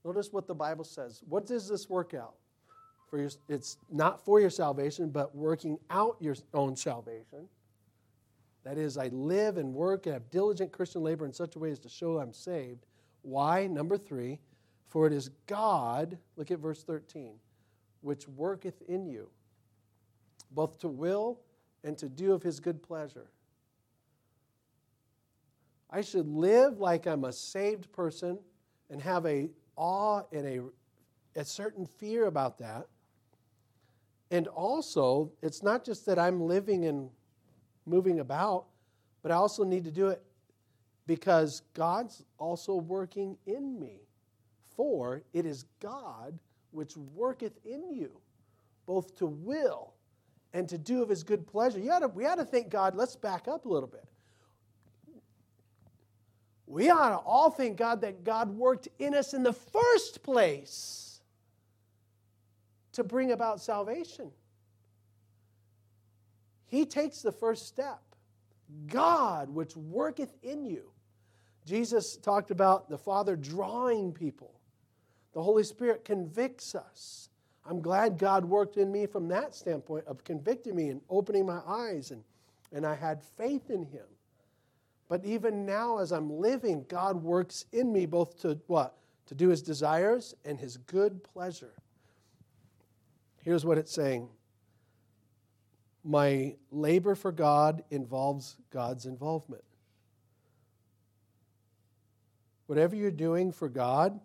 Notice 0.05 0.33
what 0.33 0.49
the 0.49 0.55
Bible 0.55 0.85
says. 0.85 1.23
What 1.29 1.47
does 1.47 1.69
this 1.69 1.89
workout? 1.89 2.35
For 3.09 3.19
your, 3.19 3.31
it's 3.49 3.77
not 3.91 4.25
for 4.25 4.41
your 4.41 4.51
salvation, 4.51 5.11
but 5.11 5.37
working 5.37 5.79
out 5.91 6.17
your 6.19 6.35
own 6.55 6.75
salvation. 6.75 7.47
That 8.65 8.79
is, 8.79 8.97
I 8.97 9.09
live 9.09 9.57
and 9.57 9.75
work 9.75 10.07
and 10.07 10.13
have 10.13 10.31
diligent 10.31 10.73
Christian 10.73 11.03
labor 11.03 11.27
in 11.27 11.33
such 11.33 11.57
a 11.57 11.59
way 11.59 11.71
as 11.71 11.79
to 11.81 11.89
show 11.89 12.19
I'm 12.19 12.33
saved. 12.33 12.87
Why? 13.23 13.67
Number 13.67 13.99
three, 13.99 14.39
for 14.89 15.07
it 15.07 15.13
is 15.13 15.31
God, 15.47 16.19
look 16.37 16.51
at 16.51 16.59
verse 16.59 16.83
13, 16.85 17.35
which 18.03 18.29
worketh 18.29 18.83
in 18.89 19.07
you, 19.07 19.29
both 20.51 20.79
to 20.81 20.89
will 20.89 21.41
and 21.83 21.99
to 21.99 22.09
do 22.09 22.33
of 22.33 22.43
his 22.43 22.61
good 22.61 22.83
pleasure. 22.83 23.27
I 25.91 26.01
should 26.01 26.29
live 26.29 26.79
like 26.79 27.07
I'm 27.07 27.25
a 27.25 27.33
saved 27.33 27.93
person 27.93 28.39
and 28.91 29.03
have 29.03 29.27
a 29.27 29.51
awe 29.77 30.23
and 30.33 30.47
a, 30.47 31.41
a 31.41 31.45
certain 31.45 31.85
fear 31.85 32.27
about 32.27 32.59
that. 32.59 32.87
And 34.31 34.47
also, 34.49 35.33
it's 35.43 35.63
not 35.63 35.85
just 35.85 36.07
that 36.07 36.19
I'm 36.19 36.41
living 36.41 36.87
and 36.87 37.11
moving 37.87 38.21
about, 38.21 38.67
but 39.23 39.33
I 39.33 39.35
also 39.35 39.65
need 39.65 39.85
to 39.85 39.91
do 39.91 40.09
it 40.09 40.23
because 41.07 41.63
God's 41.75 42.25
also 42.39 42.75
working 42.77 43.37
in 43.47 43.79
me. 43.79 44.01
For 44.77 45.23
it 45.33 45.45
is 45.45 45.65
God 45.81 46.39
which 46.71 46.97
worketh 46.97 47.53
in 47.65 47.93
you, 47.93 48.11
both 48.87 49.17
to 49.19 49.27
will 49.27 49.93
and 50.55 50.69
to 50.69 50.79
do 50.79 51.03
of 51.03 51.09
his 51.09 51.23
good 51.23 51.47
pleasure. 51.47 51.79
You 51.79 51.93
ought 51.93 52.15
we 52.15 52.27
ought 52.27 52.37
to 52.37 52.45
thank 52.45 52.71
God. 52.71 52.95
Let's 52.95 53.17
back 53.17 53.49
up 53.49 53.65
a 53.65 53.69
little 53.69 53.89
bit. 53.89 54.05
We 56.67 56.89
ought 56.89 57.11
to 57.11 57.17
all 57.17 57.51
thank 57.51 57.77
God 57.77 58.01
that 58.01 58.25
God 58.25 58.51
worked 58.57 58.89
in 58.99 59.15
us 59.15 59.35
in 59.35 59.43
the 59.43 59.53
first 59.53 60.23
place 60.23 61.21
to 62.93 63.05
bring 63.05 63.33
about 63.33 63.61
salvation. 63.61 64.31
He 66.73 66.87
takes 66.87 67.21
the 67.21 67.33
first 67.33 67.67
step. 67.67 68.01
God, 68.87 69.51
which 69.51 69.77
worketh 69.77 70.33
in 70.43 70.65
you. 70.65 70.91
Jesus 71.67 72.17
talked 72.17 72.51
about 72.51 72.89
the 72.89 72.97
Father 72.97 73.37
drawing 73.37 74.11
people. 74.11 74.59
The 75.35 75.43
Holy 75.43 75.65
Spirit 75.65 76.07
convicts 76.07 76.75
us. 76.75 77.29
I'm 77.67 77.83
glad 77.83 78.17
God 78.17 78.47
worked 78.47 78.79
in 78.79 78.91
me 78.91 79.05
from 79.05 79.29
that 79.29 79.55
standpoint 79.55 80.07
of 80.07 80.25
convicting 80.25 80.75
me 80.75 80.89
and 80.89 81.03
opening 81.11 81.45
my 81.45 81.61
eyes, 81.67 82.11
and, 82.11 82.25
and 82.73 82.87
I 82.87 82.95
had 82.95 83.23
faith 83.23 83.69
in 83.69 83.85
Him. 83.85 84.07
But 85.11 85.27
even 85.27 85.67
now, 85.67 85.99
as 85.99 86.11
I'm 86.11 86.31
living, 86.31 86.87
God 86.89 87.23
works 87.23 87.67
in 87.73 87.93
me 87.93 88.07
both 88.07 88.41
to 88.41 88.59
what? 88.67 88.97
To 89.27 89.35
do 89.35 89.51
His 89.51 89.61
desires 89.61 90.35
and 90.47 90.59
His 90.59 90.79
good 90.79 91.23
pleasure. 91.23 91.75
Here's 93.43 93.67
what 93.67 93.77
it's 93.77 93.93
saying 93.93 94.31
My 96.05 96.57
labor 96.71 97.15
for 97.15 97.33
God 97.33 97.85
involves 97.91 98.57
God's 98.71 99.07
involvement. 99.07 99.65
Whatever 102.67 102.97
you're 102.97 103.11
doing 103.11 103.53
for 103.53 103.69
God, 103.69 104.19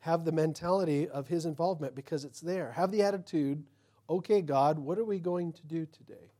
have 0.00 0.24
the 0.24 0.32
mentality 0.32 1.08
of 1.08 1.26
His 1.26 1.44
involvement 1.44 1.94
because 1.94 2.24
it's 2.24 2.40
there. 2.40 2.72
Have 2.72 2.90
the 2.90 3.02
attitude, 3.02 3.64
okay, 4.08 4.40
God, 4.40 4.78
what 4.78 4.98
are 4.98 5.04
we 5.04 5.18
going 5.18 5.52
to 5.52 5.66
do 5.66 5.86
today? 5.86 6.30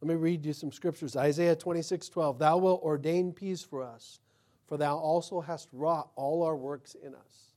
Let 0.00 0.08
me 0.08 0.14
read 0.14 0.46
you 0.46 0.52
some 0.52 0.72
scriptures. 0.72 1.16
Isaiah 1.16 1.56
26 1.56 2.08
12. 2.08 2.38
Thou 2.38 2.56
wilt 2.58 2.82
ordain 2.82 3.32
peace 3.32 3.62
for 3.62 3.82
us, 3.82 4.20
for 4.66 4.76
thou 4.76 4.96
also 4.96 5.40
hast 5.40 5.68
wrought 5.72 6.10
all 6.16 6.42
our 6.42 6.56
works 6.56 6.94
in 6.94 7.14
us. 7.14 7.54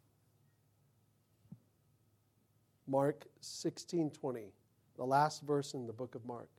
Mark 2.86 3.26
16 3.40 4.12
20, 4.12 4.52
the 4.98 5.06
last 5.06 5.44
verse 5.44 5.74
in 5.74 5.88
the 5.88 5.94
book 5.94 6.16
of 6.16 6.26
Mark. 6.26 6.50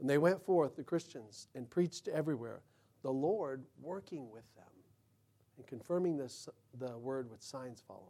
And 0.00 0.08
they 0.08 0.18
went 0.18 0.44
forth, 0.44 0.76
the 0.76 0.82
Christians, 0.82 1.48
and 1.54 1.68
preached 1.68 2.08
everywhere, 2.08 2.60
the 3.02 3.12
Lord 3.12 3.64
working 3.80 4.30
with 4.30 4.44
them 4.56 4.64
and 5.56 5.66
confirming 5.66 6.16
this, 6.16 6.48
the 6.78 6.96
word 6.98 7.30
with 7.30 7.42
signs 7.42 7.82
following. 7.86 8.06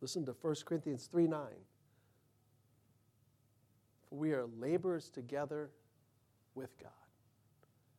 Listen 0.00 0.24
to 0.26 0.36
1 0.40 0.54
Corinthians 0.64 1.06
3 1.06 1.26
9. 1.26 1.40
For 4.08 4.14
we 4.14 4.32
are 4.32 4.46
laborers 4.58 5.10
together 5.10 5.70
with 6.54 6.78
God. 6.78 6.90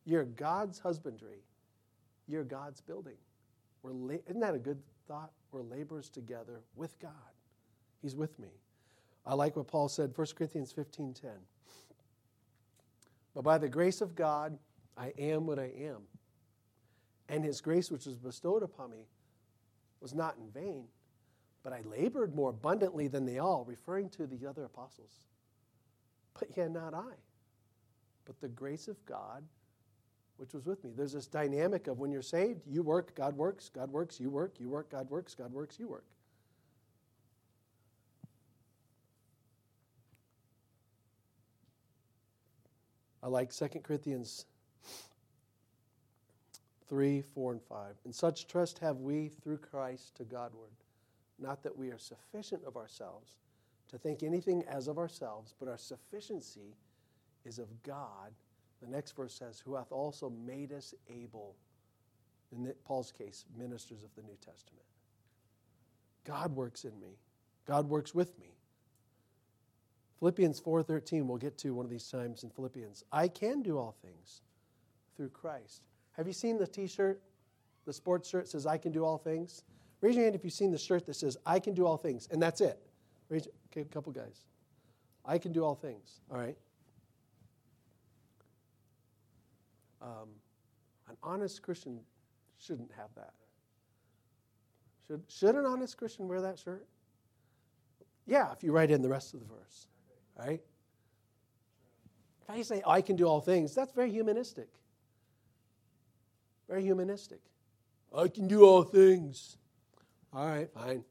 You're 0.04 0.24
God's 0.24 0.78
husbandry, 0.78 1.44
you're 2.26 2.44
God's 2.44 2.80
building. 2.80 3.16
We're 3.82 3.92
la- 3.92 4.14
isn't 4.26 4.40
that 4.40 4.54
a 4.54 4.58
good 4.58 4.80
thought? 5.06 5.30
We're 5.52 5.62
laborers 5.62 6.08
together 6.08 6.62
with 6.74 6.98
God. 7.00 7.12
He's 8.02 8.16
with 8.16 8.38
me. 8.38 8.48
I 9.26 9.34
like 9.34 9.56
what 9.56 9.68
Paul 9.68 9.88
said, 9.88 10.16
1 10.16 10.26
Corinthians 10.34 10.72
15 10.72 11.14
10. 11.14 11.30
But 13.34 13.44
by 13.44 13.58
the 13.58 13.68
grace 13.68 14.00
of 14.00 14.14
God, 14.14 14.58
I 14.96 15.12
am 15.18 15.46
what 15.46 15.58
I 15.58 15.70
am. 15.78 16.02
And 17.28 17.44
his 17.44 17.60
grace, 17.60 17.90
which 17.90 18.06
was 18.06 18.16
bestowed 18.16 18.62
upon 18.62 18.90
me, 18.90 19.06
was 20.00 20.14
not 20.14 20.36
in 20.36 20.50
vain, 20.50 20.84
but 21.62 21.72
I 21.72 21.82
labored 21.82 22.34
more 22.34 22.50
abundantly 22.50 23.06
than 23.06 23.24
they 23.24 23.38
all, 23.38 23.64
referring 23.64 24.08
to 24.10 24.26
the 24.26 24.46
other 24.46 24.64
apostles. 24.64 25.20
But 26.38 26.56
yet 26.56 26.70
not 26.72 26.94
I, 26.94 27.14
but 28.24 28.40
the 28.40 28.48
grace 28.48 28.88
of 28.88 29.04
God, 29.04 29.44
which 30.38 30.54
was 30.54 30.64
with 30.64 30.82
me. 30.82 30.90
There's 30.96 31.12
this 31.12 31.26
dynamic 31.26 31.86
of 31.86 31.98
when 31.98 32.10
you're 32.10 32.22
saved, 32.22 32.66
you 32.66 32.82
work, 32.82 33.14
God 33.14 33.36
works, 33.36 33.68
God 33.68 33.90
works, 33.90 34.18
you 34.18 34.30
work, 34.30 34.54
you 34.58 34.68
work, 34.68 34.90
God 34.90 35.10
works, 35.10 35.34
God 35.34 35.52
works, 35.52 35.78
you 35.78 35.86
work. 35.86 36.06
Like 43.30 43.52
2 43.52 43.68
Corinthians 43.82 44.46
3, 46.88 47.22
4, 47.22 47.52
and 47.52 47.62
5. 47.62 47.94
And 48.04 48.14
such 48.14 48.46
trust 48.46 48.78
have 48.80 48.98
we 48.98 49.28
through 49.28 49.58
Christ 49.58 50.16
to 50.16 50.24
Godward, 50.24 50.72
not 51.38 51.62
that 51.62 51.76
we 51.76 51.90
are 51.90 51.98
sufficient 51.98 52.64
of 52.64 52.76
ourselves 52.76 53.36
to 53.90 53.98
think 53.98 54.22
anything 54.22 54.64
as 54.68 54.88
of 54.88 54.98
ourselves, 54.98 55.54
but 55.58 55.68
our 55.68 55.78
sufficiency 55.78 56.76
is 57.44 57.58
of 57.58 57.82
God. 57.82 58.32
The 58.80 58.88
next 58.88 59.16
verse 59.16 59.34
says, 59.34 59.60
Who 59.64 59.74
hath 59.74 59.90
also 59.90 60.30
made 60.30 60.72
us 60.72 60.94
able, 61.08 61.56
in 62.52 62.72
Paul's 62.84 63.12
case, 63.12 63.44
ministers 63.56 64.04
of 64.04 64.14
the 64.14 64.22
New 64.22 64.36
Testament. 64.44 64.84
God 66.24 66.54
works 66.54 66.84
in 66.84 66.98
me, 67.00 67.18
God 67.66 67.88
works 67.88 68.14
with 68.14 68.38
me. 68.38 68.46
Philippians 70.20 70.60
4:13 70.60 71.26
we'll 71.26 71.38
get 71.38 71.56
to 71.58 71.74
one 71.74 71.86
of 71.86 71.90
these 71.90 72.08
times 72.08 72.44
in 72.44 72.50
Philippians. 72.50 73.04
I 73.10 73.26
can 73.26 73.62
do 73.62 73.78
all 73.78 73.96
things 74.02 74.42
through 75.16 75.30
Christ. 75.30 75.82
Have 76.12 76.26
you 76.26 76.34
seen 76.34 76.58
the 76.58 76.66
t-shirt? 76.66 77.22
The 77.86 77.92
sports 77.92 78.28
shirt 78.28 78.46
says 78.46 78.66
I 78.66 78.76
can 78.76 78.92
do 78.92 79.02
all 79.02 79.16
things. 79.16 79.64
Raise 80.02 80.14
your 80.14 80.24
hand 80.24 80.34
if 80.34 80.44
you've 80.44 80.52
seen 80.52 80.70
the 80.70 80.78
shirt 80.78 81.06
that 81.06 81.14
says 81.14 81.38
I 81.46 81.58
can 81.58 81.72
do 81.72 81.86
all 81.86 81.96
things 81.96 82.28
and 82.30 82.40
that's 82.40 82.60
it. 82.60 82.78
Raise 83.30 83.48
okay, 83.72 83.80
a 83.80 83.84
couple 83.86 84.12
guys. 84.12 84.44
I 85.24 85.38
can 85.38 85.52
do 85.52 85.64
all 85.64 85.74
things. 85.74 86.20
All 86.30 86.38
right. 86.38 86.56
Um, 90.02 90.28
an 91.08 91.16
honest 91.22 91.62
Christian 91.62 91.98
shouldn't 92.58 92.90
have 92.92 93.08
that. 93.16 93.32
Should, 95.06 95.22
should 95.28 95.54
an 95.54 95.64
honest 95.64 95.96
Christian 95.96 96.28
wear 96.28 96.42
that 96.42 96.58
shirt? 96.58 96.86
Yeah, 98.26 98.52
if 98.52 98.62
you 98.62 98.72
write 98.72 98.90
in 98.90 99.00
the 99.02 99.08
rest 99.08 99.34
of 99.34 99.40
the 99.40 99.46
verse 99.46 99.86
right? 100.44 100.60
If 102.42 102.50
I 102.50 102.62
say, 102.62 102.82
I 102.86 103.00
can 103.00 103.16
do 103.16 103.26
all 103.26 103.40
things, 103.40 103.74
that's 103.74 103.92
very 103.92 104.10
humanistic. 104.10 104.68
Very 106.68 106.82
humanistic. 106.82 107.40
I 108.16 108.28
can 108.28 108.48
do 108.48 108.64
all 108.64 108.82
things. 108.82 109.56
All 110.32 110.46
right, 110.46 110.70
fine. 110.72 111.04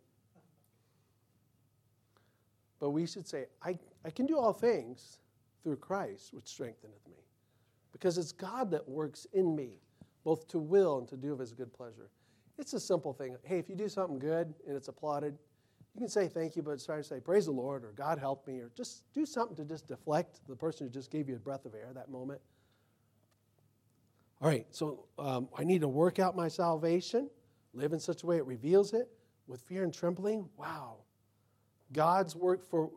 But 2.79 2.91
we 2.91 3.05
should 3.05 3.27
say, 3.27 3.45
I, 3.61 3.77
I 4.05 4.09
can 4.09 4.25
do 4.25 4.37
all 4.37 4.53
things 4.53 5.19
through 5.63 5.77
Christ, 5.77 6.33
which 6.33 6.47
strengtheneth 6.47 7.05
me. 7.07 7.17
Because 7.91 8.17
it's 8.17 8.31
God 8.31 8.71
that 8.71 8.87
works 8.87 9.27
in 9.33 9.55
me, 9.55 9.71
both 10.23 10.47
to 10.49 10.59
will 10.59 10.99
and 10.99 11.07
to 11.09 11.17
do 11.17 11.33
of 11.33 11.39
his 11.39 11.53
good 11.53 11.73
pleasure. 11.73 12.09
It's 12.57 12.73
a 12.73 12.79
simple 12.79 13.13
thing. 13.13 13.35
Hey, 13.43 13.59
if 13.59 13.69
you 13.69 13.75
do 13.75 13.89
something 13.89 14.19
good 14.19 14.53
and 14.67 14.75
it's 14.75 14.87
applauded, 14.87 15.37
you 15.99 16.05
can 16.05 16.09
say 16.09 16.29
thank 16.29 16.55
you, 16.55 16.63
but 16.63 16.81
try 16.81 16.95
to 16.95 17.03
say 17.03 17.19
praise 17.19 17.45
the 17.45 17.51
Lord 17.51 17.83
or 17.83 17.91
God 17.91 18.19
help 18.19 18.47
me 18.47 18.59
or 18.59 18.71
just 18.73 19.03
do 19.13 19.25
something 19.25 19.57
to 19.57 19.65
just 19.65 19.85
deflect 19.85 20.39
the 20.47 20.55
person 20.55 20.87
who 20.87 20.93
just 20.93 21.11
gave 21.11 21.27
you 21.27 21.35
a 21.35 21.39
breath 21.39 21.65
of 21.65 21.75
air 21.75 21.91
that 21.93 22.09
moment. 22.09 22.39
All 24.41 24.47
right, 24.47 24.65
so 24.71 25.07
um, 25.17 25.49
I 25.57 25.65
need 25.65 25.81
to 25.81 25.89
work 25.89 26.17
out 26.17 26.37
my 26.37 26.47
salvation, 26.47 27.29
live 27.73 27.91
in 27.91 27.99
such 27.99 28.23
a 28.23 28.25
way 28.25 28.37
it 28.37 28.45
reveals 28.45 28.93
it 28.93 29.09
with 29.45 29.61
fear 29.63 29.83
and 29.83 29.93
trembling. 29.93 30.47
Wow. 30.55 30.99
God's 31.91 32.33
work 32.33 32.63
for 32.65 32.89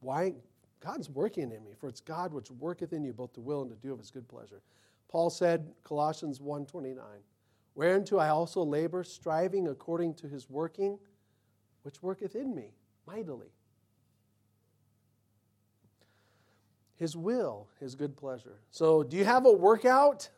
why 0.00 0.34
God's 0.80 1.08
working 1.08 1.52
in 1.52 1.62
me, 1.62 1.70
for 1.78 1.88
it's 1.88 2.00
God 2.00 2.32
which 2.32 2.50
worketh 2.50 2.92
in 2.92 3.04
you 3.04 3.12
both 3.12 3.32
to 3.34 3.40
will 3.40 3.62
and 3.62 3.70
to 3.70 3.76
do 3.76 3.92
of 3.92 4.00
his 4.00 4.10
good 4.10 4.26
pleasure. 4.26 4.60
Paul 5.08 5.30
said, 5.30 5.72
Colossians 5.84 6.40
1.29, 6.40 6.98
Whereunto 7.76 8.18
I 8.18 8.30
also 8.30 8.64
labor, 8.64 9.04
striving 9.04 9.68
according 9.68 10.14
to 10.14 10.26
his 10.26 10.50
working 10.50 10.98
which 11.84 12.02
worketh 12.02 12.34
in 12.34 12.54
me 12.54 12.72
mightily. 13.06 13.52
His 16.96 17.16
will, 17.16 17.68
his 17.78 17.94
good 17.94 18.16
pleasure. 18.16 18.58
So, 18.70 19.02
do 19.02 19.16
you 19.16 19.24
have 19.24 19.46
a 19.46 19.52
workout? 19.52 20.28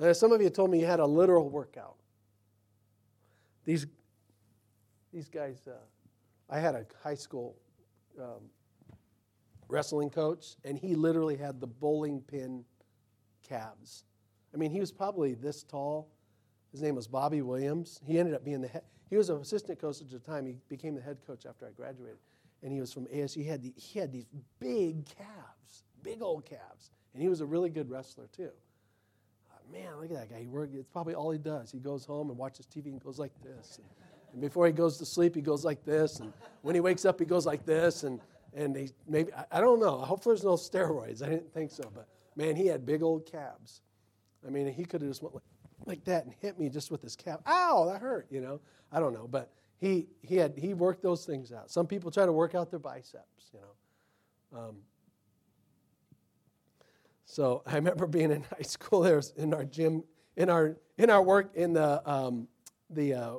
Uh, 0.00 0.14
some 0.14 0.32
of 0.32 0.40
you 0.40 0.48
told 0.50 0.70
me 0.70 0.80
you 0.80 0.86
had 0.86 1.00
a 1.00 1.06
literal 1.06 1.48
workout. 1.50 1.96
These, 3.64 3.86
these 5.12 5.28
guys, 5.28 5.68
uh, 5.68 5.72
I 6.48 6.60
had 6.60 6.74
a 6.74 6.86
high 7.02 7.16
school 7.16 7.56
um, 8.18 8.48
wrestling 9.68 10.08
coach, 10.08 10.56
and 10.64 10.78
he 10.78 10.94
literally 10.94 11.36
had 11.36 11.60
the 11.60 11.66
bowling 11.66 12.22
pin 12.22 12.64
calves. 13.46 14.04
I 14.54 14.56
mean, 14.56 14.70
he 14.70 14.80
was 14.80 14.92
probably 14.92 15.34
this 15.34 15.62
tall. 15.62 16.08
His 16.72 16.80
name 16.80 16.94
was 16.94 17.06
Bobby 17.06 17.42
Williams. 17.42 18.00
He 18.06 18.18
ended 18.18 18.34
up 18.34 18.44
being 18.44 18.62
the 18.62 18.68
head. 18.68 18.82
He 19.08 19.16
was 19.16 19.30
an 19.30 19.40
assistant 19.40 19.80
coach 19.80 20.00
at 20.00 20.10
the 20.10 20.18
time. 20.18 20.46
He 20.46 20.56
became 20.68 20.94
the 20.94 21.00
head 21.00 21.18
coach 21.26 21.46
after 21.46 21.66
I 21.66 21.70
graduated. 21.70 22.18
And 22.62 22.72
he 22.72 22.80
was 22.80 22.92
from 22.92 23.06
ASU. 23.06 23.36
He 23.36 23.44
had, 23.44 23.62
the, 23.62 23.72
he 23.76 23.98
had 23.98 24.12
these 24.12 24.26
big 24.58 25.06
calves, 25.06 25.84
big 26.02 26.22
old 26.22 26.44
calves. 26.44 26.90
And 27.14 27.22
he 27.22 27.28
was 27.28 27.40
a 27.40 27.46
really 27.46 27.70
good 27.70 27.88
wrestler, 27.90 28.28
too. 28.36 28.50
Uh, 29.50 29.72
man, 29.72 29.96
look 30.00 30.10
at 30.10 30.16
that 30.16 30.30
guy. 30.30 30.40
He 30.40 30.46
worked, 30.46 30.74
it's 30.74 30.88
probably 30.88 31.14
all 31.14 31.30
he 31.30 31.38
does. 31.38 31.70
He 31.70 31.78
goes 31.78 32.04
home 32.04 32.30
and 32.30 32.38
watches 32.38 32.66
TV 32.66 32.86
and 32.86 33.02
goes 33.02 33.18
like 33.18 33.32
this. 33.42 33.78
And 34.32 34.40
before 34.42 34.66
he 34.66 34.72
goes 34.72 34.98
to 34.98 35.06
sleep, 35.06 35.34
he 35.34 35.40
goes 35.40 35.64
like 35.64 35.84
this. 35.84 36.20
And 36.20 36.32
when 36.62 36.74
he 36.74 36.80
wakes 36.80 37.04
up, 37.04 37.18
he 37.18 37.24
goes 37.24 37.46
like 37.46 37.64
this. 37.64 38.02
And, 38.02 38.20
and 38.54 38.76
he 38.76 38.90
maybe, 39.08 39.32
I, 39.32 39.44
I 39.52 39.60
don't 39.60 39.80
know. 39.80 39.98
Hopefully 39.98 40.34
there's 40.34 40.44
no 40.44 40.54
steroids. 40.54 41.22
I 41.22 41.30
didn't 41.30 41.52
think 41.54 41.70
so. 41.70 41.90
But 41.94 42.08
man, 42.36 42.56
he 42.56 42.66
had 42.66 42.84
big 42.84 43.02
old 43.02 43.24
calves. 43.30 43.80
I 44.46 44.50
mean, 44.50 44.72
he 44.72 44.84
could 44.84 45.00
have 45.00 45.10
just 45.10 45.22
went 45.22 45.34
like, 45.34 45.44
like 45.88 46.04
that 46.04 46.24
and 46.24 46.34
hit 46.40 46.58
me 46.58 46.68
just 46.68 46.90
with 46.90 47.02
his 47.02 47.16
cap. 47.16 47.42
Ow, 47.46 47.86
that 47.92 48.00
hurt, 48.00 48.28
you 48.30 48.40
know. 48.40 48.60
I 48.92 49.00
don't 49.00 49.12
know, 49.14 49.28
but 49.28 49.52
he 49.78 50.08
he 50.22 50.36
had 50.36 50.54
he 50.58 50.74
worked 50.74 51.02
those 51.02 51.24
things 51.26 51.52
out. 51.52 51.70
Some 51.70 51.86
people 51.86 52.10
try 52.10 52.26
to 52.26 52.32
work 52.32 52.54
out 52.54 52.70
their 52.70 52.80
biceps, 52.80 53.50
you 53.52 53.60
know. 53.60 54.58
Um, 54.60 54.76
So 57.24 57.62
I 57.66 57.74
remember 57.74 58.06
being 58.06 58.30
in 58.32 58.42
high 58.56 58.62
school. 58.62 59.00
There 59.02 59.16
was 59.16 59.32
in 59.36 59.52
our 59.52 59.64
gym, 59.64 60.02
in 60.36 60.48
our 60.48 60.76
in 60.96 61.10
our 61.10 61.22
work 61.22 61.50
in 61.54 61.74
the 61.74 62.02
um, 62.10 62.48
the 62.90 63.14
uh, 63.14 63.34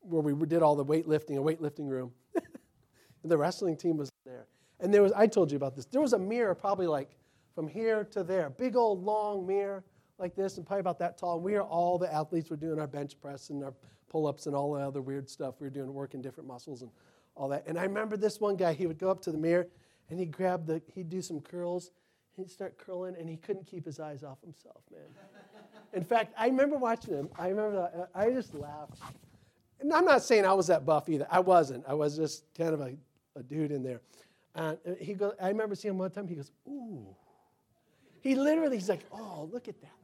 where 0.00 0.22
we 0.22 0.46
did 0.46 0.62
all 0.62 0.74
the 0.74 0.84
weightlifting, 0.84 1.36
a 1.36 1.42
weightlifting 1.42 1.86
room. 1.88 2.12
the 3.24 3.36
wrestling 3.36 3.76
team 3.76 3.98
was 3.98 4.08
there, 4.24 4.46
and 4.80 4.92
there 4.92 5.02
was 5.02 5.12
I 5.12 5.26
told 5.26 5.50
you 5.50 5.56
about 5.56 5.76
this. 5.76 5.84
There 5.84 6.00
was 6.00 6.14
a 6.14 6.18
mirror, 6.18 6.54
probably 6.54 6.86
like 6.86 7.10
from 7.54 7.68
here 7.68 8.04
to 8.04 8.24
there, 8.24 8.48
big 8.48 8.74
old 8.74 9.04
long 9.04 9.46
mirror 9.46 9.84
like 10.20 10.36
this, 10.36 10.56
and 10.56 10.66
probably 10.66 10.80
about 10.80 10.98
that 11.00 11.18
tall. 11.18 11.36
And 11.36 11.44
we 11.44 11.54
are 11.54 11.62
all 11.62 11.98
the 11.98 12.12
athletes 12.12 12.50
We're 12.50 12.56
doing 12.56 12.78
our 12.78 12.86
bench 12.86 13.20
press 13.20 13.50
and 13.50 13.64
our 13.64 13.74
pull 14.08 14.26
ups 14.26 14.46
and 14.46 14.54
all 14.54 14.72
the 14.74 14.80
other 14.80 15.00
weird 15.00 15.28
stuff. 15.28 15.56
We 15.60 15.66
are 15.66 15.70
doing 15.70 15.92
working 15.92 16.20
different 16.20 16.48
muscles 16.48 16.82
and 16.82 16.90
all 17.34 17.48
that. 17.48 17.64
And 17.66 17.78
I 17.78 17.82
remember 17.82 18.16
this 18.16 18.40
one 18.40 18.56
guy. 18.56 18.72
He 18.72 18.86
would 18.86 18.98
go 18.98 19.10
up 19.10 19.20
to 19.22 19.32
the 19.32 19.38
mirror 19.38 19.66
and 20.08 20.18
he'd 20.18 20.32
grab 20.32 20.66
the 20.66 20.82
he'd 20.94 21.08
do 21.08 21.22
some 21.22 21.40
curls 21.40 21.92
he'd 22.40 22.50
start 22.50 22.78
curling, 22.78 23.14
and 23.18 23.28
he 23.28 23.36
couldn't 23.36 23.66
keep 23.66 23.84
his 23.84 24.00
eyes 24.00 24.24
off 24.24 24.40
himself, 24.42 24.82
man. 24.90 25.02
In 25.92 26.04
fact, 26.04 26.34
I 26.36 26.46
remember 26.46 26.76
watching 26.76 27.14
him. 27.14 27.28
I 27.38 27.48
remember 27.48 27.76
that. 27.76 28.10
I 28.14 28.30
just 28.30 28.54
laughed. 28.54 28.98
And 29.80 29.92
I'm 29.92 30.04
not 30.04 30.22
saying 30.22 30.44
I 30.44 30.52
was 30.52 30.66
that 30.68 30.84
buff 30.84 31.08
either. 31.08 31.26
I 31.30 31.40
wasn't. 31.40 31.84
I 31.86 31.94
was 31.94 32.16
just 32.16 32.44
kind 32.56 32.74
of 32.74 32.80
a, 32.80 32.94
a 33.36 33.42
dude 33.42 33.72
in 33.72 33.82
there. 33.82 34.00
And 34.54 34.78
he 35.00 35.14
goes, 35.14 35.34
I 35.40 35.48
remember 35.48 35.74
seeing 35.74 35.94
him 35.94 35.98
one 35.98 36.10
time. 36.10 36.28
He 36.28 36.34
goes, 36.34 36.50
"Ooh." 36.68 37.06
He 38.20 38.34
literally, 38.34 38.76
he's 38.76 38.88
like, 38.88 39.04
"Oh, 39.12 39.48
look 39.50 39.68
at 39.68 39.80
that." 39.80 39.99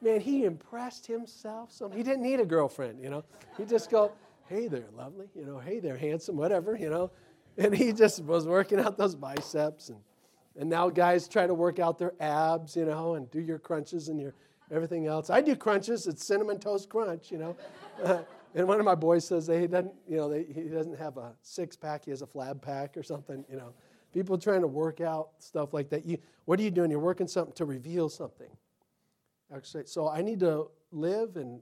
Man, 0.00 0.20
he 0.20 0.44
impressed 0.44 1.06
himself. 1.06 1.72
So 1.72 1.88
he 1.88 2.02
didn't 2.02 2.22
need 2.22 2.40
a 2.40 2.44
girlfriend, 2.44 3.00
you 3.02 3.10
know. 3.10 3.24
He 3.56 3.64
just 3.64 3.90
go, 3.90 4.12
"Hey 4.46 4.68
there, 4.68 4.86
lovely," 4.96 5.28
you 5.34 5.44
know. 5.44 5.58
"Hey 5.58 5.80
there, 5.80 5.96
handsome," 5.96 6.36
whatever, 6.36 6.76
you 6.76 6.90
know. 6.90 7.10
And 7.56 7.74
he 7.74 7.92
just 7.92 8.22
was 8.22 8.46
working 8.46 8.78
out 8.78 8.96
those 8.96 9.16
biceps 9.16 9.88
and 9.88 9.98
and 10.56 10.68
now 10.68 10.90
guys 10.90 11.28
try 11.28 11.46
to 11.46 11.54
work 11.54 11.78
out 11.78 11.98
their 11.98 12.14
abs, 12.20 12.76
you 12.76 12.84
know, 12.84 13.14
and 13.14 13.30
do 13.30 13.40
your 13.40 13.58
crunches 13.58 14.08
and 14.08 14.20
your 14.20 14.34
everything 14.70 15.06
else. 15.06 15.30
I 15.30 15.40
do 15.40 15.54
crunches. 15.56 16.06
It's 16.06 16.24
cinnamon 16.24 16.58
toast 16.58 16.88
crunch, 16.88 17.30
you 17.30 17.38
know. 17.38 18.24
And 18.54 18.66
one 18.66 18.80
of 18.80 18.86
my 18.86 18.94
boys 18.94 19.26
says 19.26 19.46
that 19.46 19.60
he 19.60 19.66
doesn't, 19.66 19.92
you 20.08 20.16
know, 20.16 20.30
he 20.30 20.62
doesn't 20.64 20.98
have 20.98 21.18
a 21.18 21.34
six 21.42 21.76
pack. 21.76 22.06
He 22.06 22.10
has 22.10 22.22
a 22.22 22.26
flab 22.26 22.62
pack 22.62 22.96
or 22.96 23.02
something, 23.02 23.44
you 23.48 23.56
know. 23.56 23.74
People 24.12 24.38
trying 24.38 24.62
to 24.62 24.66
work 24.66 25.02
out 25.02 25.28
stuff 25.38 25.74
like 25.74 25.90
that. 25.90 26.06
You, 26.06 26.16
what 26.46 26.58
are 26.58 26.62
you 26.62 26.70
doing? 26.70 26.90
You're 26.90 26.98
working 26.98 27.28
something 27.28 27.52
to 27.56 27.66
reveal 27.66 28.08
something. 28.08 28.48
Actually, 29.54 29.86
so 29.86 30.08
I 30.08 30.22
need 30.22 30.40
to 30.40 30.68
live 30.92 31.36
and 31.36 31.60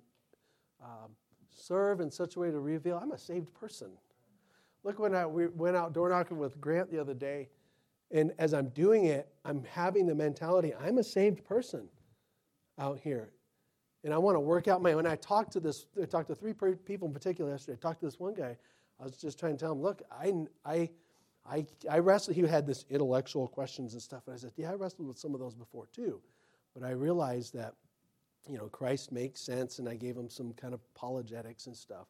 um, 0.83 1.11
serve 1.55 2.01
in 2.01 2.11
such 2.11 2.37
a 2.37 2.41
way 2.41 2.51
to 2.51 2.59
reveal 2.59 2.99
I'm 3.01 3.13
a 3.13 3.19
saved 3.19 3.53
person. 3.55 3.91
Look 4.85 4.99
when 4.99 5.15
I 5.15 5.27
we 5.27 5.47
went 5.49 5.77
out 5.77 5.93
door 5.93 6.09
knocking 6.09 6.39
with 6.39 6.61
Grant 6.61 6.91
the 6.91 7.01
other 7.01 7.15
day 7.15 7.49
and 8.11 8.33
as 8.39 8.55
I'm 8.55 8.69
doing 8.69 9.07
it, 9.07 9.29
I'm 9.45 9.65
having 9.65 10.07
the 10.07 10.15
mentality 10.15 10.73
I'm 10.75 10.99
a 10.99 11.05
saved 11.05 11.45
person 11.45 11.89
out 12.79 12.99
here. 13.01 13.31
And 14.05 14.15
I 14.15 14.19
want 14.19 14.37
to 14.37 14.41
work 14.41 14.69
out 14.69 14.81
my. 14.83 14.95
When 14.95 15.07
I 15.07 15.17
talked 15.17 15.53
to 15.55 15.61
this, 15.61 15.87
I 16.01 16.05
talked 16.05 16.29
to 16.29 16.35
three 16.35 16.53
people 16.53 17.09
in 17.09 17.15
particular 17.15 17.51
yesterday. 17.51 17.79
I 17.81 17.83
talked 17.83 18.01
to 18.01 18.07
this 18.07 18.21
one 18.21 18.35
guy. 18.35 18.57
I 19.01 19.05
was 19.05 19.17
just 19.17 19.39
trying 19.39 19.57
to 19.57 19.59
tell 19.59 19.73
him, 19.73 19.83
look, 19.83 20.03
I, 20.11 20.33
I, 20.65 20.89
I, 21.45 21.67
I 21.91 21.99
wrestled. 21.99 22.37
He 22.37 22.43
had 22.43 22.67
this 22.67 22.85
intellectual 22.89 23.49
questions 23.49 23.95
and 23.95 24.01
stuff, 24.01 24.23
and 24.27 24.35
I 24.35 24.39
said, 24.39 24.53
yeah, 24.57 24.71
I 24.71 24.75
wrestled 24.75 25.09
with 25.09 25.19
some 25.19 25.35
of 25.35 25.41
those 25.41 25.55
before 25.55 25.89
too. 25.93 26.21
But 26.77 26.87
I 26.87 26.91
realized 26.91 27.55
that, 27.55 27.75
you 28.49 28.59
know, 28.59 28.67
Christ 28.67 29.13
makes 29.13 29.41
sense, 29.41 29.79
and 29.79 29.89
I 29.89 29.97
gave 29.97 30.17
him 30.17 30.29
some 30.29 30.53
kind 30.53 30.75
of 30.75 30.81
apologetics 30.95 31.67
and 31.67 31.77
stuff. 31.77 32.07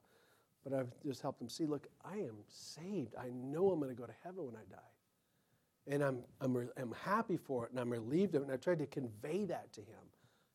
But 0.64 0.72
I've 0.72 0.92
just 1.04 1.22
helped 1.22 1.40
him 1.40 1.48
see, 1.48 1.64
look, 1.64 1.86
I 2.04 2.16
am 2.16 2.38
saved. 2.48 3.14
I 3.16 3.28
know 3.30 3.70
I'm 3.70 3.78
going 3.78 3.94
to 3.94 4.00
go 4.00 4.06
to 4.06 4.14
heaven 4.24 4.44
when 4.46 4.56
I 4.56 4.64
die 4.68 4.82
and 5.88 6.02
I'm, 6.02 6.18
I'm, 6.40 6.68
I'm 6.76 6.94
happy 7.04 7.36
for 7.36 7.64
it 7.66 7.70
and 7.70 7.80
I'm 7.80 7.90
relieved 7.90 8.34
of 8.34 8.42
it. 8.42 8.46
And 8.46 8.52
I 8.52 8.56
tried 8.56 8.78
to 8.80 8.86
convey 8.86 9.44
that 9.46 9.72
to 9.74 9.80
him. 9.80 10.02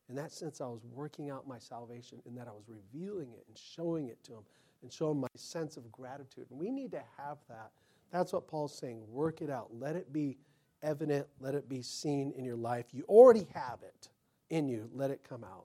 In 0.08 0.14
that 0.16 0.32
sense, 0.32 0.60
I 0.60 0.66
was 0.66 0.84
working 0.92 1.30
out 1.30 1.48
my 1.48 1.58
salvation 1.58 2.20
in 2.26 2.34
that 2.34 2.48
I 2.48 2.50
was 2.50 2.68
revealing 2.68 3.32
it 3.32 3.44
and 3.48 3.56
showing 3.56 4.08
it 4.08 4.22
to 4.24 4.32
him 4.32 4.42
and 4.82 4.92
showing 4.92 5.20
my 5.20 5.28
sense 5.36 5.76
of 5.76 5.90
gratitude. 5.90 6.46
And 6.50 6.58
we 6.58 6.70
need 6.70 6.90
to 6.92 7.02
have 7.16 7.38
that. 7.48 7.70
That's 8.10 8.32
what 8.32 8.46
Paul's 8.46 8.76
saying. 8.76 9.02
Work 9.08 9.40
it 9.40 9.48
out. 9.48 9.68
Let 9.72 9.96
it 9.96 10.12
be 10.12 10.36
evident. 10.82 11.26
Let 11.40 11.54
it 11.54 11.68
be 11.68 11.82
seen 11.82 12.32
in 12.36 12.44
your 12.44 12.56
life. 12.56 12.86
You 12.92 13.04
already 13.08 13.46
have 13.54 13.78
it 13.82 14.08
in 14.50 14.68
you. 14.68 14.88
Let 14.94 15.10
it 15.10 15.20
come 15.28 15.44
out. 15.44 15.60